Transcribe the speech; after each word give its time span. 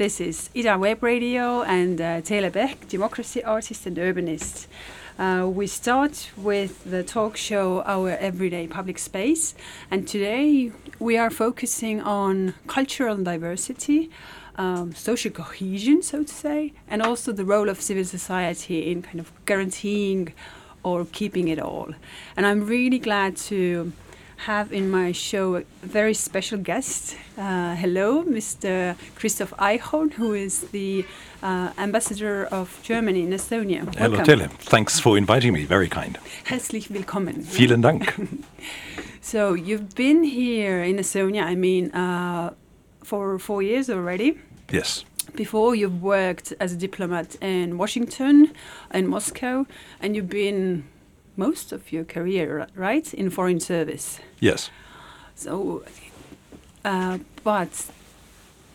This 0.00 0.18
is 0.18 0.48
Ida 0.56 0.78
Web 0.78 1.02
Radio 1.02 1.60
and 1.60 2.00
uh, 2.00 2.22
Teele 2.22 2.50
Pehk, 2.50 2.88
democracy 2.88 3.44
artist 3.44 3.84
and 3.84 3.98
urbanist. 3.98 4.66
Uh, 5.18 5.46
we 5.46 5.66
start 5.66 6.30
with 6.38 6.90
the 6.90 7.02
talk 7.02 7.36
show 7.36 7.82
Our 7.82 8.12
Everyday 8.12 8.66
Public 8.66 8.98
Space, 8.98 9.54
and 9.90 10.08
today 10.08 10.72
we 10.98 11.18
are 11.18 11.28
focusing 11.28 12.00
on 12.00 12.54
cultural 12.66 13.18
diversity, 13.18 14.08
um, 14.56 14.94
social 14.94 15.32
cohesion, 15.32 16.00
so 16.02 16.22
to 16.22 16.32
say, 16.32 16.72
and 16.88 17.02
also 17.02 17.30
the 17.30 17.44
role 17.44 17.68
of 17.68 17.78
civil 17.78 18.06
society 18.06 18.90
in 18.90 19.02
kind 19.02 19.20
of 19.20 19.30
guaranteeing 19.44 20.32
or 20.82 21.04
keeping 21.04 21.48
it 21.48 21.58
all. 21.60 21.92
And 22.38 22.46
I'm 22.46 22.64
really 22.64 22.98
glad 22.98 23.36
to 23.50 23.92
have 24.46 24.72
in 24.72 24.90
my 24.90 25.12
show 25.12 25.56
a 25.56 25.64
very 25.82 26.14
special 26.14 26.58
guest. 26.58 27.16
Uh, 27.36 27.74
hello, 27.74 28.24
Mr. 28.24 28.96
Christoph 29.14 29.52
Eichhorn, 29.58 30.12
who 30.14 30.32
is 30.32 30.60
the 30.72 31.04
uh, 31.42 31.70
ambassador 31.76 32.46
of 32.46 32.80
Germany 32.82 33.22
in 33.22 33.30
Estonia. 33.30 33.94
Hello, 33.96 34.18
Teele. 34.22 34.48
Thanks 34.48 34.98
for 34.98 35.18
inviting 35.18 35.52
me. 35.52 35.64
Very 35.64 35.88
kind. 35.88 36.18
Herzlich 36.44 36.88
willkommen. 36.88 37.42
Vielen 37.42 37.82
Dank. 37.82 38.14
so 39.20 39.52
you've 39.52 39.94
been 39.94 40.24
here 40.24 40.82
in 40.82 40.96
Estonia, 40.96 41.44
I 41.44 41.54
mean, 41.54 41.90
uh, 41.92 42.54
for 43.04 43.38
four 43.38 43.62
years 43.62 43.90
already. 43.90 44.38
Yes. 44.72 45.04
Before 45.34 45.74
you've 45.74 46.02
worked 46.02 46.54
as 46.60 46.72
a 46.72 46.76
diplomat 46.76 47.36
in 47.42 47.76
Washington 47.76 48.52
and 48.90 49.08
Moscow, 49.08 49.66
and 50.00 50.16
you've 50.16 50.30
been 50.30 50.84
most 51.46 51.72
of 51.72 51.90
your 51.90 52.04
career, 52.04 52.66
right, 52.76 53.14
in 53.14 53.30
foreign 53.30 53.60
service. 53.60 54.20
Yes. 54.40 54.70
So, 55.34 55.82
uh, 56.84 57.18
but 57.42 57.72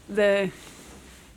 the 0.09 0.49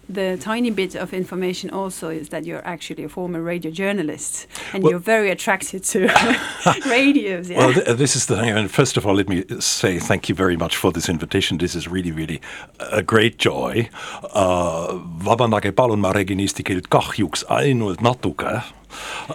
the 0.08 0.38
tiny 0.40 0.70
bit 0.70 0.94
of 0.94 1.12
information 1.12 1.70
also 1.70 2.08
is 2.08 2.30
that 2.30 2.44
you're 2.44 2.66
actually 2.66 3.04
a 3.04 3.08
former 3.08 3.42
radio 3.42 3.70
journalist 3.70 4.46
and 4.72 4.82
well, 4.82 4.92
you're 4.92 5.00
very 5.00 5.30
attracted 5.30 5.84
to 5.84 6.08
radios. 6.86 7.50
Yeah? 7.50 7.58
Well, 7.58 7.72
th 7.74 7.96
this 7.98 8.16
is 8.16 8.26
the 8.26 8.36
thing. 8.36 8.50
I 8.50 8.54
mean, 8.54 8.68
first 8.68 8.96
of 8.96 9.06
all, 9.06 9.14
let 9.14 9.28
me 9.28 9.44
say 9.60 9.98
thank 9.98 10.28
you 10.28 10.34
very 10.34 10.56
much 10.56 10.76
for 10.76 10.92
this 10.92 11.08
invitation. 11.08 11.58
This 11.58 11.74
is 11.74 11.86
really, 11.88 12.12
really 12.12 12.40
a 12.78 13.02
great 13.02 13.38
joy. 13.38 13.88
Uh, 14.32 14.98
vabandage 15.20 15.72
palun, 15.72 16.00
ma 16.00 16.12
räägin 16.12 16.40
eesti 16.40 16.62
keelt 16.64 16.88
kahjuks 16.88 17.44
ainult 17.48 18.00
natuke. 18.00 18.62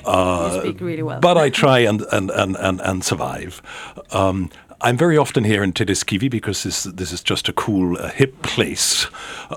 Uh, 0.05 0.49
you 0.53 0.61
speak 0.61 0.81
really 0.81 1.03
well. 1.03 1.19
but 1.19 1.37
I 1.37 1.49
try 1.49 1.79
and, 1.79 2.01
and, 2.11 2.31
and, 2.31 2.55
and, 2.57 2.81
and 2.81 3.03
survive. 3.03 3.61
Um, 4.11 4.49
I'm 4.83 4.97
very 4.97 5.17
often 5.17 5.45
here 5.45 5.63
in 5.63 5.71
Telliskivi 5.71 6.29
because 6.29 6.63
this 6.63 6.83
this 6.83 7.13
is 7.13 7.23
just 7.23 7.47
a 7.47 7.53
cool, 7.53 7.97
uh, 7.97 8.09
hip 8.09 8.41
place. 8.41 9.07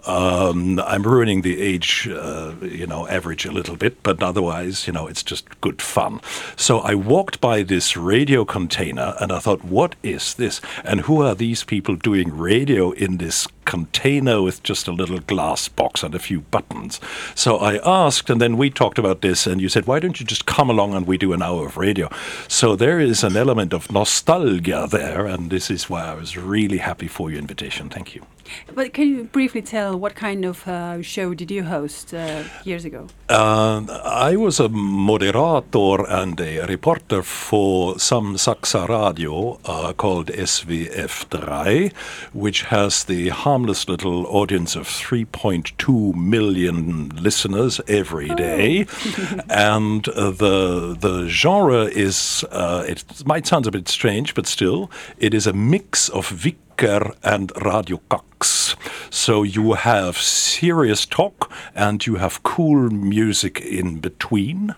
Um, 0.07 0.79
I'm 0.79 1.03
ruining 1.03 1.43
the 1.43 1.61
age, 1.61 2.09
uh, 2.09 2.53
you 2.63 2.87
know, 2.87 3.09
average 3.09 3.45
a 3.45 3.51
little 3.51 3.75
bit, 3.75 4.05
but 4.05 4.23
otherwise, 4.23 4.87
you 4.87 4.93
know, 4.93 5.09
it's 5.09 5.25
just 5.25 5.61
good 5.61 5.83
fun. 5.83 6.21
So 6.55 6.79
I 6.79 6.95
walked 6.95 7.41
by 7.41 7.65
this 7.65 7.97
radio 7.97 8.45
container 8.45 9.17
and 9.21 9.33
I 9.33 9.41
thought, 9.41 9.65
what 9.65 9.97
is 10.05 10.35
this? 10.35 10.61
And 10.85 11.01
who 11.01 11.23
are 11.23 11.35
these 11.35 11.65
people 11.65 11.97
doing 11.97 12.33
radio 12.33 12.93
in 12.93 13.17
this 13.17 13.49
container 13.67 14.41
with 14.41 14.63
just 14.63 14.89
a 14.89 14.93
little 14.93 15.19
glass 15.19 15.69
box 15.69 16.03
and 16.03 16.15
a 16.15 16.19
few 16.19 16.41
buttons. 16.41 16.99
So 17.35 17.59
I 17.59 17.79
asked, 17.85 18.31
and 18.31 18.41
then 18.41 18.57
we 18.57 18.71
talked 18.71 18.99
about 18.99 19.21
this, 19.21 19.47
and 19.47 19.61
you 19.61 19.69
said, 19.69 19.87
why 19.87 20.01
don't 20.01 20.19
you 20.19 20.25
just 20.25 20.47
come 20.47 20.71
along 20.71 20.95
and 20.95 21.07
we 21.07 21.19
do 21.19 21.35
an 21.35 21.43
hour 21.43 21.67
of 21.67 21.77
radio? 21.77 22.09
So 22.49 22.77
there 22.77 22.99
is 22.99 23.23
an 23.23 23.37
element 23.37 23.75
of 23.75 23.93
nostalgia 23.93 24.89
there, 24.91 25.16
and 25.25 25.51
this 25.51 25.71
is 25.71 25.89
why 25.89 26.05
I 26.05 26.15
was 26.15 26.37
really 26.37 26.79
happy 26.79 27.09
for 27.09 27.31
your 27.31 27.39
invitation. 27.39 27.89
Thank 27.89 28.15
you. 28.15 28.27
But 28.75 28.93
can 28.93 29.09
you 29.09 29.25
briefly 29.25 29.63
tell 29.63 29.99
what 29.99 30.15
kind 30.15 30.45
of 30.45 30.67
uh, 30.69 31.03
show 31.03 31.35
did 31.35 31.51
you 31.51 31.65
host 31.65 32.15
uh, 32.15 32.45
years 32.65 32.85
ago? 32.85 33.09
Uh, 33.29 33.83
I 34.05 34.37
was 34.37 34.61
a 34.61 34.69
moderator 34.69 36.07
and 36.09 36.41
a 36.41 36.67
reporter 36.67 37.23
for 37.23 37.99
some 37.99 38.37
Saksa 38.37 38.89
radio 38.89 39.59
uh, 39.65 39.93
called 39.93 40.29
SWF3, 40.29 41.93
which 42.33 42.63
has 42.63 43.05
the 43.05 43.31
harmless 43.31 43.89
little 43.89 44.27
audience 44.27 44.77
of 44.77 44.87
3.2 44.87 46.15
million 46.15 47.09
listeners 47.11 47.81
every 47.89 48.29
day. 48.29 48.37
oh. 48.37 48.37
day. 48.57 48.87
Oh. 48.87 49.41
and 49.51 50.05
the, 50.05 50.97
the 50.99 51.29
genre 51.29 51.85
is, 51.85 52.45
uh, 52.51 52.85
it 52.89 53.05
might 53.27 53.47
sound 53.47 53.67
a 53.67 53.71
bit 53.71 53.89
strange, 53.89 54.35
but 54.35 54.47
still, 54.47 54.91
it 55.19 55.35
is 55.35 55.47
a 55.47 55.53
mix 55.53 56.09
of 56.09 56.29
Vic 56.29 56.57
and 56.83 57.53
Radio 57.65 58.01
Cox. 58.09 58.77
So 59.11 59.43
you 59.43 59.73
have 59.75 60.19
serious 60.19 61.07
talk 61.07 61.51
and 61.75 62.07
you 62.07 62.17
have 62.17 62.43
cool 62.43 62.91
music 62.91 63.61
in 63.61 64.01
between. 64.01 64.75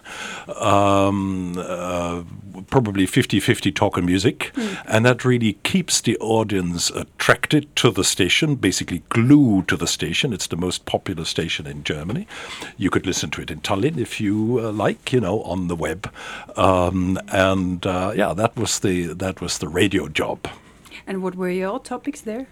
Um, 0.60 1.54
uh, 1.58 2.22
probably 2.68 3.06
50 3.06 3.40
50 3.40 3.72
talk 3.72 3.96
and 3.96 4.06
music. 4.06 4.52
Mm. 4.54 4.82
And 4.86 5.06
that 5.06 5.24
really 5.24 5.54
keeps 5.64 6.00
the 6.00 6.16
audience 6.18 6.90
attracted 6.90 7.74
to 7.76 7.90
the 7.90 8.04
station, 8.04 8.56
basically 8.56 9.02
glued 9.08 9.68
to 9.68 9.76
the 9.76 9.86
station. 9.86 10.32
It's 10.32 10.46
the 10.46 10.56
most 10.56 10.84
popular 10.84 11.24
station 11.24 11.66
in 11.66 11.84
Germany. 11.84 12.26
You 12.76 12.90
could 12.90 13.06
listen 13.06 13.30
to 13.30 13.42
it 13.42 13.50
in 13.50 13.60
Tallinn 13.60 13.98
if 13.98 14.20
you 14.20 14.60
uh, 14.62 14.72
like, 14.72 15.12
you 15.12 15.20
know, 15.20 15.42
on 15.42 15.68
the 15.68 15.76
web. 15.76 16.12
Um, 16.56 17.18
and 17.28 17.84
uh, 17.86 18.12
yeah, 18.14 18.34
that 18.34 18.56
was 18.56 18.80
the 18.80 19.14
that 19.14 19.40
was 19.40 19.58
the 19.58 19.68
radio 19.68 20.08
job. 20.08 20.48
And 21.08 21.22
what 21.22 21.36
were 21.36 21.48
your 21.48 21.80
topics 21.80 22.20
there? 22.20 22.48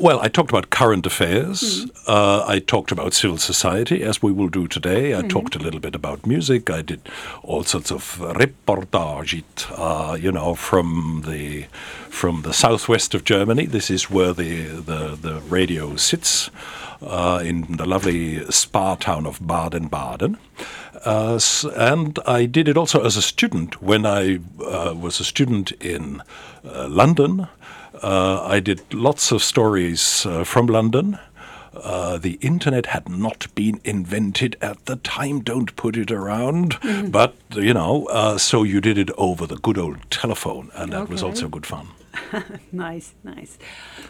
Well, 0.00 0.20
I 0.20 0.28
talked 0.28 0.50
about 0.50 0.70
current 0.70 1.06
affairs. 1.06 1.60
Mm. 1.60 1.90
Uh, 2.06 2.44
I 2.46 2.60
talked 2.60 2.92
about 2.92 3.14
civil 3.14 3.36
society, 3.36 4.04
as 4.04 4.22
we 4.22 4.30
will 4.30 4.48
do 4.48 4.68
today. 4.68 5.12
I 5.12 5.22
mm. 5.22 5.28
talked 5.28 5.56
a 5.56 5.58
little 5.58 5.80
bit 5.80 5.96
about 5.96 6.24
music. 6.24 6.70
I 6.70 6.82
did 6.82 7.00
all 7.42 7.64
sorts 7.64 7.90
of 7.90 8.18
reportage, 8.20 9.42
uh, 9.76 10.14
you 10.14 10.30
know, 10.30 10.54
from 10.54 11.24
the 11.26 11.66
from 12.08 12.42
the 12.42 12.52
southwest 12.52 13.12
of 13.12 13.24
Germany. 13.24 13.66
This 13.66 13.90
is 13.90 14.08
where 14.08 14.32
the 14.32 14.66
the, 14.66 15.18
the 15.20 15.40
radio 15.48 15.96
sits 15.96 16.48
uh, 17.02 17.42
in 17.44 17.76
the 17.76 17.84
lovely 17.84 18.48
spa 18.52 18.94
town 18.94 19.26
of 19.26 19.44
Baden-Baden. 19.44 20.38
Uh, 21.04 21.40
and 21.76 22.18
I 22.24 22.46
did 22.46 22.68
it 22.68 22.76
also 22.76 23.04
as 23.04 23.16
a 23.16 23.22
student 23.22 23.82
when 23.82 24.06
I 24.06 24.38
uh, 24.64 24.94
was 24.94 25.18
a 25.20 25.24
student 25.24 25.72
in 25.72 26.22
uh, 26.64 26.88
London. 26.88 27.48
Uh, 28.02 28.42
I 28.44 28.60
did 28.60 28.94
lots 28.94 29.32
of 29.32 29.42
stories 29.42 30.26
uh, 30.26 30.44
from 30.44 30.66
London. 30.66 31.18
the 31.72 32.38
internet 32.40 32.86
had 32.86 33.08
not 33.08 33.46
been 33.54 33.80
invented 33.84 34.56
at 34.60 34.84
the 34.86 34.96
time, 34.96 35.40
don't 35.40 35.74
put 35.76 35.96
it 35.96 36.10
around. 36.10 36.80
Mm. 36.80 37.12
But, 37.12 37.34
you 37.54 37.74
know, 37.74 38.36
so 38.38 38.62
you 38.62 38.80
did 38.80 38.98
it 38.98 39.10
over 39.16 39.46
the 39.46 39.56
good 39.56 39.78
old 39.78 40.10
telephone, 40.10 40.70
and 40.74 40.92
that 40.92 41.02
okay. 41.02 41.12
was 41.12 41.22
also 41.22 41.48
good 41.48 41.66
fun. 41.66 41.88
nice, 42.72 43.14
nice. 43.24 43.58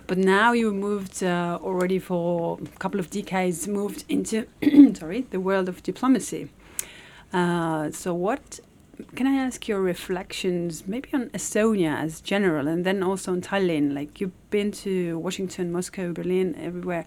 But 0.07 0.19
now 0.19 0.53
you 0.53 0.73
moved 0.73 1.23
uh, 1.23 1.59
already 1.63 1.99
for 1.99 2.59
a 2.63 2.79
couple 2.79 3.01
of 3.01 3.11
decades, 3.11 3.67
moved 3.69 4.05
into 4.09 4.47
sorry 4.95 5.23
the 5.31 5.41
world 5.41 5.69
of 5.69 5.83
diplomacy. 5.83 6.51
Uh, 7.33 7.91
so 7.91 8.15
what 8.15 8.61
can 9.15 9.27
I 9.27 9.35
ask 9.35 9.69
your 9.69 9.81
reflections, 9.81 10.87
maybe 10.87 11.09
on 11.13 11.31
Estonia 11.31 11.99
as 11.99 12.21
general, 12.21 12.69
and 12.69 12.85
then 12.85 13.03
also 13.03 13.33
on 13.33 13.41
Tallinn? 13.41 13.95
Like 13.95 14.21
you've 14.21 14.51
been 14.51 14.73
to 14.73 15.19
Washington, 15.19 15.73
Moscow, 15.73 16.13
Berlin, 16.13 16.55
everywhere. 16.61 17.05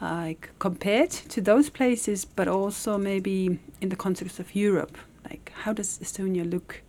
Uh, 0.00 0.14
like 0.14 0.50
compared 0.58 1.10
to 1.10 1.40
those 1.40 1.70
places, 1.70 2.24
but 2.24 2.46
also 2.48 2.98
maybe 2.98 3.58
in 3.80 3.88
the 3.88 3.96
context 3.96 4.38
of 4.38 4.54
Europe. 4.54 4.98
Like 5.28 5.52
how 5.62 5.72
does 5.72 5.98
Estonia 5.98 6.48
look 6.48 6.82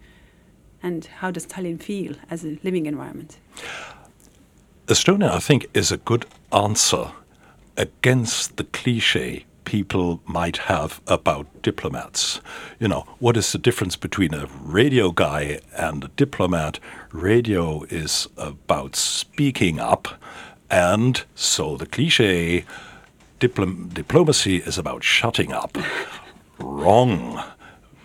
and 0.84 1.06
how 1.06 1.32
does 1.32 1.48
Tallinn 1.48 1.82
feel 1.82 2.16
as 2.30 2.44
a 2.44 2.60
living 2.64 2.86
environment? 2.86 3.38
Estonia, 4.88 5.32
I 5.32 5.40
think, 5.40 5.68
is 5.74 5.92
a 5.92 5.98
good 5.98 6.26
answer 6.52 7.12
against 7.78 8.58
the 8.58 8.64
cliche 8.66 9.46
people 9.68 10.22
might 10.26 10.56
have 10.56 11.02
about 11.08 11.46
diplomats. 11.62 12.40
You 12.80 12.88
know, 12.88 13.02
what 13.20 13.36
is 13.36 13.52
the 13.52 13.58
difference 13.58 13.98
between 13.98 14.34
a 14.34 14.48
radio 14.62 15.12
guy 15.12 15.60
and 15.76 16.06
a 16.06 16.08
diplomat? 16.16 16.80
Radio 17.12 17.84
is 17.90 18.30
about 18.38 18.96
speaking 18.96 19.78
up, 19.78 20.08
and 20.72 21.22
so 21.36 21.76
the 21.76 21.86
cliche 21.86 22.64
diplom- 23.42 23.94
diplomacy 23.94 24.58
is 24.60 24.78
about 24.78 25.04
shutting 25.04 25.52
up. 25.52 25.78
Wrong 26.60 27.44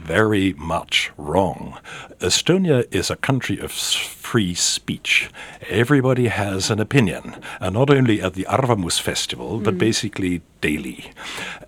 very 0.03 0.53
much 0.55 1.11
wrong. 1.17 1.79
Estonia 2.19 2.85
is 2.91 3.11
a 3.11 3.17
country 3.17 3.59
of 3.59 3.71
free 3.71 4.55
speech. 4.55 5.31
Everybody 5.69 6.29
has 6.29 6.71
an 6.71 6.81
opinion, 6.81 7.37
and 7.61 7.75
not 7.75 7.91
only 7.91 8.21
at 8.21 8.35
the 8.35 8.47
Arvamus 8.49 9.01
Festival, 9.01 9.61
mm. 9.61 9.65
but 9.65 9.79
basically 9.79 10.43
daily. 10.61 11.13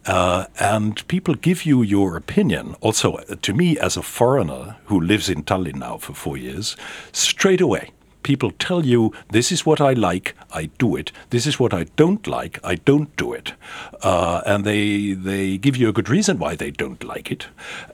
Uh, 0.06 0.46
and 0.58 1.06
people 1.08 1.34
give 1.34 1.64
you 1.64 1.82
your 1.82 2.16
opinion, 2.16 2.74
also 2.80 3.14
uh, 3.14 3.36
to 3.42 3.54
me 3.54 3.78
as 3.78 3.96
a 3.96 4.02
foreigner 4.02 4.76
who 4.86 5.00
lives 5.00 5.28
in 5.28 5.42
Tallinn 5.44 5.76
now 5.76 5.96
for 5.98 6.12
four 6.12 6.36
years, 6.36 6.76
straight 7.12 7.60
away 7.60 7.90
people 8.24 8.50
tell 8.50 8.84
you, 8.84 9.12
this 9.30 9.52
is 9.52 9.64
what 9.64 9.80
I 9.80 9.92
like, 9.92 10.34
I 10.50 10.64
do 10.78 10.96
it. 10.96 11.12
This 11.30 11.46
is 11.46 11.60
what 11.60 11.72
I 11.72 11.84
don't 11.94 12.26
like, 12.26 12.58
I 12.64 12.74
don't 12.74 13.14
do 13.16 13.32
it. 13.32 13.52
Uh, 14.02 14.42
and 14.44 14.64
they, 14.64 15.12
they 15.12 15.56
give 15.58 15.76
you 15.76 15.88
a 15.88 15.92
good 15.92 16.08
reason 16.08 16.40
why 16.40 16.56
they 16.56 16.72
don't 16.72 17.04
like 17.04 17.30
it. 17.30 17.46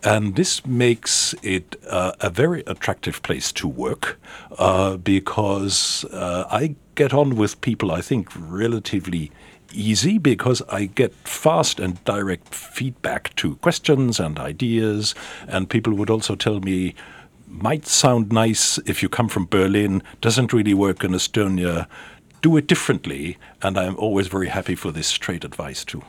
And 0.02 0.36
this 0.36 0.64
makes 0.64 1.34
it 1.42 1.76
uh, 1.86 2.12
a 2.20 2.30
very 2.30 2.62
attractive 2.66 3.20
place 3.22 3.52
to 3.52 3.68
work 3.68 4.18
uh, 4.58 4.96
because 4.96 6.04
uh, 6.06 6.46
I 6.50 6.76
get 6.94 7.12
on 7.12 7.36
with 7.36 7.60
people, 7.60 7.92
I 7.92 8.00
think, 8.00 8.28
relatively 8.34 9.30
easy 9.72 10.18
because 10.18 10.62
I 10.68 10.86
get 10.86 11.12
fast 11.26 11.78
and 11.78 12.02
direct 12.04 12.54
feedback 12.54 13.34
to 13.36 13.56
questions 13.56 14.18
and 14.20 14.38
ideas. 14.38 15.14
And 15.46 15.68
people 15.68 15.94
would 15.94 16.10
also 16.10 16.34
tell 16.34 16.60
me, 16.60 16.94
might 17.50 17.86
sound 17.86 18.32
nice 18.32 18.78
if 18.86 19.02
you 19.02 19.08
come 19.08 19.28
from 19.28 19.46
Berlin, 19.46 20.02
doesn't 20.20 20.52
really 20.52 20.74
work 20.74 21.04
in 21.04 21.10
Estonia. 21.10 21.86
Do 22.42 22.56
it 22.56 22.66
differently. 22.66 23.36
And 23.60 23.76
I'm 23.76 23.96
always 23.96 24.28
very 24.28 24.48
happy 24.48 24.74
for 24.74 24.92
this 24.92 25.08
straight 25.08 25.44
advice 25.44 25.84
too. 25.84 26.02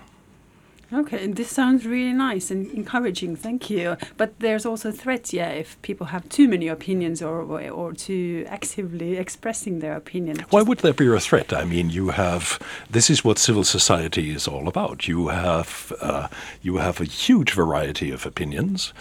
Okay, 0.93 1.23
and 1.23 1.35
this 1.37 1.49
sounds 1.49 1.85
really 1.85 2.11
nice 2.11 2.51
and 2.51 2.69
encouraging. 2.71 3.37
Thank 3.37 3.69
you. 3.69 3.95
But 4.17 4.37
there's 4.39 4.65
also 4.65 4.91
threats, 4.91 5.31
yeah, 5.31 5.49
if 5.49 5.81
people 5.81 6.07
have 6.07 6.27
too 6.27 6.47
many 6.49 6.67
opinions 6.67 7.21
or 7.21 7.41
or 7.41 7.93
too 7.93 8.45
actively 8.49 9.17
expressing 9.17 9.79
their 9.79 9.95
opinion. 9.95 10.45
Why 10.49 10.61
would 10.61 10.79
there 10.79 10.93
be 10.93 11.07
a 11.07 11.19
threat? 11.19 11.53
I 11.53 11.63
mean, 11.63 11.89
you 11.89 12.09
have 12.09 12.59
this 12.89 13.09
is 13.09 13.23
what 13.23 13.37
civil 13.39 13.63
society 13.63 14.31
is 14.31 14.47
all 14.47 14.67
about. 14.67 15.07
You 15.07 15.29
have 15.29 15.93
uh, 16.01 16.27
you 16.61 16.77
have 16.77 16.99
a 16.99 17.05
huge 17.05 17.53
variety 17.53 18.11
of 18.11 18.25
opinions. 18.25 18.93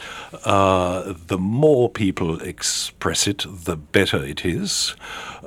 Uh, 0.45 1.15
the 1.27 1.39
more 1.39 1.91
people 1.91 2.41
express 2.41 3.27
it, 3.27 3.45
the 3.49 3.77
better 3.77 4.25
it 4.25 4.45
is. 4.45 4.95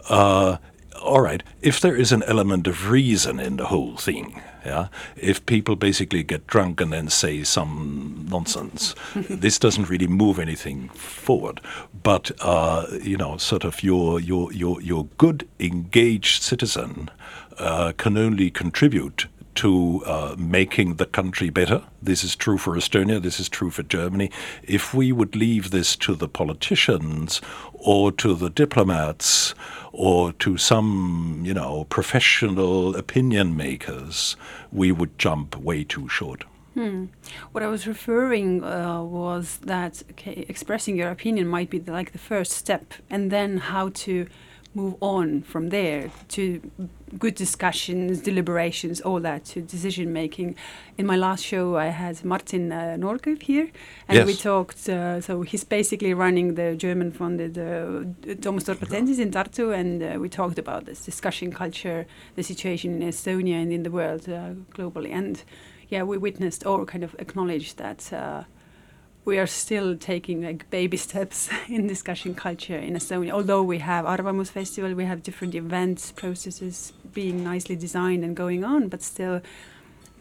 Uh, 0.09 0.57
all 1.01 1.21
right, 1.21 1.43
if 1.61 1.79
there 1.79 1.95
is 1.95 2.11
an 2.11 2.23
element 2.23 2.67
of 2.67 2.89
reason 2.89 3.39
in 3.39 3.57
the 3.57 3.65
whole 3.65 3.97
thing, 3.97 4.41
yeah, 4.65 4.87
if 5.15 5.45
people 5.45 5.75
basically 5.75 6.23
get 6.23 6.47
drunk 6.47 6.79
and 6.79 6.93
then 6.93 7.09
say 7.09 7.43
some 7.43 8.25
nonsense, 8.29 8.95
this 9.15 9.59
doesn't 9.59 9.89
really 9.89 10.07
move 10.07 10.39
anything 10.39 10.89
forward. 10.89 11.61
But 12.01 12.31
uh, 12.39 12.87
you 13.01 13.17
know, 13.17 13.37
sort 13.37 13.63
of 13.63 13.83
your 13.83 14.19
your 14.19 14.51
your 14.53 14.81
your 14.81 15.05
good 15.17 15.47
engaged 15.59 16.43
citizen 16.43 17.09
uh, 17.57 17.93
can 17.97 18.17
only 18.17 18.49
contribute 18.49 19.27
to 19.55 20.01
uh, 20.05 20.35
making 20.37 20.95
the 20.95 21.05
country 21.05 21.49
better. 21.49 21.83
This 22.01 22.23
is 22.23 22.35
true 22.35 22.57
for 22.57 22.75
Estonia, 22.75 23.21
this 23.21 23.39
is 23.39 23.49
true 23.49 23.69
for 23.69 23.83
Germany. 23.83 24.31
If 24.63 24.93
we 24.93 25.11
would 25.11 25.35
leave 25.35 25.71
this 25.71 25.95
to 25.97 26.15
the 26.15 26.27
politicians 26.27 27.41
or 27.73 28.11
to 28.13 28.33
the 28.33 28.49
diplomats 28.49 29.53
or 29.93 30.33
to 30.33 30.57
some, 30.57 31.41
you 31.45 31.53
know, 31.53 31.85
professional 31.85 32.95
opinion 32.95 33.55
makers, 33.55 34.35
we 34.71 34.91
would 34.91 35.17
jump 35.19 35.55
way 35.55 35.83
too 35.83 36.09
short. 36.09 36.43
Hmm. 36.73 37.05
What 37.51 37.63
I 37.63 37.67
was 37.67 37.85
referring 37.85 38.63
uh, 38.63 39.03
was 39.03 39.59
that 39.59 40.01
okay, 40.11 40.45
expressing 40.49 40.97
your 40.97 41.11
opinion 41.11 41.47
might 41.47 41.69
be 41.69 41.77
the, 41.77 41.91
like 41.91 42.11
the 42.11 42.17
first 42.17 42.53
step, 42.53 42.95
and 43.11 43.31
then 43.31 43.57
how 43.57 43.89
to 43.89 44.25
move 44.75 44.95
on 45.01 45.41
from 45.43 45.69
there 45.69 46.11
to 46.29 46.59
good 47.19 47.35
discussions, 47.35 48.21
deliberations, 48.21 49.01
all 49.01 49.19
that 49.19 49.45
to 49.45 49.61
decision 49.61 50.11
making. 50.11 50.55
In 50.97 51.05
my 51.05 51.15
last 51.15 51.45
show, 51.45 51.77
I 51.77 51.87
had 51.87 52.23
Martin 52.25 52.71
uh, 52.71 52.97
here, 53.41 53.69
and 54.07 54.17
yes. 54.17 54.25
we 54.25 54.33
talked. 54.33 54.89
Uh, 54.89 55.21
so 55.21 55.41
he's 55.43 55.63
basically 55.63 56.13
running 56.13 56.55
the 56.55 56.75
German-funded 56.75 57.57
uh, 57.57 57.61
Dorpatensis 58.65 59.19
in 59.19 59.31
Tartu, 59.31 59.77
and 59.77 60.01
uh, 60.01 60.19
we 60.19 60.29
talked 60.29 60.57
about 60.57 60.85
this 60.85 61.05
discussion 61.05 61.51
culture, 61.51 62.05
the 62.35 62.43
situation 62.43 63.01
in 63.01 63.09
Estonia 63.09 63.61
and 63.61 63.71
in 63.71 63.83
the 63.83 63.91
world 63.91 64.27
uh, 64.27 64.51
globally. 64.71 65.11
And 65.11 65.43
yeah, 65.89 66.03
we 66.03 66.17
witnessed 66.17 66.65
or 66.65 66.85
kind 66.85 67.03
of 67.03 67.15
acknowledged 67.19 67.77
that 67.77 68.11
uh, 68.11 68.43
we 69.25 69.39
are 69.39 69.47
still 69.47 69.95
taking 69.95 70.43
like 70.43 70.69
baby 70.69 70.97
steps 70.97 71.49
in 71.69 71.87
discussion 71.87 72.35
culture 72.35 72.77
in 72.77 72.93
Estonia. 72.93 73.31
Although 73.31 73.63
we 73.63 73.79
have 73.79 74.05
Arvamus 74.05 74.49
Festival, 74.49 74.93
we 74.93 75.05
have 75.05 75.23
different 75.23 75.55
events, 75.55 76.11
processes 76.11 76.93
being 77.13 77.43
nicely 77.43 77.75
designed 77.75 78.23
and 78.23 78.35
going 78.35 78.63
on, 78.63 78.89
but 78.89 79.01
still 79.01 79.41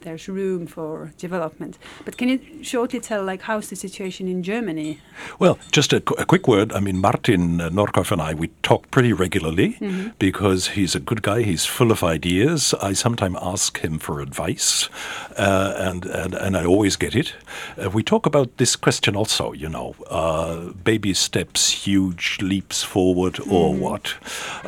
there's 0.02 0.28
room 0.28 0.66
for 0.66 1.12
development. 1.19 1.78
But 2.04 2.16
can 2.16 2.28
you 2.28 2.62
shortly 2.62 3.00
tell, 3.00 3.25
like, 3.25 3.43
how's 3.43 3.69
the 3.69 3.76
situation 3.76 4.28
in 4.28 4.43
Germany? 4.43 4.99
Well, 5.38 5.58
just 5.70 5.93
a, 5.93 5.96
a 6.19 6.25
quick 6.25 6.46
word. 6.49 6.72
I 6.72 6.81
mean, 6.81 7.00
Martin 7.00 7.60
uh, 7.60 7.70
Noorkõiv 7.70 8.12
and 8.12 8.22
I, 8.22 8.34
we 8.34 8.49
talk 8.62 8.90
pretty 8.90 9.12
regularly 9.12 9.76
mm-hmm. 9.81 10.10
because 10.19 10.69
he's 10.69 10.94
a 10.94 11.00
good 11.00 11.22
guy. 11.22 11.43
He's 11.43 11.66
full 11.66 11.90
of 11.90 12.02
ideas. 12.02 12.75
I 12.75 12.93
sometimes 12.93 13.38
ask 13.40 13.81
him 13.81 13.99
for 13.99 14.20
advice, 14.20 14.88
uh, 15.37 15.75
and, 15.76 16.04
and, 16.04 16.34
and 16.34 16.56
I 16.56 16.64
always 16.64 16.96
get 16.96 17.14
it. 17.14 17.34
Uh, 17.82 17.90
we 17.90 18.02
talk 18.02 18.26
about 18.26 18.56
this 18.56 18.76
question 18.76 19.16
also, 19.16 19.52
you 19.52 19.69
know, 19.69 19.94
uh, 20.10 20.72
baby 20.84 21.14
steps, 21.14 21.70
huge 21.87 22.38
leaps 22.40 22.82
forward, 22.82 23.34
mm-hmm. 23.34 23.52
or 23.52 23.75
what. 23.75 24.14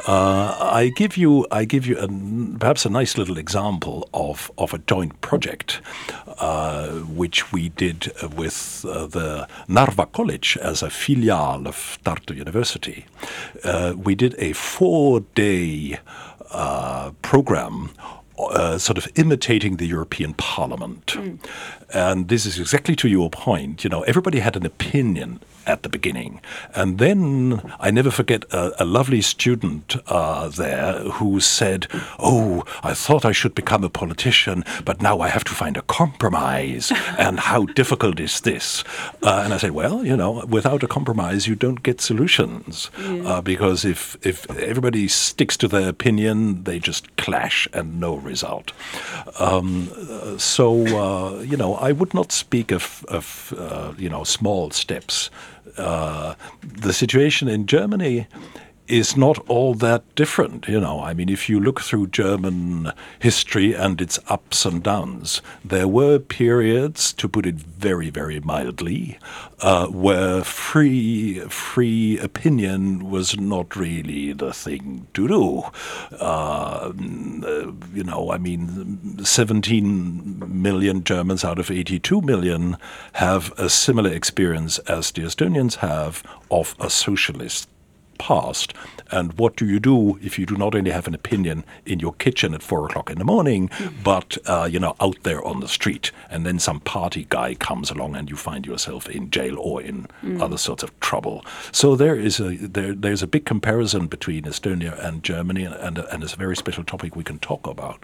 Uh, 0.07 0.57
I 0.61 0.91
give 0.97 1.17
you, 1.17 1.47
I 1.51 1.65
give 1.65 1.87
you 1.87 1.99
a, 1.99 2.09
perhaps 2.59 2.87
a 2.87 2.91
nice 2.91 3.19
little 3.19 3.39
example 3.39 4.09
of, 4.13 4.51
of 4.57 4.73
a 4.75 4.79
joint 4.79 5.21
project, 5.29 5.81
uh, 6.39 6.89
which 7.21 7.53
we 7.53 7.71
did 7.71 8.13
with 8.37 8.85
uh, 8.87 9.07
the 9.07 9.49
Narva 9.69 10.07
College 10.07 10.59
as 10.61 10.83
a 10.83 10.91
filial 10.91 11.67
of 11.67 11.99
Tartu 12.05 12.37
University. 12.37 13.07
Uh, 13.65 13.95
we 14.07 14.15
did 14.15 14.35
a 14.39 14.53
four 14.53 15.21
day 15.35 15.99
uh, 16.53 17.11
program 17.23 17.91
uh, 18.39 18.79
sort 18.79 18.99
of 18.99 19.07
imitating 19.15 19.77
the 19.77 19.87
European 19.87 20.35
Parliament. 20.35 21.07
Mm. 21.07 21.39
And 21.93 22.29
this 22.29 22.47
is 22.47 22.59
exactly 22.59 22.97
to 22.97 23.09
your 23.09 23.31
point. 23.31 23.85
You 23.85 23.91
know, 23.91 24.03
everybody 24.03 24.41
had 24.41 24.57
an 24.57 24.67
opinion 24.67 25.41
at 25.67 25.83
the 25.83 25.89
beginning. 25.89 26.41
And 26.75 26.99
then 26.99 27.63
I 27.81 27.91
never 27.91 28.11
forget 28.11 28.45
a, 28.53 28.83
a 28.83 28.85
lovely 28.85 29.21
student 29.21 29.97
uh, 30.07 30.49
there 30.49 31.01
who 31.01 31.41
said, 31.41 31.87
Oh, 32.19 32.65
I 32.83 32.95
thought 32.95 33.25
I 33.25 33.33
should 33.33 33.55
become 33.55 33.85
a 33.85 33.91
politician, 33.91 34.65
but 34.85 35.03
now 35.03 35.21
I 35.21 35.29
have 35.29 35.45
to 35.45 35.55
find 35.55 35.77
a 35.77 35.83
compromise. 35.83 36.93
and 37.19 37.41
how 37.41 37.67
difficult 37.67 38.21
is 38.21 38.41
this? 38.41 38.85
Uh, 39.23 39.43
and 39.45 39.55
I 39.55 39.59
said, 39.59 39.73
Well, 39.73 40.05
you 40.05 40.17
know, 40.17 40.45
without 40.47 40.83
a 40.83 40.89
compromise, 40.89 41.47
you 41.47 41.55
don't 41.55 41.83
get 41.83 42.01
solutions. 42.01 42.91
Yeah. 42.99 43.23
Uh, 43.25 43.41
because 43.41 43.85
if, 43.85 44.17
if 44.23 44.49
everybody 44.51 45.09
sticks 45.09 45.57
to 45.59 45.69
their 45.69 45.89
opinion, 45.89 46.65
they 46.65 46.79
just 46.79 47.17
clash 47.17 47.69
and 47.73 48.01
no 48.01 48.17
result. 48.17 48.73
Um, 49.39 50.39
so, 50.39 50.87
uh, 50.97 51.41
you 51.41 51.57
know, 51.57 51.75
I 51.77 51.93
would 51.93 52.15
not 52.15 52.33
speak 52.33 52.71
of, 52.73 53.05
of 53.09 53.55
uh, 53.57 53.95
you 53.97 54.09
know, 54.09 54.25
small 54.25 54.71
steps 54.71 55.31
uh, 55.77 56.35
the 56.63 56.93
situation 56.93 57.49
in 57.49 57.67
Germany 57.67 58.27
is 58.87 59.17
not 59.17 59.39
all 59.49 59.75
that 59.75 60.03
different. 60.15 60.69
You 60.69 60.81
know, 60.81 61.01
I 61.01 61.15
mean, 61.15 61.29
if 61.29 61.49
you 61.49 61.59
look 61.59 61.81
through 61.81 62.09
German 62.09 62.93
history 63.19 63.73
and 63.73 64.01
its 64.01 64.19
ups 64.29 64.65
and 64.65 64.83
downs, 64.83 65.41
there 65.65 65.89
were 65.89 66.19
periods, 66.19 67.13
to 67.15 67.29
put 67.29 67.47
it 67.47 67.55
very, 67.55 68.11
very 68.11 68.41
mildly, 68.41 69.19
uh, 69.61 69.87
where 69.87 70.45
free 70.45 71.41
free 71.49 72.19
opinion 72.19 73.11
was 73.11 73.39
not 73.39 73.75
really 73.77 74.33
the 74.33 74.53
thing 74.53 75.07
to 75.15 75.29
do. 75.29 75.63
Uh, 76.19 76.93
you 77.95 78.05
know, 78.05 78.31
I 78.31 78.39
mean, 78.39 79.25
17 79.25 80.43
million 80.47 81.05
Germans 81.05 81.45
out 81.45 81.59
of 81.59 81.71
82 81.71 82.21
million 82.21 82.77
have 83.15 83.53
a 83.59 83.71
similar 83.71 84.11
experience 84.11 84.79
as 84.81 85.11
the 85.11 85.23
Estonians 85.23 85.77
have 85.77 86.23
of 86.51 86.75
a 86.79 86.91
socialist 86.91 87.69
past. 88.25 88.73
And 89.11 89.35
what 89.35 89.55
do 89.55 89.67
you 89.67 89.79
do 89.79 90.19
if 90.23 90.39
you 90.39 90.47
do 90.47 90.57
not 90.57 90.75
only 90.75 90.91
have 90.91 91.07
an 91.07 91.15
opinion 91.15 91.65
in 91.85 92.01
your 92.01 92.15
kitchen 92.15 92.55
at 92.55 92.63
four 92.63 92.87
o'clock 92.87 93.11
in 93.11 93.19
the 93.19 93.25
morning, 93.25 93.71
but 94.03 94.39
uh, 94.47 94.67
you 94.71 94.81
know 94.81 94.97
out 94.99 95.23
there 95.25 95.45
on 95.45 95.61
the 95.61 95.69
street, 95.69 96.11
and 96.31 96.47
then 96.47 96.59
some 96.59 96.81
party 96.81 97.27
guy 97.29 97.55
comes 97.55 97.91
along 97.91 98.17
and 98.17 98.31
you 98.31 98.37
find 98.37 98.67
yourself 98.67 99.09
in 99.09 99.31
jail 99.31 99.57
or 99.59 99.83
in 99.83 100.09
mm. 100.23 100.41
other 100.41 100.57
sorts 100.57 100.83
of 100.83 100.99
trouble. 101.01 101.45
So 101.71 101.97
there 101.97 102.17
is 102.17 102.41
a 102.41 102.57
there, 102.57 102.95
there's 102.95 103.23
a 103.23 103.27
big 103.27 103.45
comparison 103.45 104.07
between 104.07 104.45
Estonia 104.45 104.99
and 105.05 105.23
Germany, 105.23 105.65
and, 105.65 105.75
and, 105.75 105.99
and 105.99 106.23
it's 106.25 106.33
a 106.33 106.39
very 106.39 106.57
special 106.57 106.83
topic 106.83 107.15
we 107.15 107.25
can 107.25 107.39
talk 107.39 107.67
about. 107.67 108.03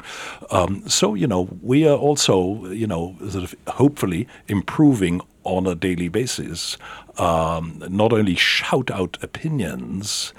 Um, 0.50 0.86
so 0.86 1.14
you 1.14 1.26
know 1.26 1.48
we 1.62 1.88
are 1.88 1.96
also 1.96 2.66
you 2.66 2.86
know 2.86 3.16
sort 3.30 3.44
of 3.44 3.54
hopefully 3.68 4.28
improving 4.48 5.22
on 5.44 5.66
a 5.66 5.74
daily 5.74 6.08
basis, 6.08 6.76
um, 7.18 7.82
not 7.88 8.12
only 8.12 8.34
shout 8.34 8.90
out 8.90 9.18
opinions. 9.22 10.32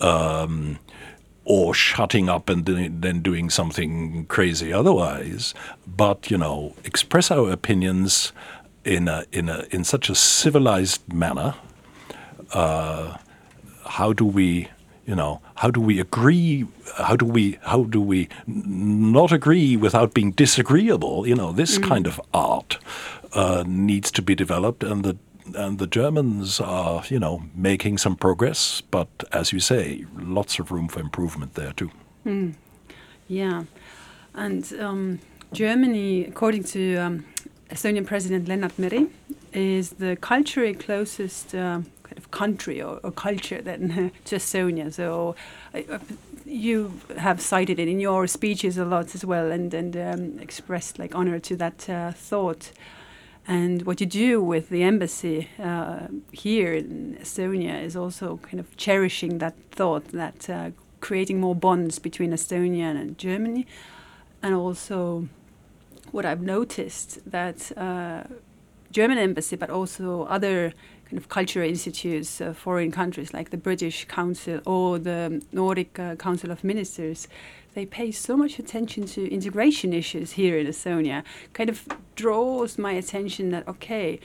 Um, 0.00 0.78
or 1.48 1.72
shutting 1.72 2.28
up 2.28 2.48
and 2.48 2.66
then 2.66 3.22
doing 3.22 3.48
something 3.48 4.26
crazy 4.26 4.72
otherwise, 4.72 5.54
but 5.86 6.28
you 6.28 6.36
know, 6.36 6.74
express 6.82 7.30
our 7.30 7.52
opinions 7.52 8.32
in 8.84 9.06
a, 9.06 9.24
in 9.30 9.48
a, 9.48 9.64
in 9.70 9.84
such 9.84 10.10
a 10.10 10.14
civilized 10.16 11.00
manner. 11.12 11.54
Uh, 12.52 13.16
how 13.84 14.12
do 14.12 14.24
we 14.24 14.68
you 15.06 15.14
know, 15.14 15.40
how 15.54 15.70
do 15.70 15.80
we 15.80 16.00
agree? 16.00 16.66
How 16.96 17.14
do 17.14 17.24
we 17.24 17.58
how 17.62 17.84
do 17.84 18.00
we 18.00 18.28
not 18.46 19.30
agree 19.30 19.76
without 19.76 20.12
being 20.14 20.32
disagreeable? 20.32 21.26
You 21.26 21.36
know, 21.36 21.52
this 21.52 21.78
mm. 21.78 21.84
kind 21.88 22.06
of 22.08 22.20
art 22.34 22.78
uh, 23.36 23.64
needs 23.66 24.10
to 24.10 24.22
be 24.22 24.34
developed, 24.34 24.82
and 24.82 25.04
the 25.04 25.16
and 25.54 25.78
the 25.78 25.86
Germans 25.86 26.60
are, 26.60 27.04
you 27.08 27.20
know, 27.20 27.42
making 27.54 27.98
some 27.98 28.16
progress, 28.16 28.80
but 28.90 29.08
as 29.30 29.52
you 29.52 29.60
say, 29.60 30.04
lots 30.16 30.58
of 30.58 30.72
room 30.72 30.88
for 30.88 30.98
improvement 30.98 31.54
there 31.54 31.72
too. 31.72 31.90
Mm. 32.24 32.54
Yeah, 33.28 33.64
and 34.34 34.72
um, 34.80 35.20
Germany, 35.52 36.24
according 36.24 36.64
to 36.64 36.96
um, 36.96 37.24
Estonian 37.70 38.06
President 38.06 38.48
Lennart 38.48 38.78
Meri, 38.78 39.06
is 39.52 39.90
the 39.90 40.16
culturally 40.16 40.74
closest 40.74 41.54
uh, 41.54 41.80
kind 42.02 42.18
of 42.18 42.30
country 42.30 42.82
or, 42.82 43.00
or 43.04 43.12
culture 43.12 43.62
than 43.62 44.10
to 44.24 44.36
Estonia. 44.36 44.92
So 44.92 45.36
uh, 45.74 45.98
you 46.44 47.00
have 47.18 47.40
cited 47.40 47.78
it 47.78 47.88
in 47.88 48.00
your 48.00 48.26
speeches 48.26 48.78
a 48.78 48.84
lot 48.84 49.14
as 49.14 49.24
well, 49.24 49.52
and 49.52 49.74
and 49.74 49.96
um, 49.96 50.38
expressed 50.40 50.98
like 50.98 51.14
honor 51.14 51.38
to 51.38 51.56
that 51.56 51.88
uh, 51.88 52.12
thought. 52.12 52.72
And 53.48 53.82
what 53.82 54.00
you 54.00 54.06
do 54.06 54.42
with 54.42 54.70
the 54.70 54.82
embassy 54.82 55.48
uh, 55.62 56.08
here 56.32 56.74
in 56.74 57.16
Estonia 57.20 57.80
is 57.80 57.94
also 57.94 58.38
kind 58.38 58.58
of 58.58 58.76
cherishing 58.76 59.38
that 59.38 59.54
thought 59.70 60.08
that 60.08 60.50
uh, 60.50 60.70
creating 61.00 61.40
more 61.40 61.54
bonds 61.54 62.00
between 62.00 62.32
Estonia 62.32 62.90
and 63.00 63.16
Germany, 63.16 63.66
and 64.42 64.54
also 64.54 65.28
what 66.10 66.24
I've 66.24 66.40
noticed 66.40 67.30
that 67.30 67.70
uh, 67.78 68.24
German 68.90 69.18
embassy, 69.18 69.54
but 69.54 69.70
also 69.70 70.24
other 70.24 70.72
kind 71.04 71.18
of 71.18 71.28
cultural 71.28 71.68
institutes, 71.68 72.40
uh, 72.40 72.52
foreign 72.52 72.90
countries 72.90 73.32
like 73.32 73.50
the 73.50 73.56
British 73.56 74.06
Council 74.06 74.60
or 74.66 74.98
the 74.98 75.40
Nordic 75.52 75.96
uh, 76.00 76.16
Council 76.16 76.50
of 76.50 76.64
Ministers, 76.64 77.28
they 77.76 77.84
pay 77.84 78.10
so 78.10 78.38
much 78.38 78.58
attention 78.58 79.04
to 79.04 79.30
integration 79.30 79.92
issues 79.92 80.32
here 80.32 80.58
in 80.58 80.66
Estonia. 80.66 81.22
Kind 81.52 81.68
of 81.68 81.86
draws 82.14 82.78
my 82.78 82.92
attention 82.92 83.50
that 83.50 83.68
okay, 83.68 84.18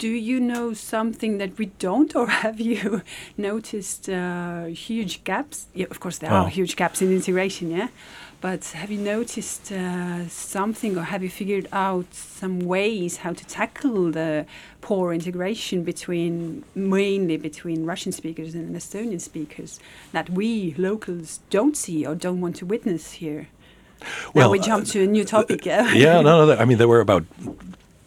do 0.00 0.08
you 0.08 0.40
know 0.40 0.72
something 0.72 1.36
that 1.38 1.58
we 1.58 1.66
don't, 1.78 2.16
or 2.16 2.26
have 2.44 2.58
you 2.58 3.02
noticed 3.36 4.08
uh, 4.08 4.64
huge 4.64 5.22
gaps? 5.24 5.66
Yeah, 5.74 5.86
of 5.90 6.00
course 6.00 6.18
there 6.18 6.32
oh. 6.32 6.36
are 6.36 6.48
huge 6.48 6.74
gaps 6.74 7.02
in 7.02 7.12
integration. 7.12 7.70
Yeah, 7.70 7.88
but 8.40 8.64
have 8.80 8.90
you 8.90 8.98
noticed 8.98 9.70
uh, 9.70 10.26
something, 10.28 10.96
or 10.96 11.02
have 11.02 11.22
you 11.22 11.28
figured 11.28 11.68
out 11.70 12.14
some 12.14 12.60
ways 12.60 13.18
how 13.18 13.34
to 13.34 13.44
tackle 13.46 14.10
the 14.10 14.46
poor 14.80 15.12
integration 15.12 15.84
between, 15.84 16.64
mainly 16.74 17.36
between 17.36 17.84
Russian 17.84 18.12
speakers 18.12 18.54
and 18.54 18.74
Estonian 18.74 19.20
speakers, 19.20 19.78
that 20.12 20.30
we 20.30 20.74
locals 20.78 21.40
don't 21.50 21.76
see 21.76 22.06
or 22.06 22.14
don't 22.14 22.40
want 22.40 22.56
to 22.56 22.64
witness 22.64 23.12
here? 23.12 23.48
Well, 24.32 24.48
now 24.48 24.52
we 24.52 24.60
jump 24.60 24.84
uh, 24.84 24.92
to 24.92 25.02
a 25.02 25.06
new 25.06 25.26
topic. 25.26 25.66
Uh, 25.66 25.90
yeah, 25.92 26.22
no, 26.22 26.46
no. 26.46 26.56
I 26.56 26.64
mean, 26.64 26.78
there 26.78 26.88
were 26.88 27.00
about 27.00 27.26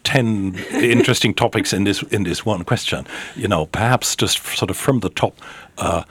10 0.04 0.54
interesting 0.74 1.34
topics 1.34 1.72
in 1.72 1.84
this 1.84 2.02
in 2.04 2.24
this 2.24 2.44
one 2.46 2.64
question 2.64 3.06
you 3.34 3.48
know 3.48 3.66
perhaps 3.66 4.14
just 4.14 4.44
sort 4.56 4.70
of 4.70 4.76
from 4.76 5.00
the 5.00 5.10
top 5.10 5.40
uh, 5.78 6.04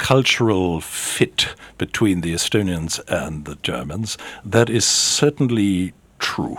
cultural 0.00 0.80
fit 0.80 1.54
between 1.76 2.22
the 2.22 2.32
Estonians 2.32 2.98
and 3.06 3.44
the 3.44 3.56
Germans, 3.56 4.16
that 4.44 4.70
is 4.70 4.84
certainly 4.86 5.92
true. 6.18 6.56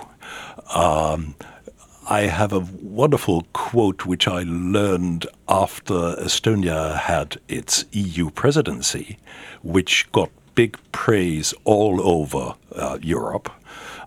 Um, 0.74 1.36
I 2.08 2.22
have 2.22 2.54
a 2.54 2.60
wonderful 2.60 3.48
quote 3.54 4.06
which 4.06 4.28
I 4.28 4.44
learned 4.46 5.26
after 5.50 5.94
Estonia 5.94 6.98
had 6.98 7.40
its 7.48 7.86
EU 7.92 8.30
presidency, 8.30 9.18
which 9.64 10.12
got 10.12 10.30
big 10.54 10.78
praise 10.92 11.54
all 11.64 12.00
over 12.08 12.54
uh, 12.76 13.00
Europe. 13.02 13.52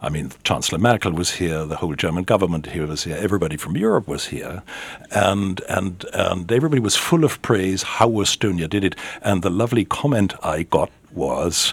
I 0.04 0.10
mean, 0.10 0.32
Chancellor 0.44 0.78
Merkel 0.78 1.12
was 1.12 1.32
here, 1.32 1.64
the 1.64 1.76
whole 1.76 1.94
German 1.94 2.24
government 2.24 2.66
here 2.66 2.86
was 2.86 3.04
here, 3.04 3.16
everybody 3.16 3.56
from 3.56 3.74
Europe 3.74 4.06
was 4.06 4.26
here, 4.26 4.62
and 5.10 5.62
and 5.68 6.04
and 6.12 6.52
everybody 6.52 6.80
was 6.80 6.94
full 6.94 7.24
of 7.24 7.40
praise 7.40 7.82
how 7.82 8.10
Estonia 8.10 8.68
did 8.68 8.84
it. 8.84 8.96
And 9.22 9.42
the 9.42 9.50
lovely 9.50 9.84
comment 9.84 10.34
I 10.42 10.64
got 10.64 10.90
was. 11.12 11.72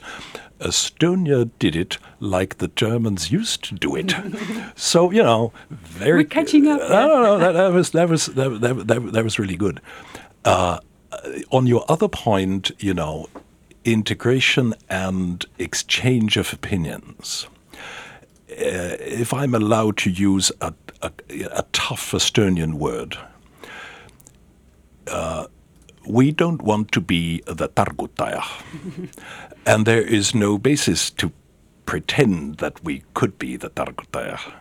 Estonia 0.60 1.50
did 1.58 1.76
it 1.76 1.98
like 2.20 2.60
the 2.60 2.68
Germans 2.68 3.32
used 3.32 3.64
to 3.64 3.74
do 3.74 3.96
it. 3.96 4.14
so 4.76 5.10
you 5.10 5.24
know, 5.24 5.52
very. 5.72 6.20
We're 6.20 6.30
catching 6.30 6.68
up. 6.68 6.80
No, 6.82 7.08
no, 7.08 7.24
no. 7.24 7.38
That, 7.40 7.52
that 7.54 7.74
was 7.74 7.90
that 7.92 8.08
was 8.08 8.28
that, 8.28 8.62
that, 8.62 8.88
that, 8.88 9.12
that 9.12 9.24
was 9.24 9.40
really 9.40 9.58
good. 9.58 9.82
Uh, 10.46 10.80
on 11.50 11.66
your 11.66 11.84
other 11.90 12.08
point, 12.08 12.72
you 12.78 12.94
know, 12.94 13.28
integration 13.84 14.76
and 14.90 15.46
exchange 15.58 16.38
of 16.38 16.54
opinions. 16.54 17.48
Uh, 18.52 18.98
if 19.00 19.34
I'm 19.34 19.56
allowed 19.56 19.98
to 19.98 20.10
use 20.10 20.52
a, 20.62 20.74
a, 21.02 21.12
a 21.52 21.66
tough 21.72 22.12
Estonian 22.12 22.74
word, 22.74 23.18
uh, 25.08 25.48
we 26.08 26.32
don't 26.32 26.62
want 26.62 26.92
to 26.92 27.02
be 27.02 27.42
the 27.46 27.70
targutaja. 27.70 28.44
and 29.66 29.86
there 29.86 30.02
is 30.02 30.36
no 30.36 30.58
basis 30.58 31.10
to 31.12 31.32
pretend 31.86 32.58
that 32.58 32.84
we 32.84 33.04
could 33.14 33.38
be 33.38 33.56
the 33.58 33.70
targutaja 33.70 34.61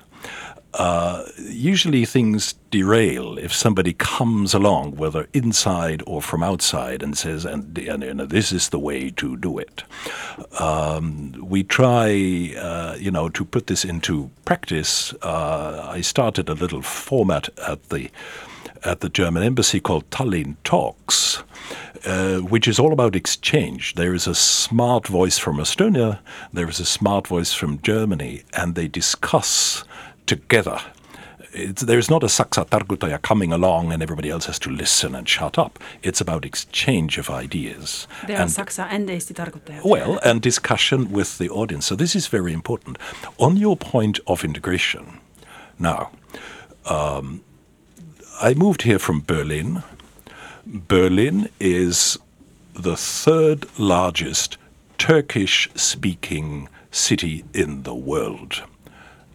uh, 0.74 1.24
usually 1.38 2.04
things 2.04 2.54
derail 2.70 3.38
if 3.38 3.52
somebody 3.52 3.92
comes 3.92 4.54
along, 4.54 4.96
whether 4.96 5.26
inside 5.32 6.02
or 6.06 6.22
from 6.22 6.42
outside, 6.42 7.02
and 7.02 7.18
says, 7.18 7.44
and, 7.44 7.76
and, 7.78 8.04
and 8.04 8.20
this 8.30 8.52
is 8.52 8.68
the 8.68 8.78
way 8.78 9.10
to 9.10 9.36
do 9.36 9.58
it. 9.58 9.82
Um, 10.60 11.34
we 11.40 11.64
try, 11.64 12.54
uh, 12.56 12.96
you 12.98 13.10
know, 13.10 13.28
to 13.30 13.44
put 13.44 13.66
this 13.66 13.84
into 13.84 14.30
practice. 14.44 15.12
Uh, 15.22 15.88
I 15.90 16.00
started 16.02 16.48
a 16.48 16.54
little 16.54 16.82
format 16.82 17.48
at 17.58 17.88
the 17.88 18.10
at 18.82 19.00
the 19.00 19.10
German 19.10 19.42
embassy 19.42 19.78
called 19.78 20.08
Tallinn 20.08 20.56
Talks, 20.64 21.42
uh, 22.06 22.38
which 22.38 22.66
is 22.66 22.78
all 22.78 22.94
about 22.94 23.14
exchange. 23.14 23.94
There 23.94 24.14
is 24.14 24.26
a 24.26 24.34
smart 24.34 25.06
voice 25.06 25.36
from 25.36 25.58
Estonia, 25.58 26.20
there 26.50 26.68
is 26.68 26.80
a 26.80 26.86
smart 26.86 27.26
voice 27.26 27.52
from 27.52 27.82
Germany, 27.82 28.42
and 28.54 28.74
they 28.74 28.88
discuss 28.88 29.84
together. 30.26 30.78
It's, 31.52 31.82
there's 31.82 32.08
not 32.08 32.22
a 32.22 32.26
saksa 32.26 32.64
targutaja 32.68 33.20
coming 33.22 33.52
along 33.52 33.92
and 33.92 34.02
everybody 34.02 34.30
else 34.30 34.46
has 34.46 34.58
to 34.60 34.70
listen 34.70 35.16
and 35.16 35.28
shut 35.28 35.58
up. 35.58 35.80
It's 36.02 36.20
about 36.20 36.44
exchange 36.44 37.18
of 37.18 37.28
ideas. 37.28 38.06
There 38.26 38.40
and, 38.40 38.48
are 38.48 38.64
saksa 38.64 38.86
and 38.88 39.08
eesti 39.08 39.34
targutajad. 39.34 39.84
Well, 39.84 40.20
and 40.24 40.40
discussion 40.40 41.10
with 41.10 41.38
the 41.38 41.50
audience. 41.50 41.86
So 41.86 41.96
this 41.96 42.14
is 42.14 42.28
very 42.28 42.52
important. 42.52 42.98
On 43.38 43.56
your 43.56 43.76
point 43.76 44.20
of 44.28 44.44
integration, 44.44 45.18
now, 45.78 46.10
um, 46.86 47.42
I 48.40 48.54
moved 48.54 48.82
here 48.82 48.98
from 48.98 49.20
Berlin. 49.20 49.82
Berlin 50.64 51.48
is 51.58 52.16
the 52.74 52.96
third 52.96 53.66
largest 53.78 54.56
Turkish 54.98 55.68
speaking 55.74 56.68
city 56.90 57.44
in 57.52 57.82
the 57.82 57.94
world. 57.94 58.62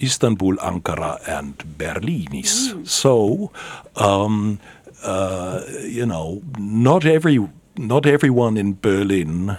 Istanbul, 0.02 0.58
Ankara, 0.58 1.20
and 1.28 1.58
Berlinis. 1.78 2.74
Mm. 2.74 2.88
So, 2.88 3.52
um, 3.96 4.60
uh, 5.04 5.62
you 5.84 6.06
know, 6.06 6.42
not 6.58 7.06
every 7.06 7.48
not 7.78 8.06
everyone 8.06 8.58
in 8.58 8.78
Berlin 8.80 9.58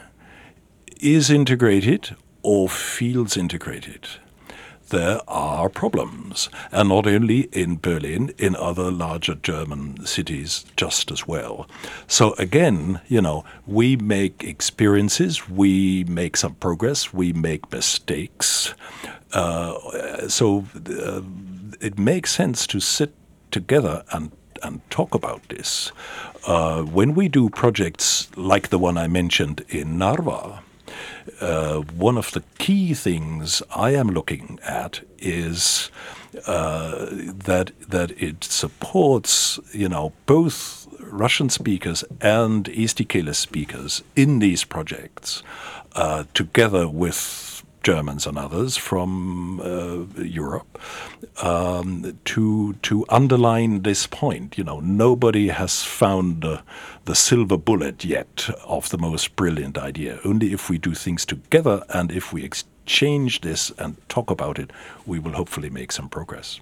is 1.01 1.31
integrated 1.31 2.17
or 2.43 2.69
feels 2.69 3.37
integrated. 3.37 4.07
There 4.89 5.19
are 5.27 5.69
problems, 5.69 6.49
and 6.71 6.91
not 6.91 7.09
only 7.09 7.49
in 7.53 7.79
Berlin, 7.79 8.33
in 8.39 8.55
other 8.55 8.93
larger 8.93 9.35
German 9.35 10.07
cities 10.07 10.65
just 10.77 11.11
as 11.11 11.27
well. 11.27 11.67
So 12.07 12.35
again, 12.35 13.01
you 13.09 13.21
know, 13.21 13.45
we 13.67 13.97
make 13.97 14.45
experiences, 14.45 15.49
we 15.49 16.05
make 16.05 16.37
some 16.37 16.55
progress, 16.55 17.13
we 17.13 17.33
make 17.33 17.73
mistakes, 17.73 18.75
so 20.29 20.65
uh, 20.89 21.23
it 21.81 21.99
makes 21.99 22.31
sense 22.31 22.67
to 22.67 22.81
sit 22.81 23.13
together 23.51 24.05
and 24.13 24.31
and 24.63 24.81
talk 24.91 25.15
about 25.15 25.43
this. 25.49 25.93
Uh, 26.47 26.83
when 26.83 27.15
we 27.15 27.29
do 27.29 27.51
projects 27.51 28.29
like 28.37 28.69
the 28.69 28.79
one 28.79 28.97
I 28.97 29.07
mentioned 29.07 29.65
in 29.69 29.99
Narva, 29.99 30.63
uh, 31.41 31.81
one 31.81 32.17
of 32.17 32.31
the 32.33 32.43
key 32.59 32.95
things 32.95 33.63
I 33.75 33.91
am 33.91 34.09
looking 34.09 34.59
at 34.65 35.01
is 35.19 35.91
uh, 36.47 37.07
that 37.11 37.73
that 37.89 38.11
it 38.23 38.45
supports, 38.45 39.59
you 39.73 39.89
know, 39.89 40.13
both 40.27 40.87
Russian 41.01 41.49
speakers 41.49 42.05
and 42.21 42.67
keele 43.09 43.35
speakers 43.35 44.03
in 44.15 44.39
these 44.39 44.65
projects, 44.65 45.43
uh, 45.95 46.25
together 46.35 46.89
with 46.89 47.46
Germans 47.87 48.27
and 48.27 48.37
others 48.37 48.77
from 48.77 49.61
uh, 49.61 50.21
Europe 50.21 50.77
um, 51.41 52.19
to 52.25 52.73
to 52.83 53.05
underline 53.09 53.83
this 53.83 54.09
point. 54.09 54.59
You 54.59 54.65
know, 54.65 54.81
nobody 54.81 55.49
has 55.51 55.85
found 55.85 56.45
uh, 56.45 56.63
the 57.05 57.15
silver 57.15 57.57
bullet 57.57 58.05
yet 58.05 58.51
of 58.65 58.89
the 58.89 58.99
most 58.99 59.37
brilliant 59.37 59.79
idea. 59.79 60.19
Only 60.25 60.53
if 60.53 60.69
we 60.69 60.79
do 60.79 60.95
things 60.95 61.25
together 61.25 61.85
and 61.89 62.11
if 62.11 62.33
we 62.33 62.43
exchange 62.43 63.41
this 63.43 63.73
and 63.79 63.97
talk 64.09 64.31
about 64.33 64.59
it, 64.59 64.73
we 65.07 65.21
will 65.21 65.35
hopefully 65.35 65.71
make 65.71 65.93
some 65.93 66.09
progress. 66.09 66.61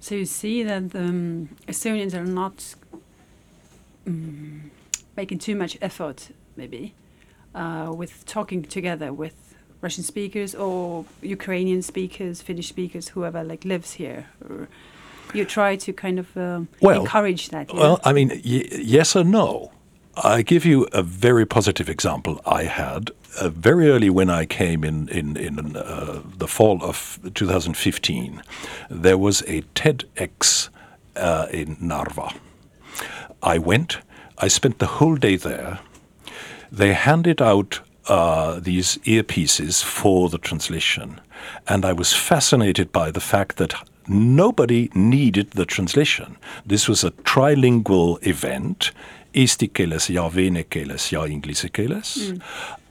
So 0.00 0.14
you 0.14 0.24
see 0.24 0.62
that 0.64 0.94
um, 0.94 1.50
Estonians 1.68 2.14
are 2.14 2.24
not 2.24 2.76
um, 4.06 4.70
making 5.16 5.38
too 5.40 5.54
much 5.54 5.76
effort, 5.82 6.30
maybe, 6.56 6.94
uh, 7.54 7.92
with 7.94 8.24
talking 8.24 8.62
together 8.62 9.12
with 9.12 9.51
Russian 9.82 10.04
speakers 10.04 10.54
or 10.54 11.04
Ukrainian 11.22 11.82
speakers, 11.82 12.40
Finnish 12.40 12.68
speakers, 12.68 13.08
whoever 13.08 13.42
like 13.42 13.64
lives 13.64 13.94
here. 13.94 14.26
You 15.34 15.44
try 15.44 15.76
to 15.76 15.92
kind 15.92 16.18
of 16.18 16.36
um, 16.36 16.68
well, 16.80 17.00
encourage 17.00 17.48
that. 17.48 17.72
Well, 17.74 18.00
I 18.04 18.12
mean, 18.12 18.40
yes 18.44 19.16
or 19.16 19.24
no. 19.24 19.72
I 20.14 20.42
give 20.42 20.64
you 20.66 20.86
a 20.92 21.02
very 21.02 21.46
positive 21.46 21.88
example 21.88 22.40
I 22.44 22.64
had 22.64 23.10
uh, 23.40 23.48
very 23.48 23.88
early 23.88 24.10
when 24.10 24.28
I 24.28 24.44
came 24.44 24.84
in 24.84 25.08
in 25.08 25.36
in 25.36 25.76
uh, 25.76 26.20
the 26.36 26.46
fall 26.46 26.82
of 26.82 27.18
2015. 27.34 28.42
There 28.90 29.16
was 29.16 29.40
a 29.42 29.62
TEDx 29.74 30.68
uh, 31.16 31.46
in 31.50 31.76
Narva. 31.80 32.28
I 33.42 33.58
went. 33.58 33.98
I 34.38 34.48
spent 34.48 34.78
the 34.78 34.86
whole 34.98 35.16
day 35.16 35.36
there. 35.36 35.80
They 36.70 36.92
handed 36.92 37.40
out 37.40 37.80
uh, 38.08 38.60
these 38.60 38.98
earpieces 39.04 39.82
for 39.82 40.28
the 40.28 40.38
translation. 40.38 41.20
And 41.68 41.84
I 41.84 41.92
was 41.92 42.12
fascinated 42.12 42.92
by 42.92 43.10
the 43.10 43.20
fact 43.20 43.56
that 43.56 43.74
nobody 44.08 44.90
needed 44.94 45.52
the 45.52 45.64
translation. 45.64 46.36
This 46.66 46.88
was 46.88 47.04
a 47.04 47.10
trilingual 47.10 48.24
event. 48.26 48.92
Eesti 49.34 49.68
keeles 49.72 50.10
ja 50.10 50.28
vene 50.28 50.62
keeles 50.64 51.10
ja 51.12 51.24
inglise 51.24 51.68
keeles. 51.68 52.16
Mm. 52.16 52.40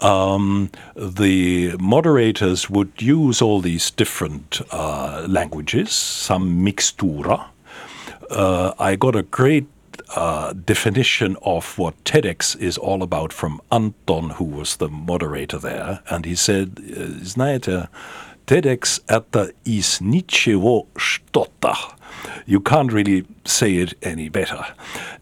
Um, 0.08 0.70
the 0.96 1.76
moderators 1.80 2.70
would 2.70 2.90
use 3.00 3.44
all 3.44 3.62
these 3.62 3.92
different 3.92 4.62
uh, 4.72 5.26
languages, 5.28 5.92
some 5.92 6.66
mixtura. 6.66 7.46
Uh, 8.32 8.74
I 8.80 8.96
got 8.96 9.16
a 9.16 9.24
great 9.24 9.68
uh, 10.15 10.53
definition 10.53 11.37
of 11.43 11.79
what 11.79 12.03
TEDx 12.05 12.57
is 12.61 12.79
all 12.79 13.03
about 13.03 13.33
from 13.33 13.61
Anton, 13.71 14.31
who 14.31 14.45
was 14.45 14.77
the 14.77 14.89
moderator 14.89 15.59
there. 15.59 16.01
And 16.09 16.25
he 16.25 16.35
said, 16.35 16.77
Знаете, 16.77 17.89
TEDx 18.47 19.01
это 19.09 19.53
is 19.65 20.01
ничего 20.01 20.87
что-то. 20.97 21.75
You 22.47 22.61
can't 22.61 22.93
really 22.93 23.27
say 23.45 23.77
it 23.77 23.95
any 24.03 24.29
better. 24.29 24.65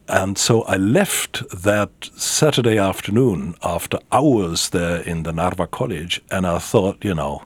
And 0.09 0.37
so 0.37 0.63
I 0.65 0.77
left 0.77 1.43
that 1.51 1.91
Saturday 2.17 2.79
afternoon 2.79 3.55
after 3.63 3.99
hours 4.13 4.69
there 4.71 5.01
in 5.01 5.23
the 5.23 5.33
Narva 5.33 5.67
College, 5.67 6.21
and 6.31 6.47
I 6.47 6.59
thought, 6.59 7.03
you 7.03 7.15
know, 7.15 7.43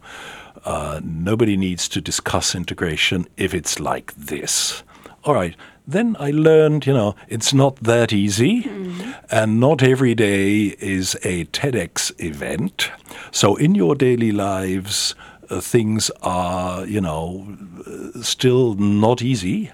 uh, 0.64 1.00
nobody 1.02 1.56
needs 1.56 1.88
to 1.88 2.00
discuss 2.00 2.54
integration 2.54 3.26
if 3.36 3.54
it's 3.54 3.78
like 3.78 4.12
this. 4.16 4.82
All 5.24 5.34
right, 5.34 5.54
then 5.87 6.15
I 6.19 6.31
learned, 6.31 6.85
you 6.85 6.93
know, 6.93 7.15
it's 7.27 7.53
not 7.53 7.75
that 7.77 8.13
easy, 8.13 8.63
mm-hmm. 8.63 9.11
and 9.29 9.59
not 9.59 9.83
every 9.83 10.15
day 10.15 10.75
is 10.79 11.15
a 11.23 11.45
TEDx 11.45 12.11
event. 12.23 12.91
So 13.31 13.55
in 13.55 13.75
your 13.75 13.95
daily 13.95 14.31
lives, 14.31 15.15
uh, 15.49 15.59
things 15.59 16.09
are, 16.21 16.85
you 16.85 17.01
know, 17.01 17.47
uh, 17.85 18.21
still 18.21 18.75
not 18.75 19.21
easy, 19.21 19.71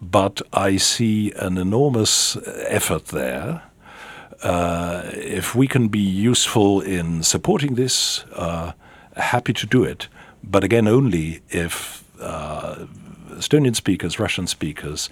but 0.00 0.40
I 0.52 0.76
see 0.76 1.32
an 1.32 1.58
enormous 1.58 2.36
effort 2.68 3.06
there. 3.06 3.62
Uh, 4.42 5.02
if 5.12 5.54
we 5.54 5.66
can 5.66 5.88
be 5.88 5.98
useful 5.98 6.80
in 6.80 7.22
supporting 7.22 7.74
this, 7.74 8.24
uh, 8.34 8.72
happy 9.16 9.52
to 9.52 9.66
do 9.66 9.84
it. 9.84 10.08
But 10.42 10.64
again, 10.64 10.88
only 10.88 11.42
if 11.50 12.04
uh, 12.20 12.86
Estonian 13.40 13.74
speakers, 13.74 14.18
Russian 14.18 14.46
speakers, 14.46 15.08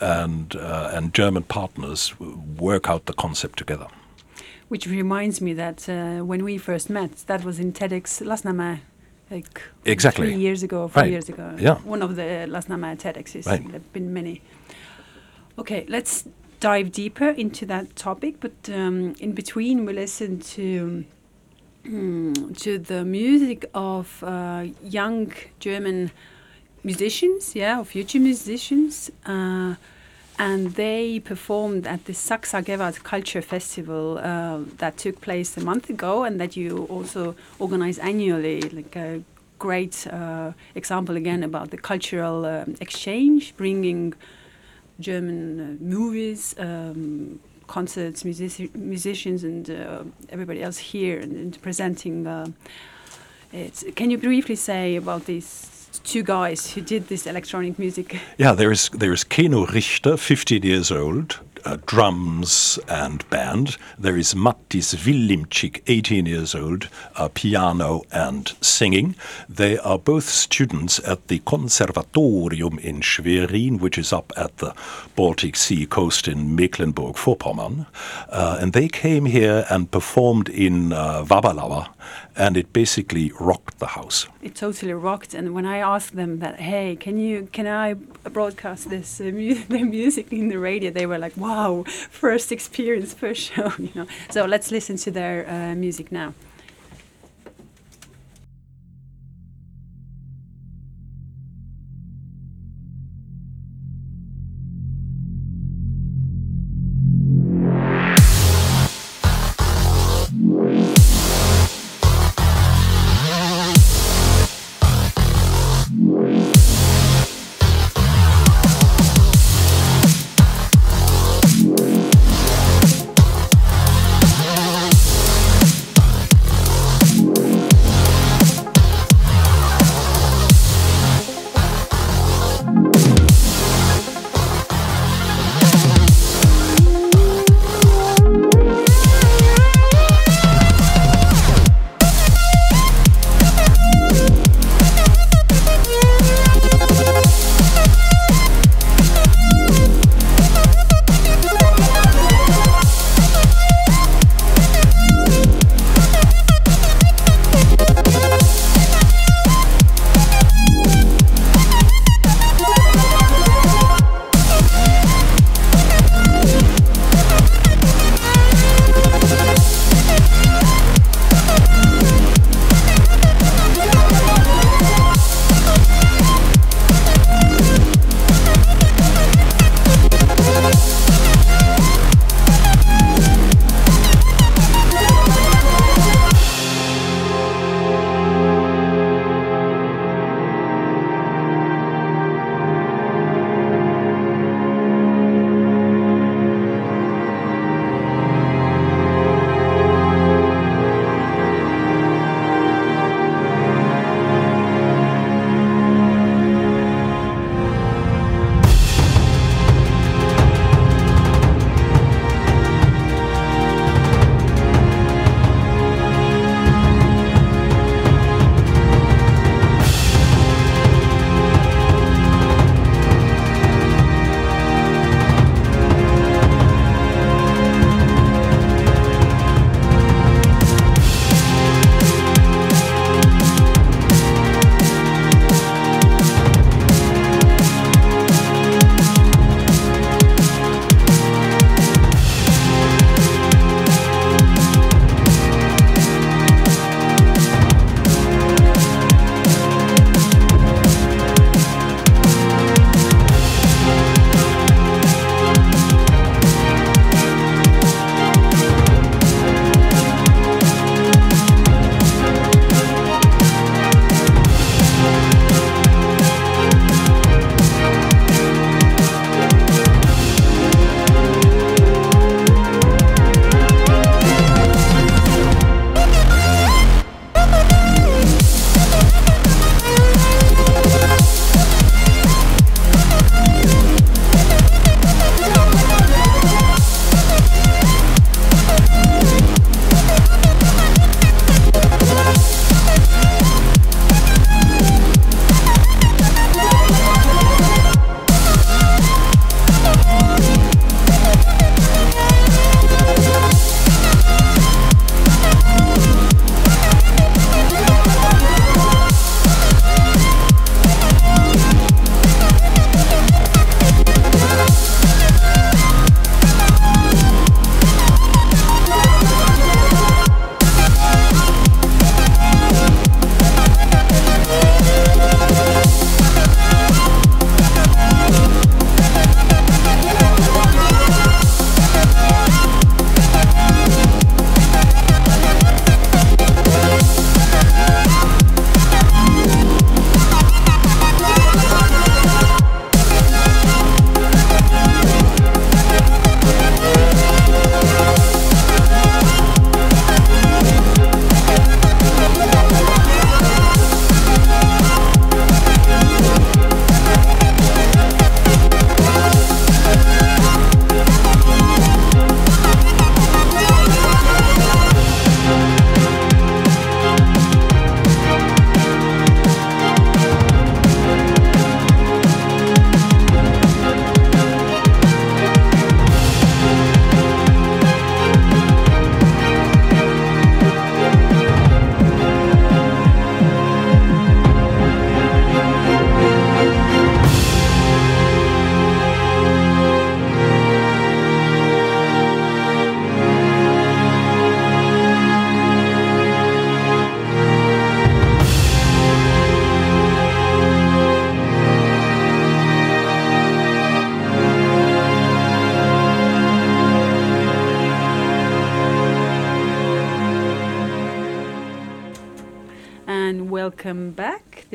and 0.00 0.56
uh, 0.56 0.90
and 0.92 1.14
German 1.14 1.44
partners 1.44 2.18
work 2.58 2.90
out 2.90 3.06
the 3.06 3.12
concept 3.12 3.58
together. 3.58 3.86
Which 4.68 4.86
reminds 4.86 5.40
me 5.40 5.54
that 5.54 5.88
uh, 5.88 6.24
when 6.24 6.44
we 6.44 6.58
first 6.58 6.90
met, 6.90 7.12
that 7.26 7.44
was 7.44 7.58
in 7.58 7.72
TEDx 7.72 8.22
Lasnamäe, 8.30 8.80
like 9.30 9.62
exactly 9.84 10.26
three 10.26 10.40
years 10.40 10.62
ago, 10.62 10.88
four 10.88 11.02
right. 11.02 11.10
years 11.10 11.28
ago. 11.28 11.54
Yeah, 11.58 11.76
one 11.84 12.02
of 12.02 12.16
the 12.16 12.46
Lasnamäe 12.48 12.98
TEDx's. 12.98 13.46
Right. 13.46 13.66
There've 13.70 13.92
been 13.92 14.12
many. 14.12 14.42
Okay, 15.58 15.86
let's 15.88 16.24
dive 16.60 16.90
deeper 16.92 17.30
into 17.30 17.64
that 17.66 17.94
topic. 17.94 18.40
But 18.40 18.68
um, 18.68 19.14
in 19.20 19.32
between, 19.32 19.86
we 19.86 19.92
listen 19.92 20.40
to. 20.40 21.04
Um, 21.86 22.52
to 22.56 22.78
the 22.78 23.02
music 23.02 23.64
of 23.72 24.22
uh, 24.22 24.66
young 24.82 25.32
German 25.58 26.10
musicians, 26.92 27.42
yeah, 27.62 27.80
or 27.80 27.84
future 27.84 28.22
musicians, 28.30 28.92
uh, 29.34 29.74
and 30.38 30.60
they 30.82 31.20
performed 31.32 31.84
at 31.94 32.00
the 32.08 32.14
Saksa 32.28 32.60
Kevad 32.68 32.96
Culture 33.12 33.42
Festival 33.54 34.04
uh, 34.18 34.60
that 34.82 34.94
took 35.04 35.16
place 35.28 35.50
a 35.60 35.64
month 35.70 35.86
ago, 35.96 36.12
and 36.26 36.34
that 36.42 36.52
you 36.60 36.70
also 36.94 37.22
organize 37.58 37.98
annually, 38.10 38.60
like 38.78 38.94
a 38.96 39.22
great 39.58 39.96
uh, 40.06 40.52
example 40.80 41.16
again 41.22 41.42
about 41.50 41.66
the 41.74 41.80
cultural 41.90 42.38
um, 42.46 42.76
exchange, 42.86 43.42
bringing 43.56 44.14
German 45.08 45.40
uh, 45.60 45.64
movies. 45.96 46.54
Um, 46.58 47.40
concerts, 47.78 48.24
music 48.24 48.74
musicians, 48.74 49.44
and 49.44 49.64
uh, 49.68 50.02
everybody 50.30 50.60
else 50.66 50.78
here, 50.92 51.16
and, 51.24 51.32
and 51.42 51.52
presenting. 51.60 52.26
Uh. 52.26 52.46
Can 53.98 54.10
you 54.12 54.18
briefly 54.18 54.56
say 54.56 54.96
about 54.96 55.24
these 55.24 55.77
two 56.08 56.22
guys 56.22 56.70
who 56.70 56.80
did 56.80 57.08
this 57.08 57.26
electronic 57.26 57.78
music. 57.78 58.18
Yeah, 58.38 58.52
there 58.52 58.72
is 58.72 58.88
there 58.88 59.12
is 59.12 59.24
Keno 59.24 59.66
Richter, 59.66 60.16
15 60.16 60.62
years 60.62 60.90
old, 60.90 61.38
uh, 61.64 61.76
drums 61.86 62.78
and 62.88 63.28
band. 63.28 63.76
There 63.98 64.16
is 64.16 64.34
Mattis 64.34 64.94
Willimczyk, 64.94 65.82
18 65.86 66.26
years 66.26 66.54
old, 66.54 66.88
uh, 67.16 67.28
piano 67.28 68.02
and 68.10 68.54
singing. 68.62 69.16
They 69.48 69.76
are 69.78 69.98
both 69.98 70.24
students 70.24 70.98
at 71.00 71.28
the 71.28 71.40
Conservatorium 71.40 72.78
in 72.78 73.00
Schwerin, 73.02 73.78
which 73.78 73.98
is 73.98 74.12
up 74.12 74.32
at 74.36 74.56
the 74.58 74.74
Baltic 75.14 75.56
Sea 75.56 75.84
coast 75.84 76.26
in 76.26 76.56
Mecklenburg-Vorpommern. 76.56 77.86
Uh, 78.30 78.58
and 78.60 78.72
they 78.72 78.88
came 78.88 79.26
here 79.26 79.66
and 79.68 79.90
performed 79.90 80.48
in 80.48 80.92
uh, 80.92 81.22
and 82.38 82.56
it 82.56 82.72
basically 82.72 83.32
rocked 83.40 83.80
the 83.80 83.88
house. 83.88 84.28
It 84.40 84.54
totally 84.54 84.92
rocked. 84.92 85.34
And 85.34 85.52
when 85.54 85.66
I 85.66 85.78
asked 85.78 86.14
them 86.14 86.38
that, 86.38 86.60
hey, 86.60 86.96
can 86.96 87.18
you 87.18 87.48
can 87.52 87.66
I 87.66 87.94
broadcast 88.30 88.88
this 88.88 89.20
uh, 89.20 89.24
mu- 89.24 89.64
the 89.68 89.82
music 89.82 90.32
in 90.32 90.48
the 90.48 90.58
radio, 90.58 90.90
they 90.90 91.06
were 91.06 91.18
like, 91.18 91.36
wow, 91.36 91.84
first 92.10 92.52
experience, 92.52 93.12
first 93.12 93.42
show, 93.42 93.72
you 93.78 93.90
know. 93.94 94.06
So 94.30 94.46
let's 94.46 94.70
listen 94.70 94.96
to 94.98 95.10
their 95.10 95.48
uh, 95.48 95.74
music 95.74 96.12
now. 96.12 96.32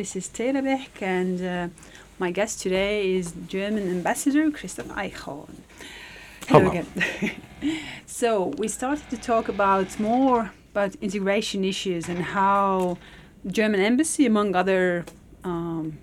This 0.03 0.17
is 0.17 0.27
Teele 0.27 0.61
Pehk, 0.61 1.01
and 1.01 1.41
uh, 1.41 1.69
my 2.19 2.29
guest 2.29 2.59
today 2.59 3.15
is 3.15 3.31
German 3.47 3.87
Ambassador 3.87 4.51
Christoph 4.51 4.87
Eichhorn. 4.87 5.55
Hello, 6.49 6.59
Hello. 6.59 6.71
again. 6.71 7.31
so 8.05 8.47
we 8.57 8.67
started 8.67 9.09
to 9.11 9.15
talk 9.15 9.47
about 9.47 9.97
more 10.01 10.51
about 10.73 10.95
integration 10.95 11.63
issues 11.63 12.09
and 12.09 12.19
how 12.19 12.97
German 13.47 13.79
embassy, 13.79 14.25
among 14.25 14.57
other 14.57 15.05
um, 15.45 15.97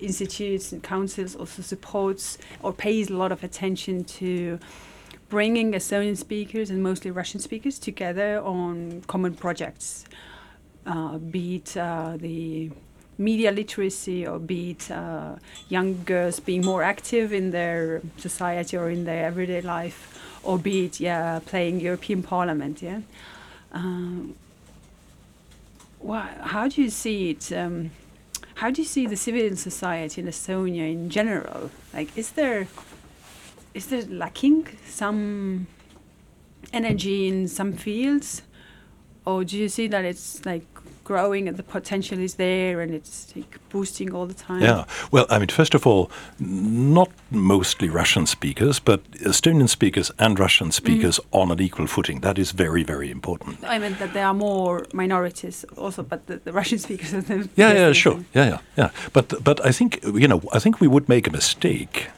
institutes 0.00 0.72
and 0.72 0.82
councils, 0.82 1.36
also 1.36 1.60
supports 1.60 2.38
or 2.62 2.72
pays 2.72 3.10
a 3.10 3.16
lot 3.18 3.32
of 3.32 3.44
attention 3.44 4.04
to 4.04 4.58
bringing 5.28 5.72
Estonian 5.72 6.16
speakers 6.16 6.70
and 6.70 6.82
mostly 6.82 7.10
Russian 7.10 7.38
speakers 7.38 7.78
together 7.78 8.40
on 8.40 9.02
common 9.08 9.34
projects, 9.34 10.06
uh, 10.86 11.18
be 11.18 11.56
it 11.56 11.76
uh, 11.76 12.16
the 12.16 12.70
media 13.18 13.50
literacy 13.50 14.26
or 14.26 14.38
be 14.38 14.70
it 14.70 14.90
uh, 14.90 15.36
young 15.68 16.02
girls 16.04 16.40
being 16.40 16.64
more 16.64 16.82
active 16.82 17.32
in 17.32 17.50
their 17.50 18.02
society 18.16 18.76
or 18.76 18.90
in 18.90 19.04
their 19.04 19.24
everyday 19.24 19.60
life, 19.60 20.20
or 20.42 20.58
be 20.58 20.86
it 20.86 21.00
yeah 21.00 21.40
playing 21.46 21.80
European 21.80 22.22
Parliament. 22.22 22.82
Yeah. 22.82 23.00
Um, 23.72 24.34
how 26.06 26.68
do 26.68 26.82
you 26.82 26.90
see 26.90 27.30
it? 27.30 27.52
Um, 27.52 27.90
how 28.56 28.70
do 28.70 28.82
you 28.82 28.86
see 28.86 29.06
the 29.06 29.16
civil 29.16 29.56
society 29.56 30.20
in 30.20 30.28
Estonia 30.28 30.92
in 30.92 31.10
general? 31.10 31.70
Like, 31.92 32.16
is 32.16 32.32
there 32.32 32.68
is 33.72 33.86
there 33.86 34.02
lacking 34.02 34.68
some 34.86 35.66
energy 36.72 37.28
in 37.28 37.48
some 37.48 37.72
fields, 37.72 38.42
or 39.24 39.44
do 39.44 39.56
you 39.56 39.68
see 39.68 39.88
that 39.88 40.04
it's 40.04 40.44
like 40.44 40.66
growing 41.04 41.48
and 41.48 41.56
the 41.56 41.62
potential 41.62 42.18
is 42.18 42.34
there 42.34 42.80
and 42.80 42.94
it's 42.94 43.34
like 43.36 43.58
boosting 43.68 44.12
all 44.14 44.26
the 44.26 44.34
time? 44.34 44.62
Yeah. 44.62 44.84
Well, 45.10 45.26
I 45.30 45.38
mean, 45.38 45.48
first 45.48 45.74
of 45.74 45.86
all, 45.86 46.10
not 46.38 47.10
mostly 47.30 47.88
Russian 47.88 48.26
speakers, 48.26 48.80
but 48.80 49.08
Estonian 49.12 49.68
speakers 49.68 50.10
and 50.18 50.38
Russian 50.38 50.72
speakers 50.72 51.20
on 51.30 51.50
an 51.50 51.60
equal 51.60 51.86
footing. 51.86 52.20
That 52.20 52.38
is 52.38 52.52
very, 52.52 52.82
very 52.82 53.10
important. 53.10 53.62
I 53.64 53.78
meant 53.78 53.98
that 53.98 54.12
there 54.12 54.26
are 54.26 54.34
more 54.34 54.86
minorities 54.92 55.64
also, 55.76 56.02
but 56.02 56.26
the, 56.26 56.36
the 56.38 56.52
Russian 56.52 56.78
speakers 56.86 57.14
are 57.14 57.20
the 57.20 57.48
Yeah, 57.56 57.72
yeah, 57.72 57.92
sure. 57.92 58.24
Yeah, 58.34 58.46
yeah, 58.48 58.58
yeah. 58.76 58.90
But 59.12 59.44
but 59.44 59.64
I 59.64 59.72
think 59.72 60.02
you 60.02 60.28
know, 60.28 60.42
I 60.52 60.58
think 60.58 60.80
we 60.80 60.88
would 60.88 61.08
make 61.08 61.26
a 61.26 61.30
mistake. 61.30 62.08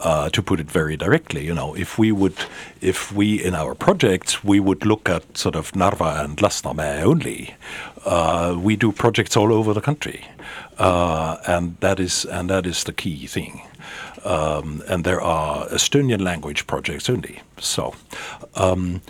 Uh, 0.00 0.28
to 0.28 0.42
put 0.42 0.60
it 0.60 0.70
very 0.70 0.96
directly, 0.96 1.46
you 1.46 1.54
know, 1.54 1.72
if 1.76 1.98
we 1.98 2.12
would, 2.12 2.34
if 2.80 3.12
we 3.12 3.42
in 3.42 3.54
our 3.54 3.74
projects 3.74 4.42
we 4.44 4.60
would 4.60 4.84
look 4.84 5.08
at 5.08 5.22
sort 5.38 5.54
of 5.54 5.74
Narva 5.74 6.20
and 6.24 6.36
Lasnamäe 6.38 7.02
only, 7.02 7.54
uh, 8.04 8.56
we 8.58 8.76
do 8.76 8.92
projects 8.92 9.36
all 9.36 9.52
over 9.52 9.72
the 9.72 9.80
country, 9.80 10.24
uh, 10.78 11.36
and 11.46 11.76
that 11.80 11.98
is 12.00 12.24
and 12.24 12.50
that 12.50 12.66
is 12.66 12.84
the 12.84 12.92
key 12.92 13.26
thing. 13.26 13.62
Um, 14.24 14.82
and 14.88 15.04
there 15.04 15.20
are 15.20 15.66
Estonian 15.68 16.20
language 16.20 16.66
projects 16.66 17.10
only. 17.10 17.42
So, 17.58 17.94
um, 18.54 19.02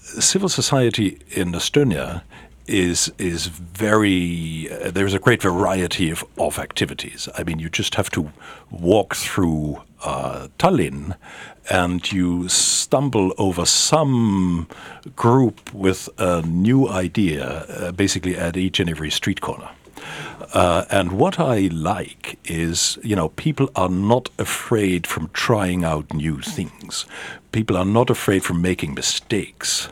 civil 0.00 0.48
society 0.48 1.20
in 1.30 1.52
Estonia 1.52 2.22
is 2.70 3.12
is 3.18 3.46
very 3.46 4.68
uh, 4.70 4.90
there's 4.90 5.14
a 5.14 5.18
great 5.18 5.42
variety 5.42 6.10
of, 6.10 6.24
of 6.38 6.58
activities. 6.58 7.28
I 7.36 7.42
mean, 7.42 7.58
you 7.58 7.68
just 7.68 7.96
have 7.96 8.10
to 8.10 8.32
walk 8.70 9.16
through 9.16 9.82
uh, 10.04 10.48
Tallinn, 10.58 11.16
and 11.68 12.10
you 12.12 12.48
stumble 12.48 13.34
over 13.36 13.66
some 13.66 14.68
group 15.16 15.74
with 15.74 16.08
a 16.18 16.42
new 16.42 16.88
idea, 16.88 17.44
uh, 17.46 17.92
basically 17.92 18.36
at 18.36 18.56
each 18.56 18.80
and 18.80 18.88
every 18.88 19.10
street 19.10 19.40
corner. 19.40 19.70
Uh, 20.52 20.84
and 20.90 21.12
what 21.12 21.38
I 21.38 21.68
like 21.72 22.38
is, 22.44 22.98
you 23.02 23.14
know, 23.14 23.28
people 23.30 23.70
are 23.76 23.88
not 23.88 24.30
afraid 24.38 25.06
from 25.06 25.30
trying 25.32 25.84
out 25.84 26.12
new 26.12 26.40
things. 26.40 27.06
People 27.52 27.76
are 27.76 27.84
not 27.84 28.10
afraid 28.10 28.44
from 28.44 28.62
making 28.62 28.94
mistakes. 28.94 29.88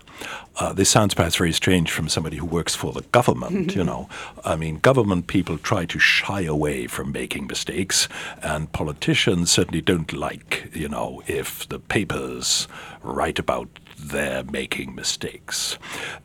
Uh, 0.56 0.72
this 0.72 0.90
sounds 0.90 1.14
perhaps 1.14 1.36
very 1.36 1.52
strange 1.52 1.90
from 1.90 2.08
somebody 2.08 2.36
who 2.36 2.46
works 2.46 2.74
for 2.74 2.92
the 2.92 3.02
government, 3.12 3.76
you 3.76 3.84
know. 3.84 4.08
I 4.44 4.56
mean, 4.56 4.78
government 4.78 5.28
people 5.28 5.56
try 5.58 5.84
to 5.86 5.98
shy 5.98 6.42
away 6.42 6.88
from 6.88 7.12
making 7.12 7.46
mistakes, 7.46 8.08
and 8.42 8.72
politicians 8.72 9.50
certainly 9.52 9.80
don't 9.80 10.12
like, 10.12 10.70
you 10.74 10.88
know, 10.88 11.22
if 11.26 11.68
the 11.68 11.78
papers 11.78 12.66
write 13.02 13.38
about 13.38 13.68
their 13.96 14.42
making 14.44 14.94
mistakes. 14.94 15.78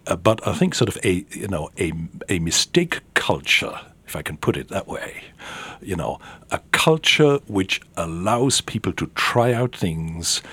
Uh, 0.07 0.15
but 0.15 0.45
I 0.47 0.53
think 0.53 0.73
sort 0.73 0.89
of 0.89 0.97
a, 1.03 1.25
you 1.29 1.47
know, 1.47 1.69
a, 1.79 1.93
a 2.29 2.39
mistake 2.39 3.01
culture 3.13 3.79
if 4.13 4.15
I 4.15 4.21
can 4.21 4.37
put 4.37 4.57
it 4.57 4.67
that 4.67 4.87
way. 4.87 5.23
You 5.81 5.95
know, 5.95 6.19
a 6.51 6.59
culture 6.71 7.39
which 7.47 7.81
allows 7.97 8.61
people 8.61 8.93
to 8.93 9.07
try 9.15 9.53
out 9.53 9.75
things 9.75 10.43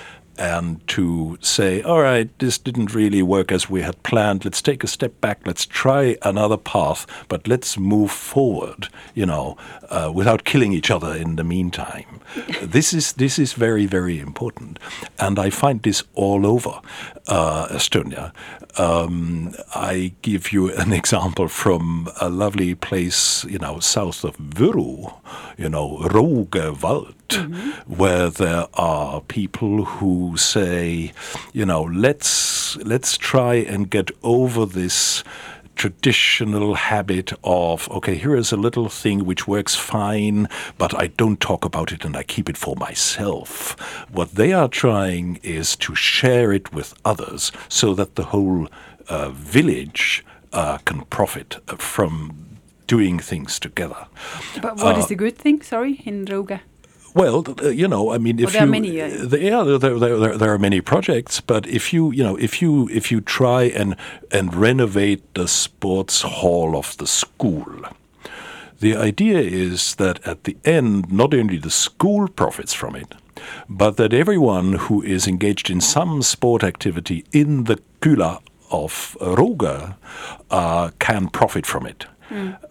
and 0.40 0.86
to 0.88 1.36
say, 1.42 1.82
all 1.82 2.00
right, 2.00 2.36
this 2.38 2.56
didn't 2.56 2.94
really 2.94 3.22
work 3.22 3.52
as 3.52 3.68
we 3.68 3.82
had 3.82 4.02
planned. 4.02 4.44
Let's 4.44 4.62
take 4.62 4.82
a 4.82 4.86
step 4.86 5.20
back. 5.20 5.40
Let's 5.44 5.66
try 5.66 6.16
another 6.22 6.56
path, 6.56 7.06
but 7.28 7.46
let's 7.46 7.76
move 7.76 8.10
forward. 8.10 8.88
You 9.14 9.26
know, 9.26 9.58
uh, 9.90 10.10
without 10.12 10.44
killing 10.44 10.72
each 10.72 10.90
other 10.90 11.14
in 11.14 11.36
the 11.36 11.44
meantime. 11.44 12.20
this 12.62 12.94
is 12.94 13.12
this 13.14 13.38
is 13.38 13.52
very 13.52 13.86
very 13.86 14.18
important, 14.18 14.78
and 15.18 15.38
I 15.38 15.50
find 15.50 15.82
this 15.82 16.02
all 16.14 16.46
over 16.46 16.80
uh, 17.30 17.68
Estonia. 17.68 18.32
Um, 18.78 19.54
I 19.74 20.12
give 20.22 20.52
you 20.52 20.72
an 20.74 20.92
example 21.00 21.48
from 21.48 22.10
a 22.20 22.28
lovely 22.28 22.74
place, 22.74 23.44
you 23.44 23.58
know, 23.58 23.80
south 23.80 24.24
of 24.24 24.36
Võru, 24.36 25.12
you 25.56 25.68
know, 25.68 25.98
Rõuge 26.02 26.74
vald, 26.76 27.14
where 27.86 28.28
there 28.28 28.66
are 28.74 29.20
people 29.22 29.84
who 29.84 30.36
say, 30.36 31.12
you 31.52 31.64
know, 31.64 31.82
let's 31.82 32.76
let's 32.78 33.16
try 33.16 33.54
and 33.54 33.90
get 33.90 34.10
over 34.22 34.66
this 34.66 35.24
traditional 35.80 36.74
habit 36.74 37.32
of 37.42 37.88
okay 37.90 38.14
here 38.14 38.36
is 38.36 38.52
a 38.52 38.56
little 38.66 38.90
thing 38.90 39.24
which 39.24 39.48
works 39.48 39.74
fine 39.74 40.46
but 40.76 40.92
i 41.02 41.06
don't 41.06 41.40
talk 41.40 41.64
about 41.64 41.90
it 41.90 42.04
and 42.04 42.14
i 42.18 42.22
keep 42.22 42.50
it 42.50 42.58
for 42.58 42.76
myself 42.76 43.80
what 44.10 44.34
they 44.34 44.52
are 44.52 44.68
trying 44.68 45.40
is 45.42 45.74
to 45.76 45.94
share 45.94 46.52
it 46.52 46.70
with 46.70 46.92
others 47.02 47.50
so 47.70 47.94
that 47.94 48.16
the 48.16 48.24
whole 48.24 48.68
uh, 49.08 49.30
village 49.30 50.22
uh, 50.52 50.76
can 50.84 51.00
profit 51.06 51.56
uh, 51.68 51.76
from 51.76 52.36
doing 52.86 53.18
things 53.18 53.58
together 53.58 54.06
But 54.60 54.76
what 54.82 54.98
is 54.98 55.06
the 55.06 55.14
good 55.14 55.38
thing? 55.38 55.62
Sorry, 55.62 56.02
in 56.04 56.26
Roga. 56.26 56.60
Well, 57.14 57.44
you 57.62 57.88
know, 57.88 58.12
I 58.12 58.18
mean, 58.18 58.38
if 58.38 58.52
there 58.52 58.62
are 58.62 58.66
you, 58.66 58.70
many, 58.70 59.00
uh, 59.00 59.06
yeah, 59.36 59.62
there, 59.62 59.78
there, 59.78 59.98
there, 59.98 60.38
there 60.38 60.52
are 60.52 60.58
many 60.58 60.80
projects, 60.80 61.40
but 61.40 61.66
if 61.66 61.92
you, 61.92 62.12
you 62.12 62.22
know, 62.22 62.36
if 62.36 62.62
you 62.62 62.88
if 62.90 63.10
you 63.10 63.20
try 63.20 63.64
and 63.64 63.96
and 64.30 64.54
renovate 64.54 65.34
the 65.34 65.48
sports 65.48 66.22
hall 66.22 66.76
of 66.76 66.96
the 66.98 67.06
school, 67.06 67.66
the 68.78 68.96
idea 68.96 69.40
is 69.40 69.96
that 69.96 70.26
at 70.26 70.44
the 70.44 70.56
end, 70.64 71.12
not 71.12 71.34
only 71.34 71.58
the 71.58 71.70
school 71.70 72.28
profits 72.28 72.72
from 72.72 72.94
it, 72.94 73.14
but 73.68 73.96
that 73.96 74.12
everyone 74.12 74.74
who 74.74 75.02
is 75.02 75.26
engaged 75.26 75.70
in 75.70 75.80
some 75.80 76.22
sport 76.22 76.62
activity 76.62 77.24
in 77.32 77.64
the 77.64 77.80
kula 78.00 78.40
of 78.70 79.16
Roga 79.20 79.96
uh, 80.50 80.90
can 80.98 81.28
profit 81.28 81.66
from 81.66 81.86
it. 81.86 82.06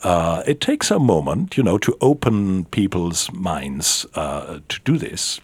Uh, 0.04 0.44
it 0.46 0.62
takes 0.62 0.92
a 0.92 1.00
moment, 1.00 1.58
you 1.58 1.64
know, 1.64 1.78
to 1.78 1.98
open 2.02 2.66
people's 2.66 3.32
minds 3.32 4.06
uh, 4.16 4.60
to 4.70 4.80
do 4.82 4.98
this. 4.98 5.42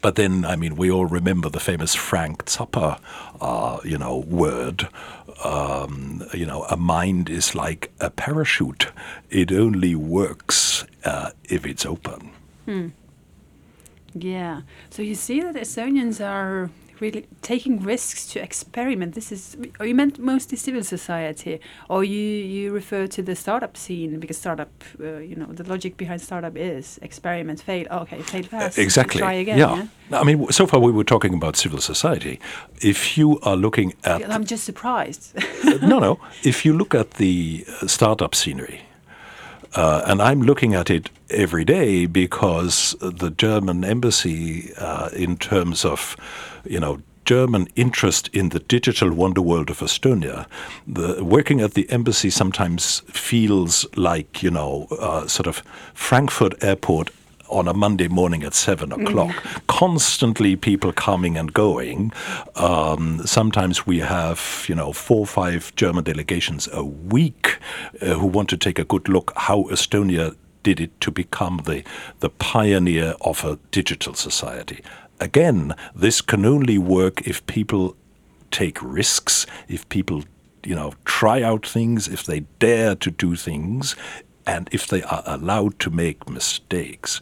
But 0.00 0.16
then, 0.16 0.44
I 0.44 0.56
mean, 0.56 0.76
we 0.76 0.90
all 0.90 1.06
remember 1.06 1.48
the 1.48 1.60
famous 1.60 1.94
Frank 1.94 2.44
Zappa, 2.44 2.98
uh, 3.40 3.78
you 3.84 3.96
know, 3.96 4.18
word. 4.18 4.88
Um, 5.42 6.22
you 6.34 6.44
know, 6.44 6.64
a 6.64 6.76
mind 6.76 7.30
is 7.30 7.54
like 7.54 7.90
a 8.00 8.10
parachute. 8.10 8.92
It 9.30 9.50
only 9.50 9.94
works 9.94 10.84
uh, 11.04 11.30
if 11.44 11.64
it's 11.64 11.86
open. 11.86 12.30
Yeah. 14.14 14.62
So 14.90 15.02
you 15.02 15.14
see 15.14 15.40
that 15.40 15.54
Estonians 15.54 16.24
are 16.24 16.70
really 17.00 17.26
taking 17.42 17.80
risks 17.80 18.26
to 18.28 18.42
experiment. 18.42 19.14
This 19.14 19.32
is, 19.32 19.56
you 19.80 19.94
meant 19.94 20.18
mostly 20.18 20.56
civil 20.56 20.82
society, 20.82 21.60
or 21.88 22.04
you, 22.04 22.18
you 22.18 22.72
refer 22.72 23.06
to 23.08 23.22
the 23.22 23.34
startup 23.34 23.76
scene 23.76 24.20
because 24.20 24.38
startup, 24.38 24.70
uh, 25.00 25.18
you 25.18 25.36
know, 25.36 25.46
the 25.46 25.64
logic 25.64 25.96
behind 25.96 26.20
startup 26.20 26.56
is 26.56 26.98
experiment, 27.02 27.60
fail. 27.60 27.86
Okay, 27.90 28.20
fail 28.22 28.44
fast. 28.44 28.78
Exactly. 28.78 29.20
Try 29.20 29.34
again. 29.34 29.58
yeah. 29.58 29.86
I 30.12 30.24
mean, 30.24 30.50
so 30.52 30.66
far 30.66 30.80
we 30.80 30.92
were 30.92 31.04
talking 31.04 31.34
about 31.34 31.56
civil 31.56 31.80
society. 31.80 32.38
If 32.80 33.16
you 33.16 33.40
are 33.40 33.56
looking 33.56 33.94
at 34.04 34.30
I'm 34.30 34.44
just 34.44 34.64
surprised. 34.64 35.34
no, 35.82 35.98
no. 35.98 36.20
If 36.42 36.64
you 36.64 36.76
look 36.76 36.94
at 36.94 37.12
the 37.12 37.64
uh, 37.80 37.86
startup 37.86 38.34
scenery, 38.34 38.82
uh, 39.74 40.02
and 40.06 40.22
I'm 40.22 40.42
looking 40.42 40.74
at 40.74 40.88
it 40.88 41.10
every 41.30 41.64
day 41.64 42.06
because 42.06 42.94
the 43.00 43.30
German 43.30 43.84
embassy, 43.84 44.72
uh, 44.78 45.08
in 45.12 45.36
terms 45.36 45.84
of, 45.84 46.16
you 46.64 46.80
know, 46.80 47.00
German 47.24 47.68
interest 47.74 48.28
in 48.32 48.50
the 48.50 48.58
digital 48.60 49.12
wonder 49.12 49.40
world 49.40 49.70
of 49.70 49.78
Estonia, 49.78 50.46
the, 50.86 51.24
working 51.24 51.60
at 51.60 51.74
the 51.74 51.88
embassy 51.90 52.30
sometimes 52.30 53.00
feels 53.06 53.86
like, 53.96 54.42
you 54.42 54.50
know, 54.50 54.86
uh, 55.00 55.26
sort 55.26 55.46
of 55.46 55.62
Frankfurt 55.94 56.62
airport 56.62 57.10
on 57.48 57.68
a 57.68 57.74
Monday 57.74 58.08
morning 58.08 58.42
at 58.42 58.54
seven 58.54 58.92
o'clock. 58.92 59.30
Mm. 59.30 59.66
Constantly 59.66 60.56
people 60.56 60.92
coming 60.92 61.36
and 61.36 61.52
going. 61.52 62.12
Um, 62.56 63.24
sometimes 63.26 63.86
we 63.86 64.00
have, 64.00 64.64
you 64.68 64.74
know, 64.74 64.92
four 64.92 65.20
or 65.20 65.26
five 65.26 65.74
German 65.76 66.04
delegations 66.04 66.68
a 66.72 66.84
week 66.84 67.58
uh, 68.00 68.14
who 68.14 68.26
want 68.26 68.48
to 68.50 68.56
take 68.56 68.78
a 68.78 68.84
good 68.84 69.08
look 69.08 69.32
how 69.36 69.64
Estonia 69.64 70.34
did 70.62 70.80
it 70.80 70.98
to 71.00 71.10
become 71.10 71.60
the, 71.66 71.84
the 72.20 72.30
pioneer 72.30 73.14
of 73.20 73.44
a 73.44 73.58
digital 73.70 74.14
society. 74.14 74.82
Again, 75.20 75.74
this 75.94 76.20
can 76.20 76.44
only 76.44 76.78
work 76.78 77.26
if 77.26 77.46
people 77.46 77.96
take 78.50 78.78
risks, 78.82 79.46
if 79.68 79.88
people 79.88 80.24
you 80.64 80.74
know 80.74 80.94
try 81.04 81.42
out 81.42 81.66
things, 81.66 82.08
if 82.08 82.24
they 82.24 82.40
dare 82.58 82.94
to 82.96 83.10
do 83.10 83.36
things, 83.36 83.96
and 84.46 84.68
if 84.72 84.86
they 84.86 85.02
are 85.02 85.22
allowed 85.26 85.78
to 85.80 85.90
make 85.90 86.28
mistakes. 86.28 87.20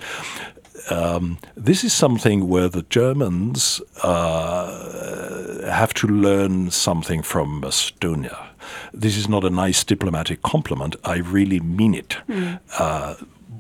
Um, 0.91 1.39
this 1.55 1.85
is 1.85 1.93
something 1.93 2.49
where 2.49 2.69
the 2.69 2.83
Germans 2.83 3.81
uh, 4.03 5.71
have 5.71 5.95
to 5.95 6.09
learn 6.09 6.71
something 6.71 7.23
from 7.23 7.63
Estonia. 7.63 8.49
This 8.93 9.17
is 9.17 9.29
not 9.29 9.45
a 9.45 9.51
nice 9.51 9.85
diplomatic 9.85 10.43
compliment. 10.43 10.97
I 11.05 11.19
really 11.19 11.61
mean 11.61 11.95
it. 11.95 12.17
Mm. 12.29 12.59
Uh, 12.79 13.15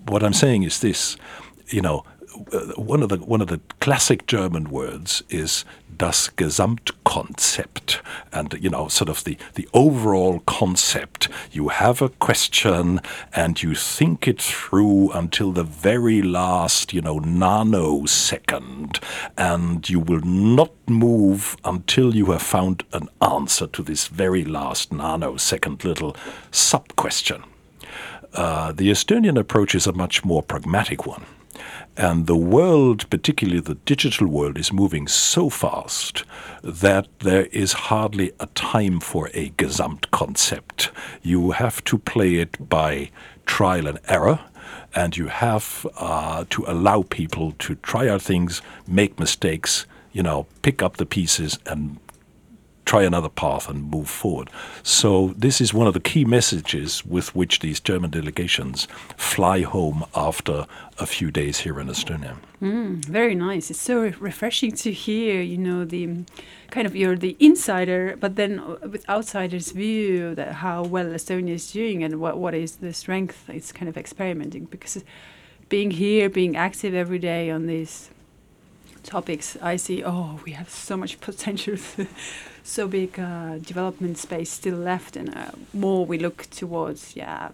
what 0.06 0.22
I'm 0.22 0.32
saying 0.32 0.64
is 0.64 0.80
this: 0.80 1.16
you 1.68 1.80
know, 1.80 2.04
one 2.76 3.02
of 3.02 3.08
the 3.08 3.18
one 3.18 3.40
of 3.40 3.48
the 3.48 3.60
classic 3.80 4.26
German 4.26 4.70
words 4.70 5.22
is 5.28 5.64
das 5.96 6.28
Gesamtkonzept, 6.36 8.00
and 8.32 8.54
you 8.60 8.70
know, 8.70 8.88
sort 8.88 9.08
of 9.08 9.24
the 9.24 9.36
the 9.54 9.68
overall 9.72 10.40
concept. 10.40 11.28
You 11.50 11.68
have 11.68 12.02
a 12.02 12.08
question 12.08 13.00
and 13.34 13.62
you 13.62 13.74
think 13.74 14.26
it 14.26 14.40
through 14.40 15.10
until 15.12 15.52
the 15.52 15.64
very 15.64 16.22
last, 16.22 16.92
you 16.92 17.00
know, 17.00 17.20
nanosecond, 17.20 19.02
and 19.36 19.88
you 19.88 20.00
will 20.00 20.22
not 20.22 20.72
move 20.88 21.56
until 21.64 22.14
you 22.14 22.26
have 22.32 22.42
found 22.42 22.84
an 22.92 23.08
answer 23.20 23.66
to 23.66 23.82
this 23.82 24.08
very 24.08 24.44
last 24.44 24.90
nanosecond 24.90 25.84
little 25.84 26.16
sub 26.50 26.96
question. 26.96 27.42
Uh, 28.34 28.72
the 28.72 28.90
Estonian 28.90 29.38
approach 29.38 29.74
is 29.74 29.86
a 29.86 29.92
much 29.92 30.24
more 30.24 30.42
pragmatic 30.42 31.06
one. 31.06 31.24
And 31.96 32.26
the 32.26 32.36
world, 32.36 33.08
particularly 33.10 33.60
the 33.60 33.74
digital 33.74 34.26
world, 34.26 34.56
is 34.58 34.72
moving 34.72 35.06
so 35.06 35.50
fast 35.50 36.24
that 36.62 37.06
there 37.20 37.46
is 37.46 37.72
hardly 37.72 38.32
a 38.40 38.46
time 38.46 39.00
for 39.00 39.28
a 39.34 39.50
Gesamtkonzept. 39.50 40.90
You 41.22 41.50
have 41.52 41.84
to 41.84 41.98
play 41.98 42.36
it 42.36 42.68
by 42.68 43.10
trial 43.44 43.86
and 43.86 43.98
error, 44.08 44.40
and 44.94 45.16
you 45.16 45.28
have 45.28 45.86
uh, 45.96 46.44
to 46.50 46.64
allow 46.66 47.02
people 47.02 47.52
to 47.58 47.74
try 47.76 48.08
out 48.08 48.22
things, 48.22 48.62
make 48.86 49.18
mistakes, 49.18 49.86
you 50.12 50.22
know, 50.22 50.46
pick 50.62 50.82
up 50.82 50.96
the 50.96 51.06
pieces 51.06 51.58
and 51.66 51.98
try 52.92 53.04
another 53.04 53.30
path 53.30 53.70
and 53.70 53.90
move 53.90 54.06
forward. 54.06 54.50
So, 54.82 55.32
this 55.34 55.62
is 55.62 55.72
one 55.72 55.86
of 55.86 55.94
the 55.94 56.06
key 56.10 56.26
messages 56.26 57.06
with 57.06 57.34
which 57.34 57.60
these 57.60 57.80
German 57.80 58.10
delegations 58.10 58.86
fly 59.16 59.62
home 59.62 60.04
after 60.14 60.66
a 60.98 61.06
few 61.06 61.30
days 61.30 61.60
here 61.60 61.80
in 61.80 61.86
Estonia. 61.86 62.36
Mm, 62.60 63.02
very 63.06 63.34
nice. 63.34 63.70
It's 63.70 63.80
so 63.80 64.12
refreshing 64.20 64.72
to 64.84 64.92
hear, 64.92 65.40
you 65.40 65.56
know, 65.56 65.86
the 65.86 66.26
kind 66.70 66.86
of 66.86 66.94
you're 66.94 67.16
the 67.16 67.34
insider, 67.40 68.14
but 68.20 68.36
then 68.36 68.58
uh, 68.58 68.86
with 68.86 69.08
outsiders' 69.08 69.70
view 69.72 70.34
that 70.34 70.52
how 70.64 70.82
well 70.82 71.06
Estonia 71.06 71.54
is 71.54 71.72
doing 71.72 72.04
and 72.04 72.20
what, 72.20 72.36
what 72.36 72.52
is 72.52 72.76
the 72.76 72.92
strength. 72.92 73.48
It's 73.48 73.72
kind 73.72 73.88
of 73.88 73.96
experimenting 73.96 74.66
because 74.66 75.02
being 75.70 75.92
here, 75.92 76.28
being 76.28 76.56
active 76.56 76.92
every 76.92 77.18
day 77.18 77.50
on 77.50 77.66
these 77.68 78.10
topics, 79.02 79.56
I 79.62 79.76
see, 79.76 80.04
oh, 80.04 80.40
we 80.44 80.52
have 80.52 80.68
so 80.68 80.98
much 80.98 81.20
potential 81.30 81.78
so 82.62 82.88
big 82.88 83.18
uh, 83.18 83.58
development 83.58 84.18
space 84.18 84.50
still 84.50 84.76
left, 84.76 85.16
and 85.16 85.34
uh, 85.36 85.50
more 85.72 86.06
we 86.06 86.18
look 86.18 86.46
towards, 86.50 87.16
yeah, 87.16 87.50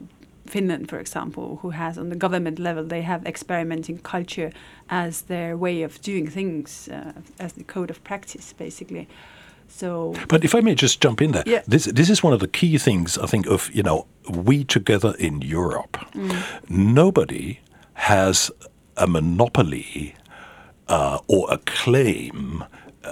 Finland, 0.47 0.89
for 0.89 0.99
example, 0.99 1.59
who 1.63 1.71
has 1.71 1.99
on 1.99 2.09
the 2.09 2.17
government 2.17 2.59
level, 2.59 2.85
they 2.85 3.03
have 3.03 3.27
experimenting 3.27 3.99
culture 3.99 4.51
as 4.89 5.23
their 5.23 5.57
way 5.57 5.83
of 5.83 6.01
doing 6.03 6.27
things, 6.27 6.89
uh, 6.89 7.13
as 7.39 7.53
the 7.53 7.65
code 7.65 7.91
of 7.91 8.03
practice, 8.05 8.53
basically. 8.53 9.09
So, 9.69 10.15
but 10.29 10.45
if 10.45 10.55
I 10.55 10.61
may 10.61 10.75
just 10.75 11.01
jump 11.01 11.21
in 11.21 11.33
there, 11.33 11.43
yeah. 11.47 11.63
this 11.67 11.85
this 11.85 12.09
is 12.09 12.23
one 12.23 12.33
of 12.33 12.41
the 12.41 12.49
key 12.49 12.79
things 12.79 13.19
I 13.19 13.27
think 13.27 13.47
of 13.47 13.71
you 13.75 13.83
know 13.83 14.07
we 14.29 14.65
together 14.65 15.15
in 15.19 15.43
Europe. 15.43 15.99
Mm. 16.15 16.43
Nobody 16.71 17.61
has 17.93 18.51
a 18.97 19.07
monopoly 19.07 20.15
uh, 20.89 21.19
or 21.29 21.53
a 21.53 21.59
claim 21.59 22.65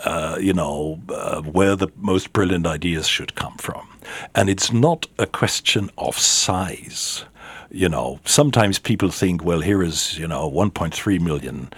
uh, 0.05 0.39
you 0.41 0.53
know, 0.53 1.01
uh, 1.09 1.43
where 1.43 1.77
the 1.77 1.89
most 1.97 2.33
brilliant 2.33 2.67
ideas 2.67 3.07
should 3.07 3.35
come 3.35 3.57
from. 3.57 3.87
And 4.35 4.49
it's 4.49 4.73
not 4.73 5.07
a 5.19 5.27
question 5.27 5.91
of 5.99 6.19
size. 6.19 7.25
You 7.71 7.89
know, 7.89 8.21
sometimes 8.25 8.79
people 8.79 9.11
think, 9.11 9.45
well, 9.45 9.61
here 9.61 9.83
is, 9.83 10.19
you 10.19 10.29
know, 10.29 10.51
1.3 10.51 11.21
million 11.21 11.71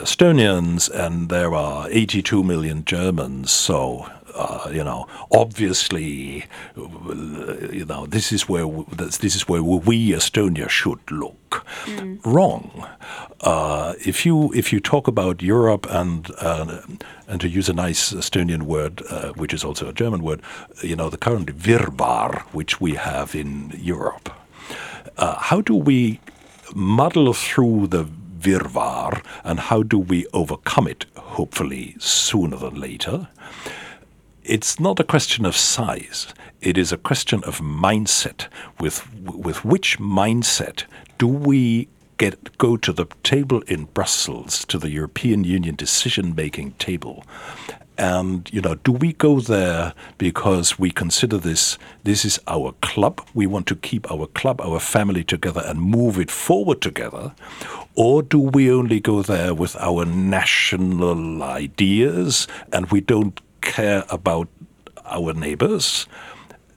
Estonians 0.00 0.88
and 0.90 1.28
there 1.28 1.54
are 1.54 1.88
82 1.90 2.42
million 2.42 2.84
Germans. 2.84 3.50
So, 3.50 4.08
uh, 4.34 4.68
you 4.72 4.82
know, 4.82 5.06
obviously, 5.30 6.44
you 6.76 7.84
know, 7.84 8.06
this 8.06 8.32
is 8.32 8.48
where 8.48 8.66
this 8.96 9.36
is 9.36 9.48
where 9.48 9.62
we 9.62 10.10
Estonia 10.10 10.68
should 10.68 10.98
look. 11.10 11.64
Mm. 11.84 12.18
Wrong. 12.24 12.86
Uh, 13.40 13.94
if 14.04 14.26
you 14.26 14.52
if 14.54 14.72
you 14.72 14.80
talk 14.80 15.06
about 15.06 15.42
Europe 15.42 15.86
and 15.88 16.30
uh, 16.38 16.80
and 17.28 17.40
to 17.40 17.48
use 17.48 17.68
a 17.68 17.72
nice 17.72 18.12
Estonian 18.12 18.62
word, 18.62 19.02
uh, 19.08 19.32
which 19.32 19.54
is 19.54 19.62
also 19.62 19.88
a 19.88 19.92
German 19.92 20.22
word, 20.22 20.42
you 20.82 20.96
know, 20.96 21.08
the 21.08 21.18
current 21.18 21.56
virvar 21.56 22.40
which 22.52 22.80
we 22.80 22.94
have 22.94 23.34
in 23.34 23.72
Europe. 23.78 24.30
Uh, 25.16 25.36
how 25.38 25.60
do 25.60 25.76
we 25.76 26.18
muddle 26.74 27.32
through 27.32 27.86
the 27.86 28.04
virvar 28.40 29.22
and 29.44 29.60
how 29.60 29.82
do 29.82 29.98
we 29.98 30.26
overcome 30.32 30.88
it, 30.88 31.06
hopefully 31.16 31.94
sooner 31.98 32.56
than 32.56 32.80
later? 32.80 33.28
It's 34.44 34.78
not 34.78 35.00
a 35.00 35.04
question 35.04 35.46
of 35.46 35.56
size. 35.56 36.32
It 36.60 36.78
is 36.78 36.92
a 36.92 36.98
question 36.98 37.42
of 37.44 37.60
mindset. 37.60 38.46
With 38.78 39.08
with 39.24 39.64
which 39.64 39.98
mindset 39.98 40.84
do 41.18 41.26
we 41.26 41.88
get 42.18 42.58
go 42.58 42.76
to 42.76 42.92
the 42.92 43.06
table 43.22 43.62
in 43.62 43.86
Brussels, 43.86 44.64
to 44.66 44.78
the 44.78 44.90
European 44.90 45.44
Union 45.44 45.74
decision-making 45.74 46.72
table, 46.72 47.24
and 47.96 48.50
you 48.52 48.60
know, 48.60 48.74
do 48.76 48.92
we 48.92 49.12
go 49.14 49.40
there 49.40 49.94
because 50.18 50.78
we 50.78 50.90
consider 50.90 51.38
this 51.38 51.78
this 52.02 52.24
is 52.24 52.38
our 52.46 52.72
club? 52.82 53.26
We 53.34 53.46
want 53.46 53.66
to 53.68 53.76
keep 53.76 54.10
our 54.10 54.26
club, 54.26 54.60
our 54.60 54.80
family 54.80 55.24
together, 55.24 55.62
and 55.64 55.80
move 55.80 56.18
it 56.18 56.30
forward 56.30 56.80
together, 56.80 57.32
or 57.94 58.22
do 58.22 58.38
we 58.38 58.70
only 58.70 59.00
go 59.00 59.22
there 59.22 59.54
with 59.54 59.76
our 59.76 60.04
national 60.04 61.42
ideas 61.42 62.46
and 62.72 62.90
we 62.90 63.00
don't 63.00 63.40
care 63.64 64.04
about 64.10 64.48
our 65.04 65.32
neighbors, 65.32 66.06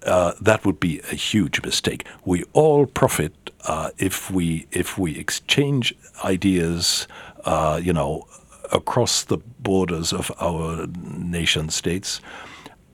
uh, 0.05 0.33
that 0.41 0.65
would 0.65 0.79
be 0.79 0.99
a 1.11 1.15
huge 1.15 1.61
mistake. 1.63 2.05
We 2.25 2.43
all 2.53 2.85
profit 2.85 3.33
uh, 3.67 3.91
if 3.97 4.31
we 4.31 4.67
if 4.71 4.97
we 4.97 5.17
exchange 5.17 5.93
ideas, 6.23 7.07
uh, 7.45 7.79
you 7.83 7.93
know, 7.93 8.25
across 8.71 9.23
the 9.23 9.37
borders 9.59 10.13
of 10.13 10.31
our 10.39 10.87
nation 10.87 11.69
states. 11.69 12.21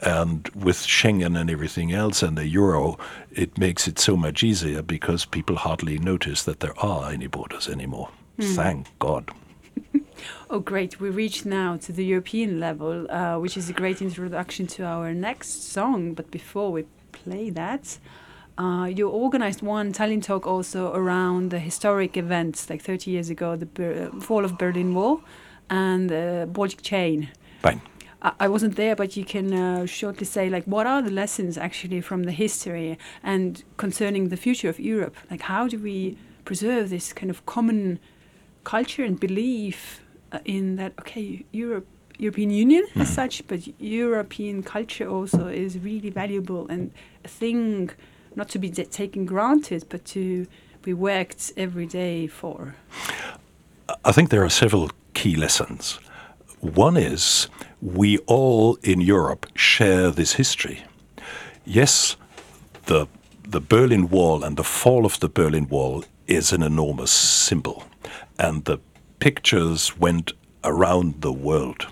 And 0.02 0.50
with 0.50 0.78
Schengen 0.78 1.40
and 1.40 1.50
everything 1.50 1.94
else 1.94 2.22
and 2.22 2.38
the 2.38 2.46
euro, 2.46 2.98
it 3.32 3.58
makes 3.58 3.88
it 3.88 4.00
so 4.00 4.18
much 4.18 4.44
easier 4.44 4.82
because 4.82 5.24
people 5.24 5.56
hardly 5.56 5.98
notice 5.98 6.44
that 6.44 6.60
there 6.60 6.78
are 6.80 7.10
any 7.10 7.28
borders 7.28 7.70
anymore. 7.70 8.10
Mm. 8.38 8.56
Thank 8.56 9.00
God. 9.00 9.32
Oh, 10.50 10.60
great. 10.60 11.00
We 11.00 11.10
reach 11.10 11.46
now 11.46 11.78
to 11.78 11.92
the 11.92 12.06
European 12.06 12.60
level, 12.60 13.10
uh, 13.10 13.40
which 13.40 13.58
is 13.58 13.70
a 13.70 13.74
great 13.74 14.02
introduction 14.02 14.68
to 14.68 14.84
our 14.84 15.14
next 15.14 15.72
song. 15.72 16.14
But 16.14 16.32
before 16.32 16.72
we 16.72 16.86
play 17.12 17.50
that, 17.50 17.98
uh, 18.58 18.86
you 18.94 19.10
organized 19.10 19.62
one 19.62 19.92
Tallinn 19.94 20.22
talk 20.22 20.46
also 20.46 20.94
around 20.94 21.50
the 21.50 21.60
historic 21.60 22.16
events, 22.18 22.70
like 22.70 22.82
30 22.82 23.12
years 23.12 23.30
ago, 23.30 23.56
the 23.56 23.66
Ber 23.66 24.12
fall 24.22 24.46
of 24.46 24.58
Berlin 24.58 24.94
Wall 24.94 25.22
and 25.70 26.10
the 26.10 26.48
Baltic 26.52 26.82
chain. 26.82 27.30
Fine. 27.62 27.82
I 28.40 28.48
wasn't 28.48 28.78
there, 28.78 28.96
but 28.96 29.18
you 29.18 29.26
can 29.26 29.54
uh, 29.54 29.86
shortly 29.86 30.26
say, 30.26 30.50
like, 30.50 30.64
what 30.64 30.88
are 30.88 31.02
the 31.02 31.12
lessons 31.12 31.58
actually 31.58 32.00
from 32.00 32.24
the 32.24 32.32
history 32.32 32.98
and 33.22 33.62
concerning 33.76 34.30
the 34.30 34.38
future 34.38 34.70
of 34.70 34.80
Europe? 34.80 35.18
Like, 35.30 35.42
how 35.42 35.68
do 35.68 35.78
we 35.78 36.18
preserve 36.46 36.90
this 36.90 37.12
kind 37.12 37.30
of 37.30 37.46
common 37.46 38.00
culture 38.64 39.04
and 39.04 39.20
belief 39.20 40.02
uh, 40.32 40.40
in 40.46 40.76
that 40.78 40.94
okay 41.00 41.46
Europe 41.52 41.88
European 42.18 42.52
Union 42.52 42.86
as 42.96 43.14
such, 43.14 43.46
but 43.48 43.60
European 43.82 44.64
culture 44.64 45.08
also 45.08 45.48
is 45.48 45.80
really 45.80 46.10
valuable 46.10 46.68
and 46.68 46.92
a 47.26 47.28
thing 47.28 47.90
not 48.36 48.50
to 48.50 48.60
be 48.60 48.70
taken 48.70 49.26
granted, 49.26 49.86
but 49.90 50.06
to 50.06 50.46
be 50.82 50.94
worked 50.94 51.52
every 51.58 51.86
day 51.86 52.28
for. 52.28 52.76
I 54.06 54.12
think 54.12 54.30
there 54.30 54.44
are 54.44 54.50
several 54.50 54.90
key 55.14 55.36
lessons. 55.36 56.00
One 56.60 56.98
is 56.98 57.50
we 57.82 58.18
all 58.20 58.78
in 58.84 59.02
Europe 59.02 59.48
share 59.56 60.12
this 60.12 60.34
history. 60.34 60.84
Yes, 61.66 62.16
the 62.86 63.08
the 63.48 63.60
Berlin 63.60 64.10
Wall 64.10 64.44
and 64.44 64.58
the 64.58 64.64
fall 64.64 65.06
of 65.06 65.20
the 65.20 65.30
Berlin 65.30 65.68
Wall 65.68 66.06
is 66.28 66.54
an 66.54 66.64
enormous 66.64 67.12
symbol, 67.12 67.84
and 68.40 68.66
the 68.66 68.80
pictures 69.20 69.98
went 69.98 70.34
around 70.64 71.22
the 71.22 71.32
world. 71.32 71.88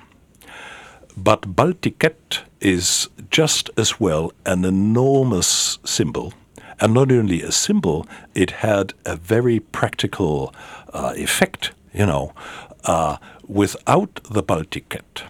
But 1.18 1.56
Balti 1.56 1.98
kett 1.98 2.42
is 2.60 3.10
just 3.30 3.70
as 3.78 4.00
well 4.00 4.32
an 4.46 4.66
enormous 4.66 5.80
symbol. 5.84 6.34
And 6.80 6.94
not 6.94 7.12
only 7.12 7.42
a 7.42 7.52
symbol, 7.52 8.08
it 8.34 8.52
had 8.52 8.94
a 9.06 9.16
very 9.16 9.60
practical 9.60 10.54
uh, 10.94 11.14
effect. 11.16 11.72
You 11.94 12.06
know, 12.06 12.34
uh, 12.86 13.18
without 13.48 14.22
the 14.30 14.42
Balti 14.42 14.84
kett, 14.90 15.24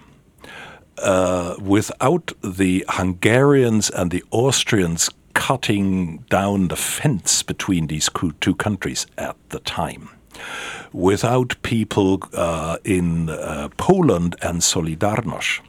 uh, 1.00 1.56
without 1.60 2.32
the 2.44 2.86
Hungarians 2.88 3.90
and 3.90 4.12
the 4.12 4.24
Austrians 4.32 5.10
cutting 5.34 6.18
down 6.30 6.68
the 6.68 6.76
fence 6.76 7.42
between 7.42 7.88
these 7.88 8.10
two 8.40 8.56
countries 8.56 9.08
at 9.18 9.36
the 9.50 9.60
time, 9.60 10.10
without 10.94 11.56
people 11.62 12.20
uh, 12.34 12.78
in 12.84 13.30
uh, 13.30 13.70
Poland 13.78 14.36
and 14.42 14.62
Solidarność, 14.62 15.62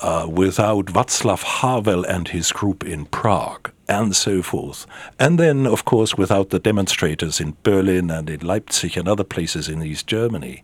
uh, 0.00 0.26
without 0.28 0.86
Václav 0.86 1.42
Havel 1.42 2.04
and 2.04 2.28
his 2.28 2.52
group 2.52 2.84
in 2.84 3.06
Prague, 3.06 3.70
and 3.88 4.16
so 4.16 4.42
forth. 4.42 4.86
And 5.18 5.38
then, 5.38 5.66
of 5.66 5.84
course, 5.84 6.16
without 6.16 6.50
the 6.50 6.58
demonstrators 6.58 7.40
in 7.40 7.56
Berlin 7.62 8.10
and 8.10 8.30
in 8.30 8.40
Leipzig 8.40 8.96
and 8.96 9.08
other 9.08 9.24
places 9.24 9.68
in 9.68 9.82
East 9.82 10.06
Germany 10.06 10.62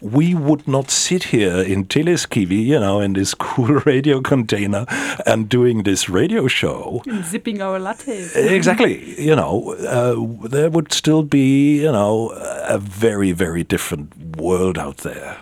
we 0.00 0.34
would 0.34 0.66
not 0.68 0.90
sit 0.90 1.24
here 1.24 1.60
in 1.60 1.86
Telliskivi, 1.86 2.64
you 2.64 2.78
know, 2.78 3.00
in 3.00 3.14
this 3.14 3.34
cool 3.38 3.80
radio 3.86 4.20
container 4.20 4.86
and 5.26 5.48
doing 5.48 5.82
this 5.82 6.08
radio 6.08 6.46
show. 6.46 7.02
And 7.06 7.24
zipping 7.24 7.60
our 7.60 7.78
lattes. 7.78 8.36
exactly. 8.36 9.20
You 9.20 9.36
know, 9.36 9.74
uh, 9.74 10.48
there 10.48 10.70
would 10.70 10.92
still 10.92 11.22
be, 11.22 11.80
you 11.82 11.92
know, 11.92 12.30
a 12.30 12.78
very, 12.78 13.32
very 13.32 13.64
different 13.64 14.36
world 14.36 14.78
out 14.78 14.98
there. 14.98 15.38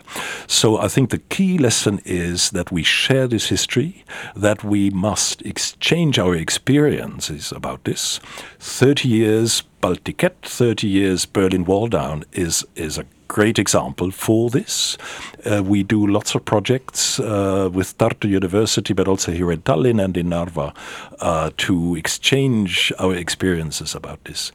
So 0.46 0.78
I 0.78 0.88
think 0.88 1.10
the 1.10 1.18
key 1.18 1.58
lesson 1.58 2.00
is 2.04 2.50
that 2.50 2.70
we 2.70 2.82
share 2.82 3.26
this 3.26 3.48
history, 3.48 4.04
that 4.34 4.64
we 4.64 4.90
must 4.90 5.42
exchange 5.42 6.18
our 6.18 6.34
experiences 6.34 7.52
about 7.52 7.84
this. 7.84 8.20
30 8.60 9.08
years 9.08 9.62
Balti 9.82 10.16
kett, 10.16 10.36
30 10.42 10.88
years 10.88 11.26
Berlin 11.26 11.64
Wall 11.64 11.88
down 11.88 12.24
is, 12.32 12.64
is 12.74 12.98
a 12.98 13.04
great 13.28 13.58
example 13.58 14.10
for 14.10 14.50
this. 14.50 14.96
Uh, 15.44 15.62
we 15.62 15.82
do 15.82 16.06
lots 16.06 16.34
of 16.34 16.44
projects 16.44 17.20
uh, 17.20 17.68
with 17.72 17.96
Tartu 17.98 18.28
University, 18.28 18.94
but 18.94 19.08
also 19.08 19.32
here 19.32 19.52
in 19.52 19.62
Tallinn 19.62 20.02
and 20.02 20.16
in 20.16 20.28
Narva 20.28 20.72
uh, 21.20 21.50
to 21.56 21.96
exchange 21.96 22.92
our 22.98 23.14
experiences 23.14 23.94
about 23.94 24.24
this. 24.24 24.52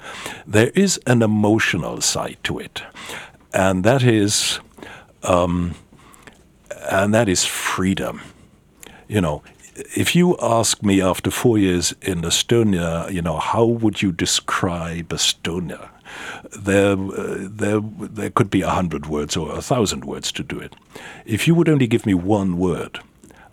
There 0.47 0.71
is 0.75 0.99
an 1.07 1.21
emotional 1.21 2.01
side 2.01 2.37
to 2.43 2.59
it, 2.59 2.83
and 3.53 3.83
that 3.83 4.03
is, 4.03 4.59
um, 5.23 5.75
and 6.89 7.13
that 7.13 7.29
is 7.29 7.45
freedom. 7.45 8.21
You 9.07 9.21
know, 9.21 9.43
if 9.95 10.15
you 10.15 10.37
ask 10.41 10.83
me 10.83 11.01
after 11.01 11.31
four 11.31 11.57
years 11.57 11.93
in 12.01 12.21
Estonia, 12.21 13.11
you 13.11 13.21
know, 13.21 13.37
how 13.39 13.65
would 13.65 14.01
you 14.01 14.11
describe 14.11 15.09
Estonia? 15.09 15.89
There, 16.51 16.93
uh, 16.93 17.37
there, 17.49 17.79
there 17.81 18.29
could 18.29 18.49
be 18.49 18.61
a 18.61 18.69
hundred 18.69 19.07
words 19.07 19.37
or 19.37 19.55
a 19.55 19.61
thousand 19.61 20.05
words 20.05 20.31
to 20.33 20.43
do 20.43 20.59
it. 20.59 20.75
If 21.25 21.47
you 21.47 21.55
would 21.55 21.69
only 21.69 21.87
give 21.87 22.05
me 22.05 22.13
one 22.13 22.57
word, 22.57 22.99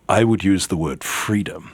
I 0.08 0.24
would 0.24 0.44
use 0.44 0.66
the 0.66 0.76
word 0.76 1.04
freedom. 1.04 1.72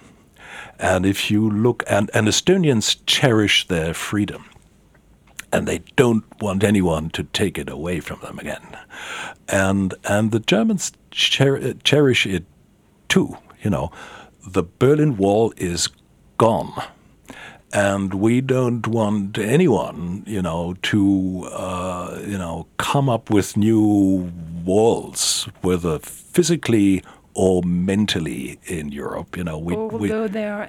And 0.78 1.06
if 1.06 1.30
you 1.30 1.48
look, 1.48 1.84
and, 1.86 2.10
and 2.14 2.26
Estonians 2.26 2.96
cherish 3.06 3.68
their 3.68 3.94
freedom, 3.94 4.44
and 5.52 5.68
they 5.68 5.78
don't 5.94 6.24
want 6.42 6.64
anyone 6.64 7.10
to 7.10 7.22
take 7.22 7.58
it 7.58 7.70
away 7.70 8.00
from 8.00 8.20
them 8.20 8.40
again. 8.40 8.76
And 9.48 9.94
and 10.04 10.32
the 10.32 10.40
Germans 10.40 10.90
cher- 11.12 11.74
cherish 11.74 12.26
it 12.26 12.44
too. 13.08 13.38
You 13.62 13.70
know, 13.70 13.92
the 14.44 14.64
Berlin 14.64 15.16
Wall 15.16 15.54
is 15.56 15.88
gone 16.38 16.72
and 17.74 18.14
we 18.14 18.40
don't 18.40 18.86
want 18.86 19.36
anyone, 19.36 20.22
you 20.26 20.40
know, 20.40 20.76
to 20.82 21.46
uh, 21.52 22.20
you 22.26 22.38
know 22.38 22.66
come 22.78 23.08
up 23.08 23.28
with 23.30 23.56
new 23.56 24.32
walls, 24.64 25.48
whether 25.60 25.98
physically 25.98 27.02
or 27.34 27.62
mentally 27.64 28.58
in 28.66 28.92
Europe. 28.92 29.36
You 29.36 29.44
know, 29.44 29.58
we 29.58 29.76
we, 29.76 30.12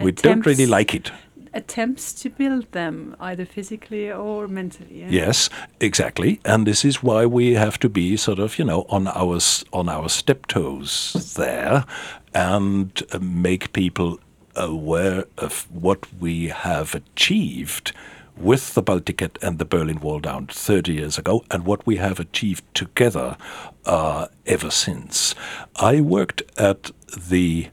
we 0.01 0.11
don't 0.11 0.45
really 0.45 0.65
like 0.65 0.95
it. 0.95 1.11
Attempts 1.53 2.11
to 2.21 2.29
build 2.29 2.69
them 2.73 3.15
either 3.21 3.45
physically 3.45 4.11
or 4.11 4.45
mentally. 4.45 4.99
Yeah? 4.99 5.07
Yes, 5.09 5.49
exactly, 5.79 6.41
and 6.43 6.67
this 6.67 6.83
is 6.83 7.01
why 7.01 7.25
we 7.25 7.53
have 7.53 7.79
to 7.79 7.87
be 7.87 8.17
sort 8.17 8.39
of 8.39 8.59
you 8.59 8.65
know 8.65 8.85
on 8.89 9.07
our 9.07 9.39
on 9.71 9.87
our 9.87 10.09
step 10.09 10.47
toes 10.47 11.35
there, 11.37 11.85
and 12.33 13.01
uh, 13.13 13.19
make 13.19 13.71
people 13.71 14.19
aware 14.55 15.25
of 15.37 15.67
what 15.71 16.05
we 16.19 16.47
have 16.47 16.95
achieved 16.95 17.91
with 18.37 18.73
the 18.73 18.83
Balti 18.83 19.15
kett 19.15 19.37
and 19.41 19.59
the 19.59 19.65
Berlin 19.65 19.99
Wall 19.99 20.19
down 20.19 20.47
30 20.47 20.93
years 20.93 21.17
ago 21.17 21.43
and 21.49 21.65
what 21.65 21.85
we 21.85 21.97
have 21.97 22.19
achieved 22.19 22.63
together 22.73 23.37
uh, 23.85 24.27
ever 24.45 24.69
since. 24.69 25.35
I 25.77 26.01
worked 26.01 26.41
at 26.57 26.91
the 27.17 27.69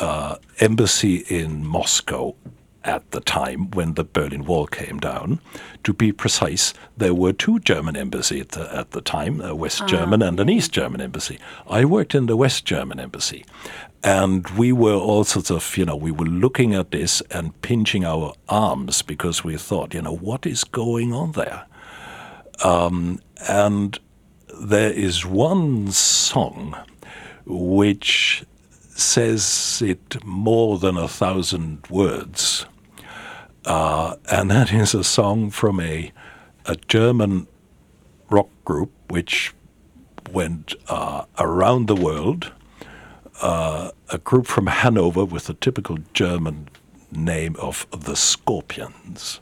uh, 0.00 0.36
embassy 0.60 1.16
in 1.28 1.66
Moscow 1.66 2.34
at 2.84 3.10
the 3.10 3.20
time 3.20 3.70
when 3.72 3.94
the 3.94 4.04
Berlin 4.04 4.44
Wall 4.44 4.66
came 4.66 4.98
down. 4.98 5.40
To 5.84 5.92
be 5.92 6.12
precise, 6.12 6.72
there 6.96 7.14
were 7.14 7.32
two 7.32 7.58
German 7.60 7.96
embassies 7.96 8.42
at 8.42 8.48
the, 8.50 8.76
at 8.76 8.90
the 8.92 9.00
time, 9.00 9.40
a 9.40 9.54
West 9.54 9.82
ah, 9.82 9.86
German 9.86 10.22
and 10.22 10.40
an 10.40 10.48
East 10.48 10.72
German 10.72 11.00
embassy. 11.00 11.38
I 11.68 11.84
worked 11.84 12.14
in 12.14 12.26
the 12.26 12.36
West 12.36 12.64
German 12.64 13.00
embassy. 13.00 13.44
And 14.02 14.48
we 14.50 14.72
were 14.72 14.94
all 14.94 15.24
sorts 15.24 15.50
of, 15.50 15.76
you 15.76 15.84
know, 15.84 15.96
we 15.96 16.10
were 16.10 16.24
looking 16.24 16.74
at 16.74 16.90
this 16.90 17.20
and 17.30 17.60
pinching 17.60 18.04
our 18.04 18.32
arms 18.48 19.02
because 19.02 19.44
we 19.44 19.58
thought, 19.58 19.92
you 19.92 20.00
know, 20.00 20.16
what 20.16 20.46
is 20.46 20.64
going 20.64 21.12
on 21.12 21.32
there? 21.32 21.66
Um, 22.64 23.20
and 23.46 23.98
there 24.58 24.92
is 24.92 25.26
one 25.26 25.90
song 25.90 26.76
which 27.44 28.44
says 29.00 29.82
it 29.84 30.24
more 30.24 30.78
than 30.78 30.96
a 30.96 31.08
thousand 31.08 31.86
words. 31.88 32.66
Uh, 33.64 34.16
and 34.30 34.50
that 34.50 34.72
is 34.72 34.94
a 34.94 35.04
song 35.04 35.50
from 35.50 35.80
a, 35.80 36.12
a 36.66 36.76
German 36.88 37.46
rock 38.30 38.48
group 38.64 38.90
which 39.08 39.52
went 40.32 40.74
uh, 40.88 41.24
around 41.38 41.86
the 41.86 41.96
world 41.96 42.52
uh, 43.40 43.90
a 44.10 44.18
group 44.18 44.46
from 44.46 44.66
Hanover 44.66 45.24
with 45.24 45.46
the 45.46 45.54
typical 45.54 45.98
German 46.12 46.68
name 47.10 47.56
of 47.58 47.86
the 47.90 48.14
Scorpions. 48.14 49.40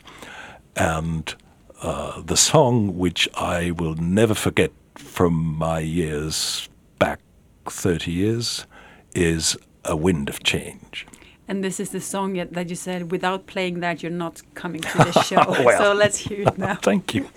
And 0.77 1.35
uh, 1.83 2.23
the 2.23 2.37
song, 2.37 2.97
which 2.97 3.29
I 3.35 3.73
will 3.73 3.95
never 3.95 4.35
forget 4.35 4.73
from 4.95 5.35
my 5.35 5.81
years 5.81 6.69
back 6.99 7.21
30 7.67 8.13
years, 8.13 8.67
is 9.15 9.57
A 9.85 9.97
Wind 9.97 10.29
of 10.29 10.43
Change. 10.43 11.07
And 11.49 11.65
this 11.65 11.81
is 11.81 11.91
the 11.91 12.01
song 12.01 12.35
that 12.35 12.69
you 12.69 12.77
said, 12.77 13.11
without 13.11 13.47
playing 13.47 13.81
that, 13.81 14.03
you're 14.03 14.13
not 14.13 14.43
coming 14.55 14.83
to 14.83 14.99
the 14.99 15.23
show. 15.23 15.43
well, 15.49 15.79
so 15.79 15.93
let's 15.95 16.19
hear 16.19 16.43
it 16.43 16.59
now. 16.59 16.75
Thank 16.83 17.15
you. 17.15 17.29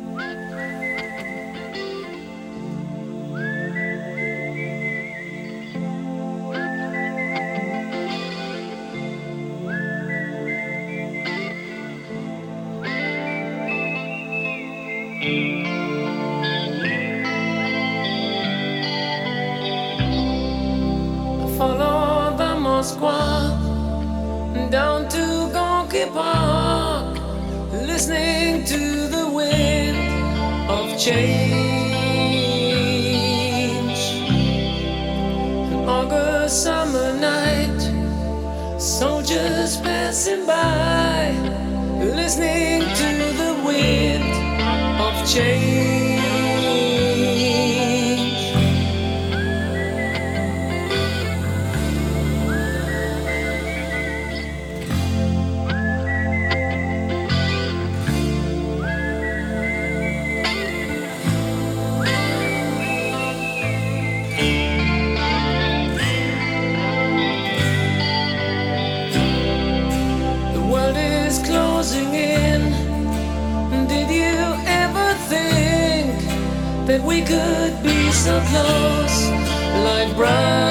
Moskva, 22.80 24.72
down 24.72 25.10
to 25.10 25.50
Gorky 25.52 26.06
Park, 26.14 27.20
listening 27.74 28.64
to 28.64 29.08
the 29.16 29.30
wind 29.30 29.98
of 30.70 30.98
change. 30.98 31.60
August 35.90 36.64
summer 36.64 37.12
night, 37.20 37.82
soldiers 38.80 39.76
passing 39.82 40.46
by, 40.46 41.36
listening 42.00 42.84
to 43.02 43.10
the 43.42 43.62
wind 43.68 44.32
of 45.02 45.30
change. 45.30 45.99
So 78.30 78.40
close, 78.42 79.30
like 79.84 80.16
brothers? 80.16 80.69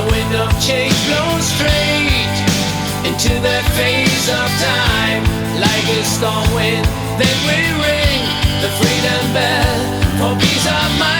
The 0.00 0.06
wind 0.06 0.34
of 0.34 0.50
change 0.64 0.96
blows 1.04 1.44
straight 1.44 2.36
into 3.04 3.36
that 3.44 3.64
phase 3.76 4.28
of 4.32 4.48
time, 4.64 5.22
like 5.60 5.86
a 5.92 6.00
storm 6.08 6.48
wind 6.56 6.86
that 7.20 7.36
will 7.44 7.76
ring 7.84 8.24
the 8.64 8.70
freedom 8.80 9.22
bell 9.36 9.76
for 10.16 10.40
peace 10.40 10.66
of 10.66 10.98
mind. 10.98 11.19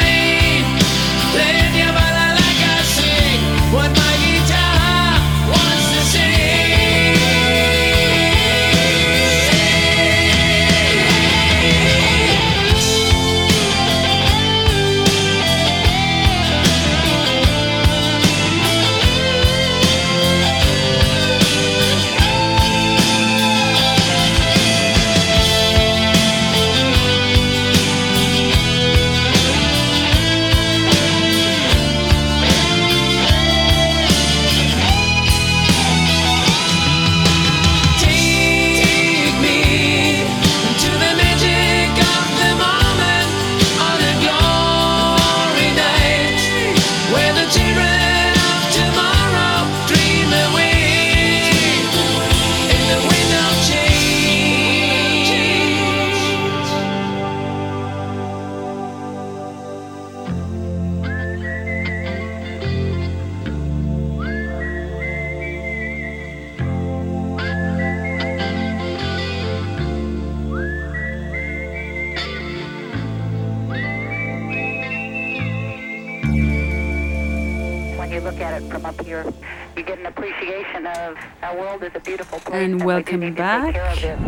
And 82.61 82.85
welcome 82.85 83.33
back 83.33 83.73
take 83.73 83.75
care 83.75 83.91
of 83.91 84.05
it. 84.05 84.19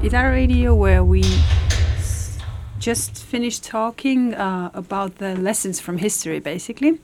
to 0.00 0.08
Idar 0.08 0.30
Radio, 0.30 0.74
where 0.74 1.04
we 1.04 1.22
just 2.78 3.22
finished 3.22 3.62
talking 3.62 4.32
uh, 4.34 4.70
about 4.72 5.16
the 5.16 5.36
lessons 5.36 5.80
from 5.80 5.98
history, 5.98 6.40
basically. 6.40 6.98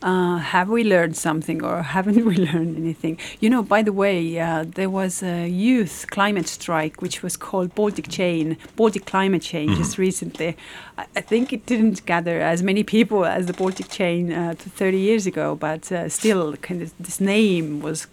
Uh, 0.00 0.38
have 0.38 0.68
we 0.68 0.82
learned 0.82 1.16
something 1.16 1.62
or 1.62 1.82
haven't 1.96 2.24
we 2.24 2.36
learned 2.36 2.76
anything? 2.76 3.18
You 3.40 3.50
know, 3.50 3.62
by 3.62 3.82
the 3.82 3.92
way, 3.92 4.38
uh, 4.38 4.64
there 4.64 4.90
was 4.90 5.22
a 5.22 5.48
youth 5.48 6.06
climate 6.10 6.48
strike 6.48 7.00
which 7.00 7.22
was 7.22 7.36
called 7.36 7.74
Baltic 7.74 8.08
Chain, 8.08 8.56
Baltic 8.74 9.06
Climate 9.06 9.42
Change, 9.42 9.76
just 9.76 9.98
recently. 9.98 10.56
I, 10.98 11.06
I 11.16 11.20
think 11.20 11.52
it 11.52 11.66
didn't 11.66 12.04
gather 12.04 12.40
as 12.40 12.62
many 12.62 12.82
people 12.82 13.24
as 13.24 13.46
the 13.46 13.52
Baltic 13.52 13.88
Chain 13.88 14.32
uh, 14.32 14.54
30 14.56 14.98
years 14.98 15.26
ago, 15.26 15.54
but 15.54 15.90
uh, 15.92 16.08
still, 16.08 16.56
kind 16.56 16.82
of 16.82 16.92
this 16.98 17.20
name 17.20 17.80
was 17.80 18.06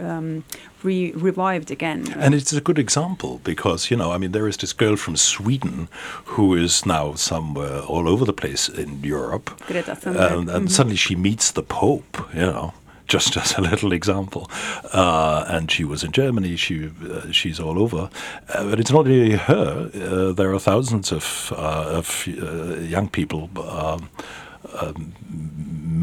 um, 0.00 0.44
re- 0.84 1.12
revived 1.12 1.70
again. 1.70 2.12
And 2.16 2.34
it's 2.34 2.52
a 2.52 2.60
good 2.60 2.78
example 2.78 3.40
because, 3.44 3.90
you 3.90 3.96
know, 3.96 4.12
I 4.12 4.18
mean, 4.18 4.32
there 4.32 4.48
is 4.48 4.56
this 4.56 4.72
girl 4.72 4.96
from 4.96 5.16
Sweden 5.16 5.88
who 6.24 6.54
is 6.54 6.86
now 6.86 7.14
somewhere 7.14 7.80
all 7.80 8.08
over 8.08 8.24
the 8.24 8.32
place 8.32 8.68
in 8.68 9.02
Europe. 9.02 9.50
Greta 9.66 9.94
Thunberg. 9.94 10.32
And, 10.32 10.50
and 10.50 10.72
suddenly 10.72 10.96
she 10.96 11.16
meets 11.16 11.50
the 11.50 11.62
Pope, 11.62 12.18
you 12.34 12.40
know. 12.40 12.74
Just 13.06 13.36
as 13.36 13.58
a 13.58 13.60
little 13.60 13.92
example, 13.92 14.50
uh, 14.94 15.44
and 15.46 15.70
she 15.70 15.84
was 15.84 16.02
in 16.02 16.10
Germany. 16.10 16.56
She 16.56 16.90
uh, 17.06 17.30
she's 17.30 17.60
all 17.60 17.78
over, 17.78 18.08
uh, 18.48 18.64
but 18.70 18.80
it's 18.80 18.90
not 18.90 19.06
only 19.06 19.32
her. 19.32 19.90
Uh, 19.94 20.32
there 20.32 20.54
are 20.54 20.58
thousands 20.58 21.12
of 21.12 21.52
uh, 21.54 21.98
of 21.98 22.26
uh, 22.26 22.76
young 22.80 23.10
people 23.10 23.50
um, 23.58 23.68
um, 23.68 24.08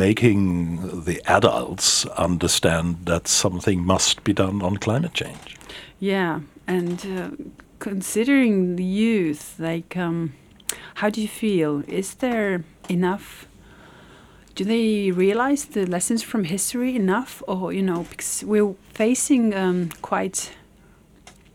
making 0.07 1.03
the 1.05 1.22
adults 1.26 2.05
understand 2.18 3.05
that 3.05 3.28
something 3.28 3.86
must 3.86 4.24
be 4.24 4.34
done 4.34 4.62
on 4.62 4.78
climate 4.78 5.14
change. 5.14 5.57
Yeah, 5.99 6.41
and 6.68 7.05
uh, 7.05 7.30
considering 7.80 8.76
the 8.76 8.84
youth, 8.84 9.55
like, 9.59 9.95
um, 9.97 10.34
how 10.95 11.09
do 11.09 11.22
you 11.22 11.28
feel? 11.28 11.84
Is 11.88 12.16
there 12.16 12.64
enough 12.89 13.47
do 14.55 14.66
they 14.66 15.12
realize 15.12 15.66
the 15.66 15.86
lessons 15.86 16.24
from 16.24 16.43
history 16.43 16.95
enough, 16.95 17.41
or 17.47 17.72
you 17.74 17.82
know, 17.82 18.03
because 18.09 18.43
we're 18.45 18.76
facing 18.93 19.53
um, 19.53 19.89
quite 20.01 20.51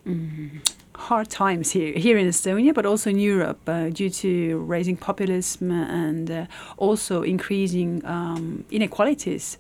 mm, 0.07 0.67
hard 0.97 1.29
times 1.29 1.71
here 1.73 1.93
here 1.93 2.19
in 2.19 2.27
Estonia, 2.27 2.75
but 2.75 2.87
also 2.87 3.11
in 3.11 3.19
Europe 3.19 3.61
uh, 3.69 3.89
due 3.91 4.11
to 4.11 4.59
rising 4.59 4.97
populism 4.97 5.71
and 5.71 6.31
uh, 6.31 6.47
also 6.77 7.23
increasing 7.23 8.05
um, 8.05 8.65
inequalities, 8.71 9.59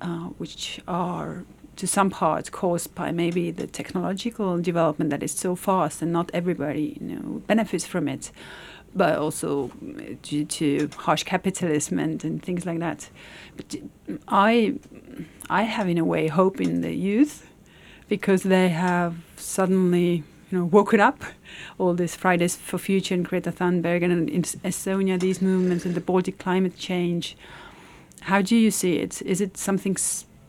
uh, 0.00 0.28
which 0.38 0.80
are 0.86 1.44
to 1.76 1.86
some 1.86 2.10
part 2.10 2.50
caused 2.50 2.92
by 2.94 3.12
maybe 3.12 3.52
the 3.52 3.66
technological 3.66 4.60
development 4.60 5.10
that 5.10 5.22
is 5.22 5.32
so 5.32 5.54
fast 5.54 6.02
and 6.02 6.12
not 6.12 6.28
everybody 6.34 6.98
you 7.00 7.06
know 7.06 7.42
benefits 7.46 7.86
from 7.86 8.08
it 8.08 8.32
but 8.94 9.16
also 9.18 9.70
due 10.22 10.44
to 10.44 10.88
harsh 10.96 11.22
capitalism 11.22 11.98
and, 11.98 12.24
and 12.24 12.42
things 12.42 12.66
like 12.66 12.78
that. 12.78 13.10
But 13.56 13.76
i 14.26 14.74
i 15.50 15.62
have 15.62 15.88
in 15.88 15.98
a 15.98 16.04
way 16.04 16.28
hope 16.28 16.60
in 16.60 16.80
the 16.80 16.94
youth 16.94 17.48
because 18.08 18.42
they 18.42 18.68
have 18.70 19.14
suddenly 19.36 20.24
you 20.50 20.58
know 20.58 20.64
woken 20.64 21.00
up 21.00 21.22
all 21.78 21.94
these 21.94 22.16
fridays 22.16 22.56
for 22.56 22.78
future 22.78 23.14
and 23.14 23.24
greta 23.24 23.52
thunberg 23.52 24.02
and 24.02 24.28
in 24.30 24.42
estonia 24.42 25.18
these 25.18 25.42
movements 25.42 25.84
and 25.84 25.94
the 25.94 26.00
baltic 26.00 26.38
climate 26.38 26.76
change 26.76 27.36
how 28.22 28.40
do 28.42 28.56
you 28.56 28.70
see 28.70 28.98
it 28.98 29.22
is 29.22 29.40
it 29.40 29.56
something 29.56 29.96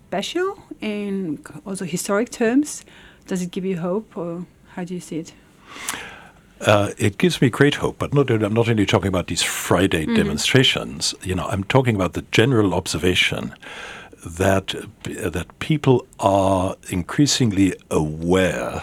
special 0.09 0.57
in 0.81 1.39
also 1.65 1.85
historic 1.85 2.31
terms? 2.31 2.83
Does 3.27 3.43
it 3.43 3.51
give 3.51 3.63
you 3.63 3.77
hope, 3.77 4.17
or 4.17 4.45
how 4.73 4.83
do 4.83 4.95
you 4.95 4.99
see 4.99 5.19
it? 5.19 5.33
Uh, 6.61 6.91
it 6.97 7.19
gives 7.19 7.41
me 7.41 7.49
great 7.49 7.75
hope, 7.75 7.99
but 7.99 8.11
not, 8.11 8.31
I'm 8.31 8.53
not 8.53 8.67
only 8.67 8.87
talking 8.87 9.07
about 9.07 9.27
these 9.27 9.43
Friday 9.43 10.05
mm 10.05 10.09
-hmm. 10.09 10.15
demonstrations. 10.15 11.15
You 11.23 11.35
know, 11.35 11.47
I'm 11.53 11.63
talking 11.63 11.95
about 11.95 12.13
the 12.13 12.23
general 12.31 12.73
observation 12.73 13.53
that 14.37 14.75
that 15.33 15.47
people 15.59 15.97
are 16.17 16.75
increasingly 16.89 17.73
aware 17.87 18.81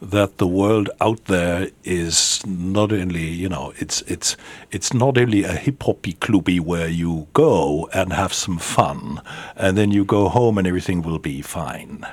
that 0.00 0.38
the 0.38 0.46
world 0.46 0.90
out 1.00 1.24
there 1.24 1.68
is 1.84 2.44
not 2.46 2.92
only 2.92 3.26
you 3.26 3.48
know 3.48 3.72
it's 3.78 4.00
it's 4.02 4.36
it's 4.70 4.94
not 4.94 5.18
only 5.18 5.42
a 5.44 5.52
hip 5.52 5.82
hoppy 5.82 6.12
clubby 6.14 6.60
where 6.60 6.88
you 6.88 7.26
go 7.32 7.88
and 7.92 8.12
have 8.12 8.32
some 8.32 8.58
fun 8.58 9.20
and 9.56 9.76
then 9.76 9.90
you 9.90 10.04
go 10.04 10.28
home 10.28 10.56
and 10.58 10.66
everything 10.66 11.02
will 11.02 11.18
be 11.18 11.42
fine. 11.42 12.06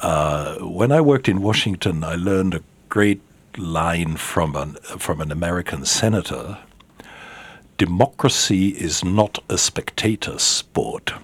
Uh, 0.00 0.56
when 0.56 0.90
I 0.90 1.00
worked 1.00 1.28
in 1.28 1.40
Washington, 1.40 2.02
I 2.02 2.16
learned 2.16 2.54
a 2.54 2.62
great 2.88 3.20
line 3.56 4.16
from 4.16 4.56
an 4.56 4.74
from 4.98 5.20
an 5.20 5.30
American 5.30 5.84
senator. 5.84 6.58
Democracy 7.78 8.68
is 8.68 9.04
not 9.04 9.38
a 9.48 9.56
spectator 9.56 10.38
sport. 10.38 11.14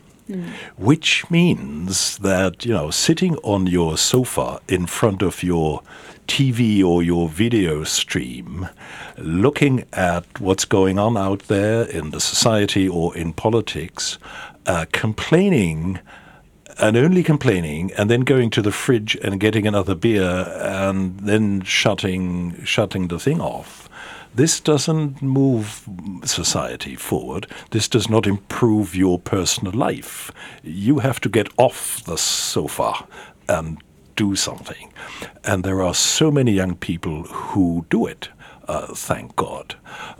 Which 0.76 1.30
means 1.30 2.18
that, 2.18 2.64
you 2.64 2.72
know, 2.72 2.90
sitting 2.90 3.36
on 3.38 3.66
your 3.66 3.96
sofa 3.96 4.60
in 4.68 4.86
front 4.86 5.22
of 5.22 5.42
your 5.42 5.82
TV 6.26 6.84
or 6.84 7.02
your 7.02 7.28
video 7.28 7.84
stream, 7.84 8.68
looking 9.16 9.84
at 9.92 10.40
what's 10.40 10.64
going 10.64 10.98
on 10.98 11.16
out 11.16 11.42
there 11.42 11.84
in 11.84 12.10
the 12.10 12.20
society 12.20 12.88
or 12.88 13.16
in 13.16 13.32
politics, 13.32 14.18
uh, 14.66 14.86
complaining 14.92 16.00
and 16.78 16.96
only 16.96 17.22
complaining 17.22 17.92
and 17.96 18.10
then 18.10 18.20
going 18.20 18.50
to 18.50 18.60
the 18.60 18.72
fridge 18.72 19.16
and 19.22 19.40
getting 19.40 19.66
another 19.66 19.94
beer 19.94 20.52
and 20.60 21.20
then 21.20 21.62
shutting 21.62 22.62
shutting 22.64 23.08
the 23.08 23.18
thing 23.18 23.40
off 23.40 23.85
this 24.36 24.60
doesn't 24.60 25.22
move 25.22 25.88
society 26.24 26.94
forward. 26.94 27.46
This 27.70 27.88
does 27.88 28.08
not 28.08 28.26
improve 28.26 28.94
your 28.94 29.18
personal 29.18 29.72
life. 29.72 30.30
You 30.62 30.98
have 30.98 31.20
to 31.20 31.28
get 31.28 31.48
off 31.56 32.04
the 32.04 32.18
sofa 32.18 33.06
and 33.48 33.82
do 34.14 34.36
something. 34.36 34.92
And 35.44 35.64
there 35.64 35.82
are 35.82 35.94
so 35.94 36.30
many 36.30 36.52
young 36.52 36.76
people 36.76 37.22
who 37.24 37.86
do 37.88 38.06
it. 38.06 38.28
Uh, 38.68 38.88
thank 38.94 39.36
God. 39.36 39.76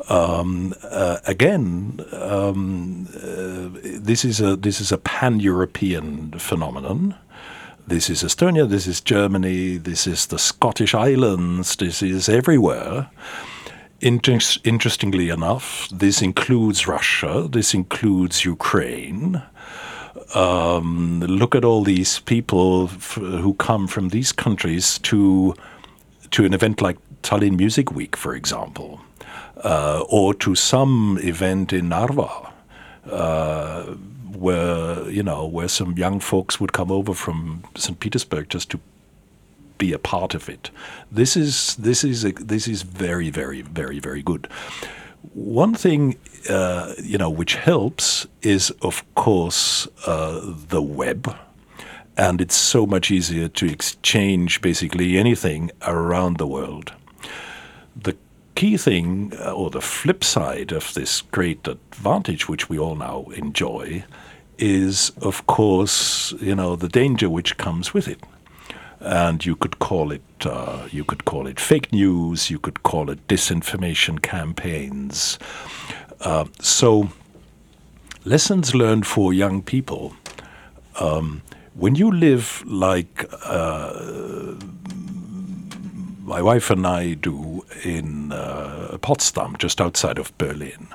Um, 0.09 0.73
uh, 0.85 1.19
again, 1.27 2.01
um, 2.12 3.09
uh, 3.17 3.69
this 3.83 4.25
is 4.25 4.41
a 4.41 4.55
this 4.57 4.81
is 4.81 4.93
a 4.93 4.99
pan-European 4.99 6.31
phenomenon. 6.39 7.17
This 7.89 8.09
is 8.09 8.23
Estonia. 8.23 8.69
This 8.69 8.87
is 8.87 9.01
Germany. 9.01 9.79
This 9.79 10.07
is 10.07 10.27
the 10.27 10.39
Scottish 10.39 10.95
Islands. 10.95 11.77
This 11.77 12.03
is 12.03 12.29
everywhere. 12.29 13.11
Inter 14.01 14.39
interestingly 14.65 15.31
enough, 15.31 15.89
this 15.91 16.21
includes 16.21 16.87
Russia, 16.87 17.49
this 17.51 17.73
includes 17.73 18.45
Ukraine. 18.45 19.43
Um, 20.35 21.21
look 21.21 21.55
at 21.55 21.65
all 21.65 21.83
these 21.83 22.19
people 22.21 22.89
who 22.89 23.55
come 23.55 23.87
from 23.87 24.11
these 24.11 24.33
countries 24.33 24.99
to 24.99 25.55
to 26.33 26.45
an 26.45 26.53
event 26.53 26.83
like 26.83 26.99
Tallinn 27.23 27.57
Music 27.57 27.93
Week, 27.93 28.17
for 28.17 28.35
example, 28.35 29.01
uh, 29.65 30.05
or 30.09 30.35
to 30.35 30.55
some 30.55 31.19
event 31.23 31.73
in 31.73 31.89
Narva, 31.89 32.53
uh, 33.11 33.83
where 34.35 35.09
you 35.09 35.23
know 35.23 35.47
where 35.47 35.69
some 35.69 35.97
young 35.97 36.21
folks 36.21 36.61
would 36.61 36.75
come 36.75 36.93
over 36.93 37.15
from 37.15 37.65
St. 37.77 37.99
Petersburg 37.99 38.51
just 38.51 38.71
to 38.71 38.81
be 39.79 39.93
a 39.93 39.99
part 39.99 40.35
of 40.35 40.49
it. 40.49 40.70
This 41.11 41.37
is 41.37 41.77
this 41.77 42.05
is 42.05 42.24
a, 42.24 42.33
this 42.33 42.68
is 42.68 42.83
very 42.83 43.31
very 43.31 43.62
very 43.62 43.99
very 43.99 44.22
good. 44.22 44.49
One 45.35 45.74
thing 45.74 46.16
uh, 46.49 46.95
you 47.03 47.18
know 47.18 47.31
which 47.31 47.57
helps 47.57 48.27
is 48.43 48.70
of 48.83 49.05
course 49.14 49.89
uh, 50.07 50.41
the 50.68 50.83
web, 50.83 51.35
and 52.16 52.41
it's 52.41 52.57
so 52.57 52.87
much 52.87 53.11
easier 53.11 53.49
to 53.49 53.66
exchange 53.66 54.61
basically 54.61 55.18
anything 55.18 55.70
around 55.83 56.39
the 56.39 56.47
world. 56.47 56.93
The 57.95 58.16
key 58.55 58.77
thing, 58.77 59.33
uh, 59.39 59.53
or 59.53 59.70
the 59.70 59.81
flip 59.81 60.24
side 60.24 60.72
of 60.72 60.95
this 60.95 61.22
great 61.22 61.68
advantage 61.68 62.49
which 62.49 62.70
we 62.70 62.79
all 62.79 62.97
now 62.97 63.27
enjoy, 63.35 64.05
is 64.59 65.12
of 65.20 65.47
course 65.47 66.33
you 66.41 66.55
know 66.55 66.77
the 66.77 66.89
danger 66.89 67.29
which 67.29 67.57
comes 67.59 67.93
with 67.93 68.09
it 68.09 68.20
and 69.07 69.47
you 69.47 69.55
could 69.55 69.79
call 69.79 70.11
it 70.11 70.23
uh, 70.45 70.87
you 70.91 71.05
could 71.05 71.25
call 71.25 71.47
it 71.47 71.59
fake 71.59 71.93
news, 71.93 72.51
you 72.51 72.59
could 72.59 72.83
call 72.83 73.09
it 73.11 73.27
disinformation 73.29 74.21
campaigns. 74.21 75.39
Uh, 76.21 76.45
so, 76.61 77.09
lessons 78.25 78.75
learned 78.75 79.07
for 79.07 79.33
young 79.33 79.63
people. 79.63 80.15
Um, 81.01 81.43
when 81.75 81.95
you 81.95 82.11
live 82.11 82.65
like 82.67 83.25
uh, 83.45 84.55
my 86.23 86.43
wife 86.43 86.71
and 86.71 86.87
I 86.87 87.15
do 87.15 87.65
in 87.85 88.33
uh, 88.33 88.99
Potsdam, 89.01 89.57
just 89.59 89.81
outside 89.81 90.19
of 90.19 90.37
Berlin, 90.39 90.89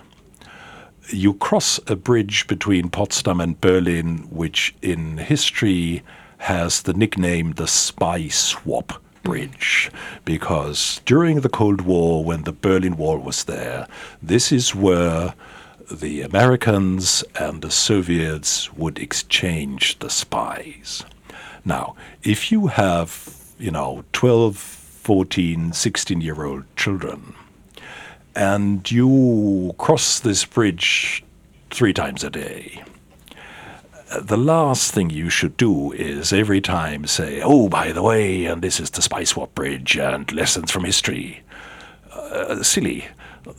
you 1.09 1.35
cross 1.35 1.79
a 1.87 1.95
bridge 1.95 2.47
between 2.47 2.89
Potsdam 2.89 3.39
and 3.39 3.59
Berlin, 3.61 4.27
which 4.29 4.75
in 4.81 5.17
history 5.17 6.03
has 6.41 6.81
the 6.81 6.93
nickname 6.93 7.53
the 7.53 7.67
Spy 7.67 8.27
Swap 8.27 8.93
Bridge 9.21 9.91
because 10.25 10.99
during 11.05 11.41
the 11.41 11.49
Cold 11.49 11.81
War, 11.81 12.23
when 12.23 12.43
the 12.43 12.51
Berlin 12.51 12.97
Wall 12.97 13.19
was 13.19 13.43
there, 13.43 13.87
this 14.23 14.51
is 14.51 14.73
where 14.73 15.35
the 15.91 16.21
Americans 16.21 17.23
and 17.39 17.61
the 17.61 17.69
Soviets 17.69 18.73
would 18.73 18.97
exchange 18.97 19.99
the 19.99 20.09
spies. 20.09 21.03
Now, 21.63 21.95
if 22.23 22.51
you 22.51 22.67
have, 22.67 23.37
you 23.59 23.69
know, 23.69 24.03
12, 24.13 24.57
14, 24.57 25.73
16 25.73 26.21
year 26.21 26.43
old 26.43 26.63
children, 26.75 27.35
and 28.35 28.89
you 28.89 29.75
cross 29.77 30.19
this 30.19 30.43
bridge 30.45 31.23
three 31.69 31.93
times 31.93 32.23
a 32.23 32.31
day, 32.31 32.83
the 34.19 34.37
last 34.37 34.93
thing 34.93 35.09
you 35.09 35.29
should 35.29 35.57
do 35.57 35.91
is 35.93 36.33
every 36.33 36.61
time 36.61 37.05
say, 37.07 37.41
oh, 37.41 37.69
by 37.69 37.91
the 37.91 38.01
way, 38.01 38.45
and 38.45 38.61
this 38.61 38.79
is 38.79 38.89
the 38.91 39.01
Spy 39.01 39.23
Swap 39.23 39.53
Bridge 39.55 39.97
and 39.97 40.31
lessons 40.31 40.71
from 40.71 40.83
history. 40.83 41.41
Uh, 42.11 42.61
silly. 42.63 43.05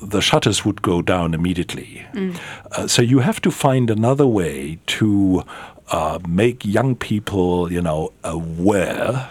The 0.00 0.20
shutters 0.20 0.64
would 0.64 0.80
go 0.82 1.03
down 1.03 1.34
immediately. 1.34 2.07
Mm. 2.12 2.38
Uh, 2.70 2.86
so 2.86 3.03
you 3.03 3.18
have 3.18 3.40
to 3.42 3.50
find 3.50 3.90
another 3.90 4.26
way 4.26 4.78
to 4.86 5.42
uh, 5.90 6.18
make 6.26 6.64
young 6.64 6.94
people, 6.94 7.72
you 7.72 7.82
know, 7.82 8.12
aware 8.22 9.30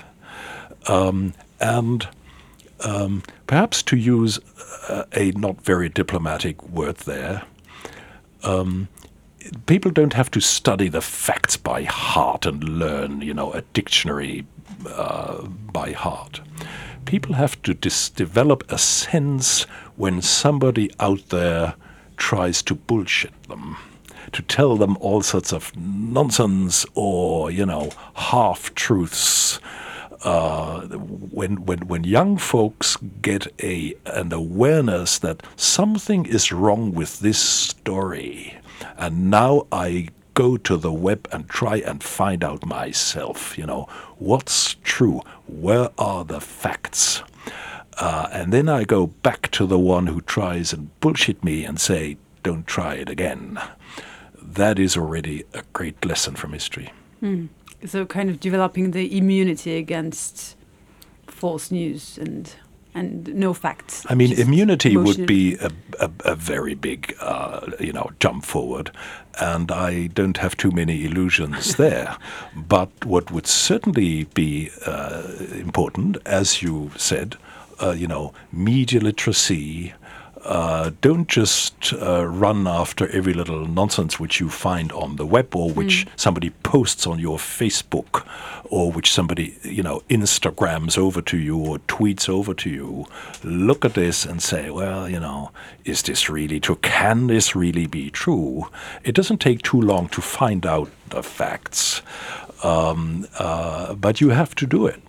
um, 0.87 1.33
and 1.59 2.07
um, 2.81 3.23
perhaps 3.47 3.81
to 3.83 3.95
use 3.95 4.39
a 5.13 5.31
not 5.31 5.61
very 5.61 5.89
diplomatic 5.89 6.61
word 6.67 6.97
there. 6.97 7.43
Um, 8.43 8.87
people 9.65 9.91
don't 9.91 10.13
have 10.13 10.31
to 10.31 10.39
study 10.39 10.89
the 10.89 11.01
facts 11.01 11.57
by 11.57 11.83
heart 11.83 12.45
and 12.45 12.63
learn, 12.63 13.21
you 13.21 13.33
know, 13.33 13.51
a 13.53 13.61
dictionary 13.73 14.45
uh, 14.87 15.43
by 15.43 15.91
heart. 15.91 16.41
People 17.05 17.35
have 17.35 17.61
to 17.63 17.73
dis- 17.73 18.09
develop 18.09 18.63
a 18.71 18.77
sense 18.77 19.63
when 19.95 20.21
somebody 20.21 20.89
out 20.99 21.29
there 21.29 21.75
tries 22.17 22.61
to 22.63 22.75
bullshit 22.75 23.33
them. 23.43 23.77
to 24.31 24.41
tell 24.41 24.75
them 24.77 24.97
all 24.99 25.21
sorts 25.21 25.51
of 25.51 25.75
nonsense 25.75 26.85
or, 26.95 27.51
you 27.51 27.65
know, 27.65 27.89
half 28.15 28.73
truths. 28.75 29.59
Uh, 30.23 30.81
when, 30.81 31.65
when, 31.65 31.79
when 31.87 32.03
young 32.03 32.37
folks 32.37 32.95
get 33.21 33.47
a, 33.63 33.95
an 34.05 34.31
awareness 34.31 35.17
that 35.17 35.41
something 35.55 36.25
is 36.27 36.51
wrong 36.51 36.93
with 36.93 37.19
this 37.19 37.39
story, 37.39 38.55
and 38.97 39.29
now 39.29 39.67
I 39.71 40.09
go 40.33 40.57
to 40.57 40.77
the 40.77 40.91
web 40.91 41.27
and 41.31 41.47
try 41.49 41.77
and 41.77 42.01
find 42.01 42.43
out 42.43 42.65
myself, 42.65 43.57
you 43.57 43.65
know, 43.65 43.87
what's 44.17 44.75
true? 44.83 45.21
Where 45.47 45.89
are 45.97 46.23
the 46.23 46.39
facts? 46.39 47.21
Uh, 47.97 48.29
and 48.31 48.51
then 48.51 48.69
I 48.69 48.83
go 48.83 49.07
back 49.07 49.51
to 49.51 49.65
the 49.65 49.77
one 49.77 50.07
who 50.07 50.21
tries 50.21 50.73
and 50.73 50.97
bullshit 51.01 51.43
me 51.43 51.65
and 51.65 51.79
say, 51.79 52.17
don't 52.43 52.65
try 52.65 52.95
it 52.95 53.09
again. 53.09 53.59
That 54.41 54.79
is 54.79 54.97
already 54.97 55.43
a 55.53 55.63
great 55.73 56.03
lesson 56.05 56.35
from 56.35 56.53
history. 56.53 56.91
Mm. 57.21 57.49
So, 57.85 58.05
kind 58.05 58.29
of 58.29 58.39
developing 58.39 58.91
the 58.91 59.17
immunity 59.17 59.77
against 59.77 60.55
false 61.27 61.71
news 61.71 62.17
and 62.17 62.53
and 62.93 63.33
no 63.33 63.53
facts. 63.53 64.05
I 64.09 64.15
mean, 64.15 64.33
immunity 64.33 64.97
would 64.97 65.25
be 65.25 65.55
a, 65.55 65.71
a, 65.99 66.11
a 66.25 66.35
very 66.35 66.75
big, 66.75 67.15
uh, 67.21 67.61
you 67.79 67.93
know, 67.93 68.11
jump 68.19 68.45
forward, 68.45 68.91
and 69.39 69.71
I 69.71 70.07
don't 70.07 70.37
have 70.37 70.57
too 70.57 70.71
many 70.71 71.05
illusions 71.05 71.75
there. 71.77 72.17
But 72.55 73.05
what 73.05 73.31
would 73.31 73.47
certainly 73.47 74.25
be 74.25 74.71
uh, 74.85 75.23
important, 75.53 76.17
as 76.25 76.61
you 76.61 76.91
said, 76.97 77.37
uh, 77.81 77.91
you 77.91 78.07
know, 78.07 78.33
media 78.51 78.99
literacy, 78.99 79.93
uh, 80.43 80.91
don't 81.01 81.27
just 81.27 81.93
uh, 81.93 82.25
run 82.25 82.67
after 82.67 83.07
every 83.09 83.33
little 83.33 83.67
nonsense 83.67 84.19
which 84.19 84.39
you 84.39 84.49
find 84.49 84.91
on 84.91 85.15
the 85.17 85.25
web 85.25 85.55
or 85.55 85.71
which 85.71 86.05
mm. 86.05 86.09
somebody 86.15 86.49
posts 86.49 87.05
on 87.05 87.19
your 87.19 87.37
Facebook 87.37 88.25
or 88.65 88.91
which 88.91 89.11
somebody, 89.11 89.57
you 89.63 89.83
know, 89.83 90.01
Instagrams 90.09 90.97
over 90.97 91.21
to 91.21 91.37
you 91.37 91.57
or 91.57 91.77
tweets 91.79 92.29
over 92.29 92.53
to 92.53 92.69
you. 92.69 93.05
Look 93.43 93.85
at 93.85 93.93
this 93.93 94.25
and 94.25 94.41
say, 94.41 94.69
well, 94.69 95.07
you 95.09 95.19
know, 95.19 95.51
is 95.85 96.01
this 96.03 96.29
really 96.29 96.59
true? 96.59 96.77
Can 96.77 97.27
this 97.27 97.55
really 97.55 97.85
be 97.85 98.09
true? 98.09 98.69
It 99.03 99.13
doesn't 99.13 99.41
take 99.41 99.61
too 99.61 99.81
long 99.81 100.07
to 100.09 100.21
find 100.21 100.65
out 100.65 100.89
the 101.09 101.21
facts, 101.21 102.01
um, 102.63 103.27
uh, 103.37 103.93
but 103.93 104.21
you 104.21 104.29
have 104.29 104.55
to 104.55 104.65
do 104.65 104.87
it. 104.87 105.01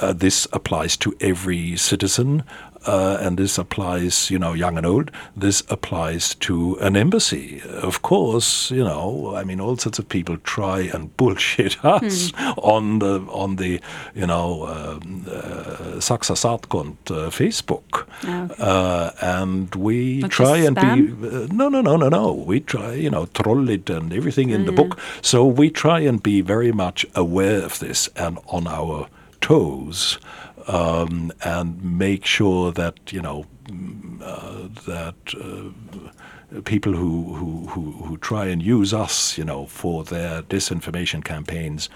Uh, 0.00 0.12
this 0.12 0.48
applies 0.52 0.96
to 0.96 1.14
every 1.20 1.76
citizen 1.76 2.42
uh, 2.86 3.18
and 3.20 3.36
this 3.38 3.58
applies, 3.58 4.30
you 4.30 4.38
know, 4.38 4.52
young 4.52 4.76
and 4.76 4.86
old. 4.86 5.10
This 5.36 5.62
applies 5.68 6.34
to 6.36 6.76
an 6.80 6.96
embassy. 6.96 7.62
Of 7.66 8.02
course, 8.02 8.70
you 8.70 8.84
know, 8.84 9.34
I 9.36 9.44
mean, 9.44 9.60
all 9.60 9.76
sorts 9.76 9.98
of 9.98 10.08
people 10.08 10.38
try 10.38 10.80
and 10.80 11.14
bullshit 11.16 11.84
us 11.84 12.30
hmm. 12.30 12.50
on 12.58 12.98
the 13.00 13.20
on 13.30 13.56
the, 13.56 13.80
you 14.14 14.26
know, 14.26 14.66
um, 14.66 15.26
uh, 15.28 16.00
Saksa 16.00 16.34
Saatkond 16.36 16.96
uh, 17.10 17.30
Facebook, 17.30 18.06
ah, 18.24 18.44
okay. 18.44 18.54
uh, 18.58 19.10
and 19.20 19.74
we 19.74 20.20
Not 20.20 20.30
try 20.30 20.56
and 20.58 20.74
be 20.76 21.26
uh, 21.26 21.46
no, 21.52 21.68
no, 21.68 21.80
no, 21.82 21.96
no, 21.96 22.08
no. 22.08 22.32
We 22.32 22.60
try, 22.60 22.94
you 22.94 23.10
know, 23.10 23.26
troll 23.26 23.68
it 23.68 23.90
and 23.90 24.12
everything 24.12 24.50
in 24.50 24.64
the 24.64 24.70
Mm. 24.70 24.76
book. 24.76 24.98
So 25.22 25.44
we 25.44 25.70
try 25.70 26.00
and 26.00 26.22
be 26.22 26.40
very 26.42 26.72
much 26.72 27.06
aware 27.14 27.62
of 27.62 27.78
this 27.78 28.08
and 28.16 28.38
on 28.46 28.66
our 28.66 29.08
toes 29.40 30.18
um, 30.66 31.32
and 31.44 31.82
make 31.82 32.24
sure 32.24 32.72
that 32.72 33.12
you 33.12 33.22
know 33.22 33.46
mm, 33.64 34.22
uh, 34.22 34.68
that 34.86 35.14
uh, 35.34 36.60
people 36.64 36.92
who, 36.92 37.34
who, 37.34 37.66
who, 37.68 37.92
who 38.04 38.16
try 38.18 38.46
and 38.46 38.62
use 38.62 38.92
us, 38.92 39.38
you 39.38 39.44
know, 39.44 39.66
for 39.66 40.04
their 40.04 40.42
disinformation 40.42 41.24
campaigns, 41.24 41.88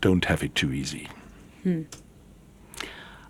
don't 0.00 0.24
have 0.26 0.42
it 0.42 0.54
too 0.54 0.72
easy. 0.72 1.08
Hmm. 1.62 1.82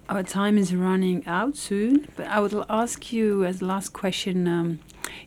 Our 0.08 0.22
time 0.22 0.58
is 0.58 0.74
running 0.74 1.24
out 1.26 1.56
soon, 1.56 2.08
but 2.16 2.26
I 2.26 2.40
would 2.40 2.64
ask 2.68 3.12
you 3.12 3.44
as 3.44 3.62
last 3.62 3.92
question. 3.92 4.48
Um, 4.48 4.80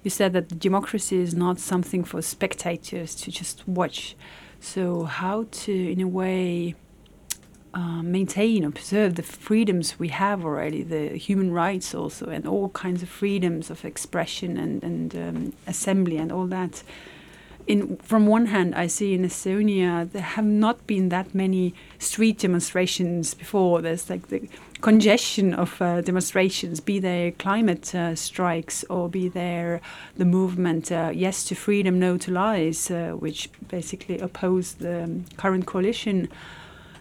you 0.04 0.12
said 0.12 0.34
that 0.34 0.60
democracy 0.60 1.18
is 1.18 1.34
not 1.34 1.60
something 1.60 2.04
for 2.04 2.22
spectators 2.22 3.16
to 3.16 3.32
just 3.32 3.66
watch. 3.68 4.16
So, 4.60 5.04
how 5.04 5.46
to, 5.52 5.91
in 5.91 6.02
a 6.02 6.08
way, 6.08 6.76
uh, 7.74 8.03
maintain 8.03 8.63
or 8.63 8.71
preserve 8.71 9.15
the 9.15 9.24
freedoms 9.24 9.97
we 9.99 10.09
have 10.09 10.45
already, 10.45 10.84
the 10.84 11.17
human 11.17 11.51
rights 11.51 11.95
also, 11.95 12.28
and 12.28 12.45
all 12.47 12.69
kinds 12.69 13.01
of 13.01 13.09
freedoms 13.09 13.69
of 13.69 13.84
expression 13.84 14.57
and, 14.57 14.84
and 14.84 15.15
um, 15.15 15.53
assembly 15.67 16.17
and 16.17 16.32
all 16.32 16.45
that. 16.47 16.84
In, 17.65 17.95
from 17.97 18.28
one 18.28 18.47
hand, 18.47 18.76
I 18.76 18.88
see 18.88 19.13
in 19.13 19.24
Estonia 19.24 20.11
there 20.11 20.21
have 20.21 20.45
not 20.45 20.86
been 20.86 21.09
that 21.09 21.34
many 21.34 21.74
street 21.97 22.39
demonstrations 22.39 23.34
before. 23.34 23.82
There's 23.82 24.09
like 24.09 24.28
the 24.28 24.49
congestion 24.82 25.53
of 25.53 25.82
uh, 25.82 26.01
demonstrations, 26.01 26.82
be 26.82 26.99
they 26.99 27.34
climate 27.39 27.95
uh, 27.95 28.15
strikes 28.15 28.84
or 28.89 29.07
be 29.07 29.30
there 29.30 29.80
the 30.17 30.26
movement 30.26 30.91
uh, 30.91 31.11
Yes 31.13 31.45
to 31.45 31.55
Freedom, 31.55 31.99
No 31.99 32.17
to 32.17 32.32
Lies, 32.32 32.91
uh, 32.91 33.11
which 33.11 33.49
basically 33.69 34.19
oppose 34.19 34.74
the 34.74 35.05
um, 35.05 35.26
current 35.38 35.65
coalition. 35.65 36.28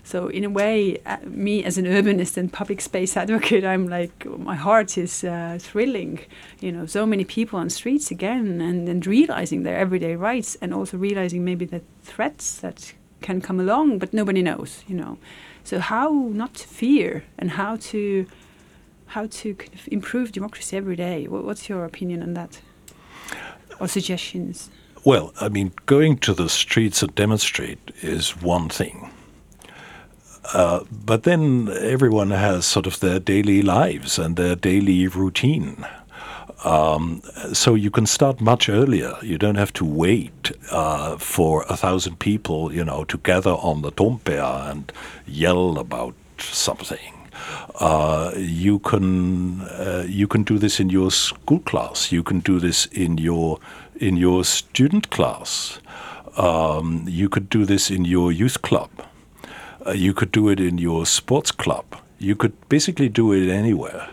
So 0.05 0.29
in 0.29 0.45
a 0.45 0.51
way, 0.51 0.99
uh, 1.07 1.19
me 1.25 1.63
as 1.65 1.79
an 1.79 1.85
urbanist 1.85 2.37
and 2.37 2.53
public 2.53 2.81
space 2.81 3.17
advocate, 3.23 3.65
I'm 3.65 3.89
like 3.89 4.27
my 4.27 4.57
heart 4.57 4.99
is 4.99 5.25
uh, 5.25 5.59
thrilling. 5.61 6.21
You 6.61 6.73
know, 6.73 6.87
so 6.87 7.07
many 7.07 7.25
people 7.25 7.59
on 7.59 7.71
streets 7.71 8.11
again, 8.11 8.61
and, 8.61 8.89
and 8.89 9.07
realizing 9.07 9.63
their 9.63 9.77
everyday 9.77 10.17
rights, 10.17 10.57
and 10.61 10.75
also 10.75 10.97
realizing 10.97 11.45
maybe 11.45 11.65
the 11.65 11.83
threats 12.03 12.59
that 12.61 12.95
can 13.21 13.41
come 13.41 13.61
along, 13.61 13.99
but 13.99 14.13
nobody 14.13 14.43
knows. 14.43 14.83
You 14.89 14.97
know, 14.97 15.19
so 15.63 15.79
how 15.79 16.11
not 16.33 16.55
to 16.55 16.69
fear 16.69 17.25
and 17.39 17.53
how 17.53 17.77
to 17.77 18.27
how 19.07 19.27
to 19.27 19.55
kind 19.55 19.75
of 19.75 19.89
improve 19.93 20.33
democracy 20.33 20.77
every 20.77 20.97
day. 20.97 21.29
What, 21.29 21.45
what's 21.45 21.69
your 21.69 21.85
opinion 21.85 22.23
on 22.23 22.35
that, 22.35 22.61
or 23.79 23.87
suggestions? 23.87 24.71
Well, 25.05 25.33
I 25.41 25.49
mean, 25.49 25.73
going 25.87 26.19
to 26.19 26.35
the 26.35 26.49
streets 26.49 27.03
and 27.03 27.15
demonstrate 27.15 27.79
is 28.03 28.41
one 28.41 28.69
thing. 28.69 29.12
Uh, 30.53 30.85
but 30.91 31.23
then 31.23 31.69
everyone 31.81 32.31
has 32.31 32.67
sort 32.67 32.87
of 32.87 33.01
their 33.01 33.19
daily 33.19 33.63
lives 33.63 34.19
and 34.19 34.37
their 34.37 34.55
daily 34.55 35.07
routine. 35.07 35.87
Um, 36.65 37.23
so 37.53 37.75
you 37.75 37.91
can 37.91 38.07
start 38.07 38.41
much 38.41 38.69
earlier. 38.69 39.17
You 39.23 39.39
don't 39.39 39.57
have 39.57 39.73
to 39.75 39.85
wait 39.85 40.53
uh, 40.71 41.17
for 41.17 41.65
a 41.69 41.77
thousand 41.77 42.19
people, 42.19 42.73
you 42.73 42.85
know, 42.85 43.05
to 43.05 43.19
gather 43.19 43.51
on 43.51 43.83
the 43.83 43.91
Toompea 43.91 44.71
and 44.71 44.93
yell 45.27 45.79
about 45.79 46.15
something. 46.39 47.13
Uh, 47.81 48.33
you 48.37 48.79
can 48.79 49.63
uh, 49.63 50.05
you 50.07 50.29
can 50.29 50.45
do 50.45 50.59
this 50.59 50.79
in 50.79 50.91
your 50.91 51.11
school 51.11 51.59
class. 51.61 52.13
You 52.13 52.23
can 52.23 52.41
do 52.41 52.61
this 52.61 52.87
in 52.87 53.19
your 53.19 53.59
in 53.97 54.17
your 54.17 54.45
student 54.45 55.11
class. 55.11 55.81
Um, 56.37 57.05
you 57.09 57.29
could 57.29 57.49
do 57.49 57.65
this 57.65 57.91
in 57.91 58.05
your 58.05 58.31
youth 58.31 58.63
club. 58.63 58.91
Uh, 59.85 59.91
you 59.91 60.15
could 60.15 60.31
do 60.31 60.49
it 60.49 60.61
in 60.61 60.79
your 60.79 61.07
sports 61.07 61.51
club. 61.51 61.85
You 62.19 62.37
could 62.37 62.53
basically 62.69 63.09
do 63.09 63.33
it 63.33 63.49
anywhere. 63.51 64.09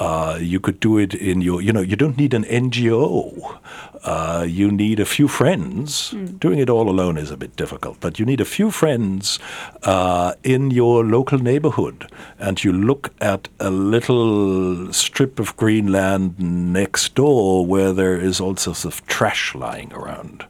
Uh, 0.00 0.38
you 0.40 0.58
could 0.58 0.80
do 0.80 0.96
it 0.96 1.12
in 1.12 1.42
your, 1.42 1.60
you 1.60 1.72
know, 1.72 1.82
you 1.82 1.94
don't 1.94 2.16
need 2.16 2.32
an 2.32 2.44
NGO. 2.44 3.58
Uh, 4.02 4.46
you 4.48 4.70
need 4.70 4.98
a 4.98 5.04
few 5.04 5.28
friends. 5.28 6.14
Doing 6.38 6.58
it 6.58 6.70
all 6.70 6.88
alone 6.88 7.18
is 7.18 7.30
a 7.30 7.36
bit 7.36 7.54
difficult, 7.54 8.00
but 8.00 8.18
you 8.18 8.24
need 8.24 8.40
a 8.40 8.46
few 8.46 8.70
friends 8.70 9.38
uh, 9.82 10.32
in 10.42 10.70
your 10.70 11.04
local 11.04 11.38
neighborhood. 11.38 12.10
And 12.38 12.64
you 12.64 12.72
look 12.72 13.12
at 13.20 13.48
a 13.60 13.70
little 13.70 14.90
strip 14.90 15.38
of 15.38 15.54
green 15.58 15.92
land 15.92 16.40
next 16.40 17.14
door 17.14 17.66
where 17.66 17.92
there 17.92 18.16
is 18.16 18.40
all 18.40 18.56
sorts 18.56 18.86
of 18.86 19.06
trash 19.06 19.54
lying 19.54 19.92
around 19.92 20.46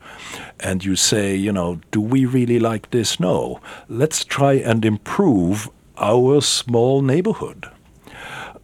and 0.61 0.85
you 0.85 0.95
say, 0.95 1.35
you 1.35 1.53
know, 1.53 1.81
do 1.91 2.01
we 2.01 2.27
really 2.27 2.59
like 2.59 2.91
this? 2.91 3.19
No. 3.19 3.61
Let's 3.89 4.25
try 4.25 4.55
and 4.55 4.85
improve 4.85 5.71
our 5.97 6.41
small 6.41 7.03
neighborhood. 7.03 7.71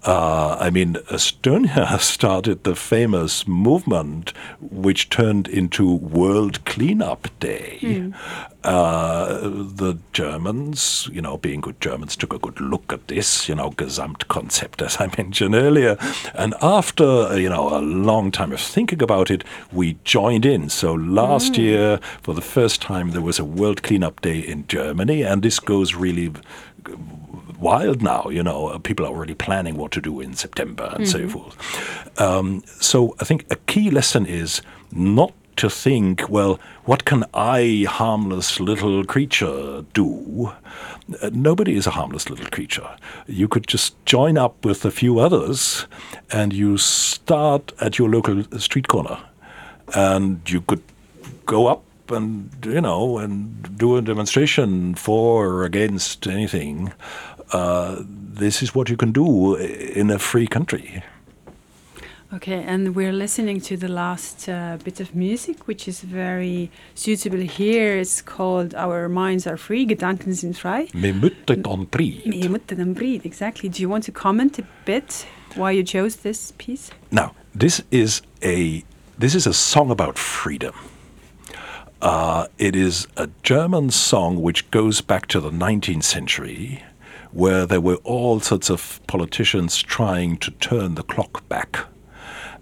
Uh, 0.07 0.57
I 0.61 0.71
mean, 0.71 0.95
Estonia 1.11 1.99
started 2.01 2.63
the 2.63 2.77
famous 2.77 3.49
movement 3.49 4.33
which 4.61 5.11
turned 5.11 5.49
into 5.49 5.93
World 5.93 6.65
Cleanup 6.65 7.29
Day. 7.41 8.13
Uh, 8.63 9.39
the 9.43 9.99
Germans, 10.13 11.09
you 11.13 11.21
know, 11.21 11.37
being 11.39 11.61
good 11.61 11.81
Germans, 11.81 12.17
took 12.17 12.33
a 12.33 12.39
good 12.39 12.61
look 12.61 12.93
at 12.93 13.09
this, 13.09 13.49
you 13.49 13.55
know, 13.57 13.71
Gesamtkonzept, 13.71 14.81
as 14.81 15.01
I 15.01 15.07
mentioned 15.19 15.57
earlier. 15.57 15.97
And 16.35 16.55
after, 16.63 17.39
you 17.39 17.49
know, 17.49 17.77
a 17.77 17.81
long 17.81 18.31
time 18.31 18.53
of 18.53 18.61
thinking 18.61 19.03
about 19.03 19.31
it, 19.31 19.43
we 19.73 19.99
joined 20.05 20.47
in. 20.47 20.69
So 20.69 20.95
last 20.95 21.59
year, 21.59 21.99
for 22.23 22.33
the 22.35 22.41
first 22.41 22.81
time, 22.81 23.11
there 23.11 23.23
was 23.23 23.41
a 23.41 23.45
World 23.45 23.83
Cleanup 23.83 24.21
Day 24.21 24.39
in 24.39 24.69
Germany, 24.69 25.23
and 25.23 25.43
this 25.43 25.59
goes 25.59 25.95
really 25.95 26.33
wild 27.59 28.03
now. 28.03 28.29
You 28.29 28.43
know, 28.43 28.69
uh, 28.69 28.79
people 28.79 29.07
are 29.07 29.11
already 29.11 29.35
planning 29.35 29.77
what 29.77 29.93
to 29.93 30.01
do 30.01 30.21
in 30.21 30.35
September 30.35 30.93
and 30.95 31.09
so 31.09 31.29
forth. 31.29 32.21
Um, 32.21 32.63
so 32.81 33.15
I 33.21 33.25
think 33.25 33.47
a 33.51 33.57
key 33.57 33.91
lesson 33.91 34.27
is 34.27 34.63
not 34.93 35.33
to 35.57 35.71
think, 35.71 36.29
well, 36.29 36.61
what 36.85 37.05
can 37.05 37.25
I, 37.35 37.87
harmless 37.89 38.61
little 38.61 39.05
creature, 39.05 39.85
do? 39.95 40.53
Uh, 41.23 41.31
nobody 41.33 41.77
is 41.77 41.87
a 41.87 41.91
harmless 41.91 42.29
little 42.29 42.47
creature. 42.47 42.89
You 43.27 43.49
could 43.49 43.67
just 43.67 43.95
join 44.05 44.37
up 44.37 44.65
with 44.65 44.85
a 44.85 44.91
few 44.91 45.19
others 45.19 45.87
and 46.31 46.53
you 46.53 46.79
start 46.79 47.73
at 47.81 47.99
your 47.99 48.11
local 48.11 48.45
street 48.59 48.89
corner. 48.89 49.19
And 49.95 50.41
you 50.51 50.61
could 50.63 50.83
go 51.47 51.69
up 51.69 51.85
and, 52.11 52.51
you 52.65 52.81
know, 52.81 53.19
and 53.19 53.79
do 53.79 53.97
a 53.97 54.03
demonstration 54.03 54.95
for 54.95 55.47
or 55.47 55.65
against 55.65 56.27
anything. 56.27 56.93
Uh, 57.53 58.03
this 58.39 58.63
is 58.63 58.75
what 58.75 58.89
you 58.89 58.97
can 58.97 59.13
do 59.13 59.55
in 59.57 60.11
a 60.11 60.19
free 60.19 60.47
country. 60.47 61.03
Okay, 62.35 62.65
and 62.65 62.97
we're 62.97 63.13
listening 63.13 63.61
to 63.61 63.77
the 63.77 63.87
last 63.89 64.49
uh, 64.49 64.79
bit 64.83 64.99
of 65.01 65.15
music, 65.15 65.69
which 65.69 65.87
is 65.87 66.01
very 66.01 66.71
suitable 66.95 67.39
here. 67.39 67.97
It's 67.97 68.21
called 68.21 68.75
Our 68.75 69.09
Minds 69.09 69.47
Are 69.47 69.57
Free, 69.57 69.87
Gedanken 69.87 70.35
sind 70.35 70.59
frei. 70.59 70.89
Med 70.93 71.15
muttet 71.15 71.67
on 71.67 71.87
pri. 71.87 72.21
Je 72.25 72.49
moet 72.49 72.67
dan 72.67 72.95
breed, 72.95 73.25
exactly. 73.25 73.69
Do 73.69 73.81
you 73.81 73.89
want 73.89 74.05
to 74.05 74.13
comment 74.13 74.59
a 74.59 74.65
bit 74.85 75.25
why 75.55 75.71
you 75.71 75.85
chose 75.85 76.17
this 76.17 76.53
piece? 76.59 76.91
Now, 77.13 77.33
this 77.55 77.81
is 77.91 78.23
a 78.43 78.83
this 79.19 79.35
is 79.35 79.47
a 79.47 79.55
song 79.55 79.91
about 79.91 80.19
freedom. 80.19 80.75
Uh, 82.03 82.49
it 82.59 82.75
is 82.75 83.07
a 83.17 83.29
German 83.43 83.91
song 83.91 84.43
which 84.43 84.71
goes 84.71 85.01
back 85.01 85.27
to 85.29 85.41
the 85.41 85.51
19th 85.51 86.05
century, 86.05 86.83
where 87.37 87.67
there 87.67 87.83
were 87.83 87.97
all 87.97 88.41
sorts 88.41 88.71
of 88.71 88.99
politicians 89.07 89.77
trying 89.77 90.39
to 90.39 90.51
turn 90.53 90.95
the 90.95 91.03
clock 91.03 91.47
back 91.51 91.87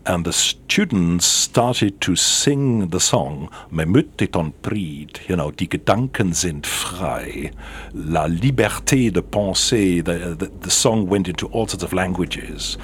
and 0.06 0.24
the 0.24 0.32
students 0.32 1.26
started 1.26 2.00
to 2.00 2.14
sing 2.14 2.88
the 2.88 3.00
song 3.00 3.48
Memüttet 3.70 4.36
on 4.36 4.52
Pried, 4.62 5.20
you 5.28 5.36
know, 5.36 5.50
die 5.50 5.66
Gedanken 5.66 6.34
sind 6.34 6.66
frei, 6.66 7.50
la 7.94 8.26
liberté 8.26 9.10
de 9.10 9.22
penser. 9.22 10.02
The, 10.04 10.34
the, 10.34 10.46
the 10.60 10.70
song 10.70 11.06
went 11.06 11.28
into 11.28 11.46
all 11.48 11.66
sorts 11.66 11.82
of 11.82 11.92
languages, 11.92 12.76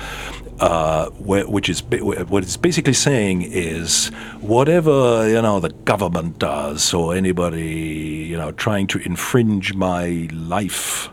uh, 0.61 1.11
where, 1.11 1.47
which 1.47 1.69
is 1.69 1.83
what 1.83 2.43
it's 2.43 2.57
basically 2.57 2.95
saying 2.95 3.43
is 3.43 4.09
whatever 4.41 5.29
you 5.29 5.43
know 5.43 5.61
the 5.61 5.71
government 5.85 6.39
does 6.39 6.95
or 6.95 7.15
anybody 7.15 8.27
you 8.31 8.37
know 8.37 8.53
trying 8.53 8.87
to 8.89 8.99
infringe 9.01 9.75
my 9.75 10.29
life, 10.33 11.11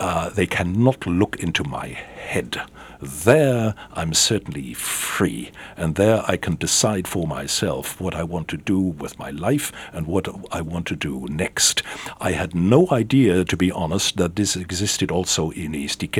uh, 0.00 0.30
they 0.30 0.46
cannot 0.46 1.06
look 1.06 1.36
into 1.38 1.62
my 1.62 1.88
head 1.88 2.60
there 3.00 3.74
I'm 3.92 4.12
certainly 4.12 4.74
free, 4.74 5.50
and 5.76 5.94
there 5.94 6.22
I 6.26 6.36
can 6.36 6.56
decide 6.56 7.08
for 7.08 7.26
myself 7.26 8.00
what 8.00 8.14
I 8.14 8.22
want 8.22 8.48
to 8.48 8.56
do 8.56 8.78
with 8.78 9.18
my 9.18 9.30
life 9.30 9.72
and 9.92 10.06
what 10.06 10.28
I 10.52 10.60
want 10.60 10.86
to 10.88 10.96
do 10.96 11.26
next. 11.30 11.82
I 12.20 12.32
had 12.32 12.54
no 12.54 12.88
idea, 12.90 13.44
to 13.44 13.56
be 13.56 13.72
honest, 13.72 14.16
that 14.18 14.36
this 14.36 14.54
existed 14.56 15.10
also 15.10 15.50
in 15.50 15.72
Eesti 15.72 16.10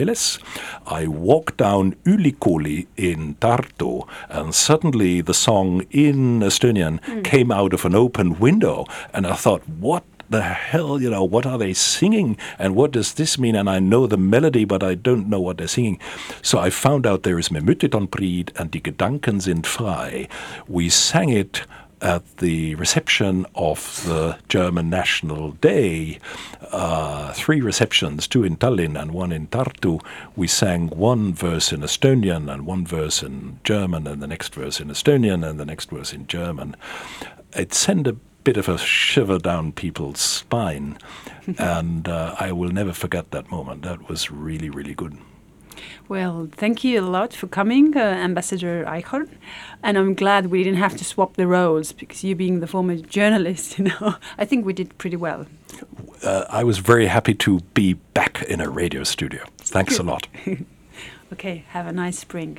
I 0.86 1.06
walked 1.06 1.58
down 1.58 1.96
Ülikooli 2.04 2.86
in 2.96 3.34
Tartu, 3.36 4.08
and 4.28 4.54
suddenly 4.54 5.20
the 5.20 5.34
song 5.34 5.82
in 5.90 6.40
Estonian 6.40 7.00
mm. 7.02 7.24
came 7.24 7.52
out 7.52 7.74
of 7.74 7.84
an 7.84 7.94
open 7.94 8.38
window, 8.38 8.86
and 9.12 9.26
I 9.26 9.34
thought, 9.34 9.68
what 9.68 10.04
the 10.30 10.42
hell, 10.42 11.02
you 11.02 11.10
know, 11.10 11.24
what 11.24 11.44
are 11.44 11.58
they 11.58 11.74
singing 11.74 12.36
and 12.58 12.74
what 12.74 12.92
does 12.92 13.14
this 13.14 13.38
mean? 13.38 13.56
And 13.56 13.68
I 13.68 13.80
know 13.80 14.06
the 14.06 14.16
melody, 14.16 14.64
but 14.64 14.82
I 14.82 14.94
don't 14.94 15.28
know 15.28 15.40
what 15.40 15.58
they're 15.58 15.68
singing. 15.68 15.98
So 16.42 16.58
I 16.58 16.70
found 16.70 17.06
out 17.06 17.24
there 17.24 17.38
is 17.38 17.48
Memüttet 17.50 18.10
Pried 18.10 18.52
and 18.56 18.70
Die 18.70 18.80
Gedanken 18.80 19.40
sind 19.42 19.66
frei. 19.66 20.28
We 20.68 20.88
sang 20.88 21.28
it 21.30 21.62
at 22.00 22.38
the 22.38 22.74
reception 22.76 23.46
of 23.54 24.04
the 24.06 24.38
German 24.48 24.88
National 24.88 25.50
Day, 25.52 26.18
uh, 26.72 27.32
three 27.34 27.60
receptions, 27.60 28.26
two 28.26 28.42
in 28.44 28.56
Tallinn 28.56 28.98
and 28.98 29.12
one 29.12 29.32
in 29.32 29.48
Tartu. 29.48 30.02
We 30.36 30.46
sang 30.46 30.88
one 30.88 31.34
verse 31.34 31.72
in 31.72 31.80
Estonian 31.80 32.50
and 32.50 32.66
one 32.66 32.86
verse 32.86 33.22
in 33.22 33.60
German, 33.64 34.06
and 34.06 34.22
the 34.22 34.26
next 34.26 34.54
verse 34.54 34.80
in 34.80 34.88
Estonian 34.88 35.46
and 35.46 35.60
the 35.60 35.66
next 35.66 35.90
verse 35.90 36.12
in 36.12 36.26
German. 36.26 36.74
It 37.54 37.74
sent 37.74 38.06
a 38.06 38.16
bit 38.44 38.56
of 38.56 38.68
a 38.68 38.78
shiver 38.78 39.38
down 39.38 39.72
people's 39.72 40.20
spine. 40.20 40.98
and 41.58 42.08
uh, 42.08 42.34
I 42.38 42.52
will 42.52 42.70
never 42.70 42.92
forget 42.92 43.30
that 43.30 43.50
moment. 43.50 43.82
That 43.82 44.08
was 44.08 44.30
really, 44.30 44.70
really 44.70 44.94
good. 44.94 45.18
Well, 46.08 46.48
thank 46.50 46.82
you 46.82 47.00
a 47.00 47.02
lot 47.02 47.32
for 47.32 47.46
coming, 47.46 47.96
uh, 47.96 48.00
Ambassador 48.00 48.84
Eichhorn. 48.84 49.28
And 49.82 49.96
I'm 49.96 50.14
glad 50.14 50.48
we 50.48 50.64
didn't 50.64 50.78
have 50.78 50.96
to 50.96 51.04
swap 51.04 51.36
the 51.36 51.46
roles 51.46 51.92
because 51.92 52.24
you 52.24 52.34
being 52.34 52.60
the 52.60 52.66
former 52.66 52.96
journalist, 52.96 53.78
you 53.78 53.84
know, 53.84 54.16
I 54.36 54.44
think 54.44 54.66
we 54.66 54.72
did 54.72 54.96
pretty 54.98 55.16
well. 55.16 55.46
Uh, 56.22 56.44
I 56.48 56.64
was 56.64 56.78
very 56.78 57.06
happy 57.06 57.34
to 57.34 57.60
be 57.74 57.94
back 57.94 58.42
in 58.42 58.60
a 58.60 58.68
radio 58.68 59.04
studio. 59.04 59.44
Thanks 59.58 59.98
a 59.98 60.02
lot. 60.02 60.26
okay, 61.32 61.64
have 61.68 61.86
a 61.86 61.92
nice 61.92 62.18
spring. 62.18 62.58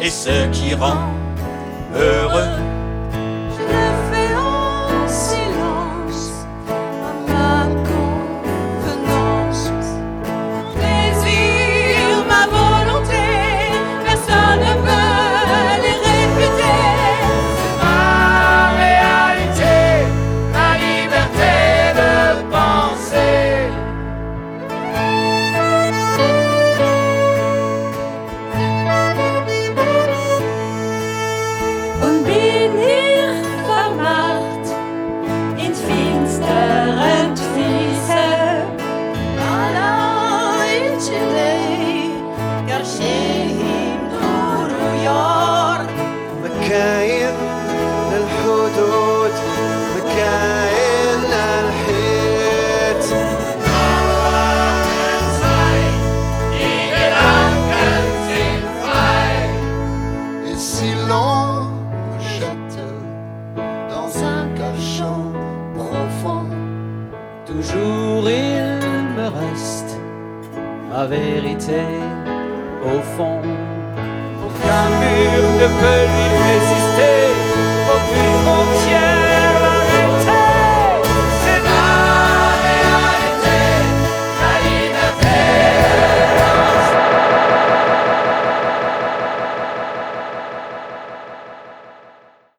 et 0.00 0.08
ce 0.08 0.48
qui 0.50 0.74
rend 0.74 0.96
heureux. 1.94 2.71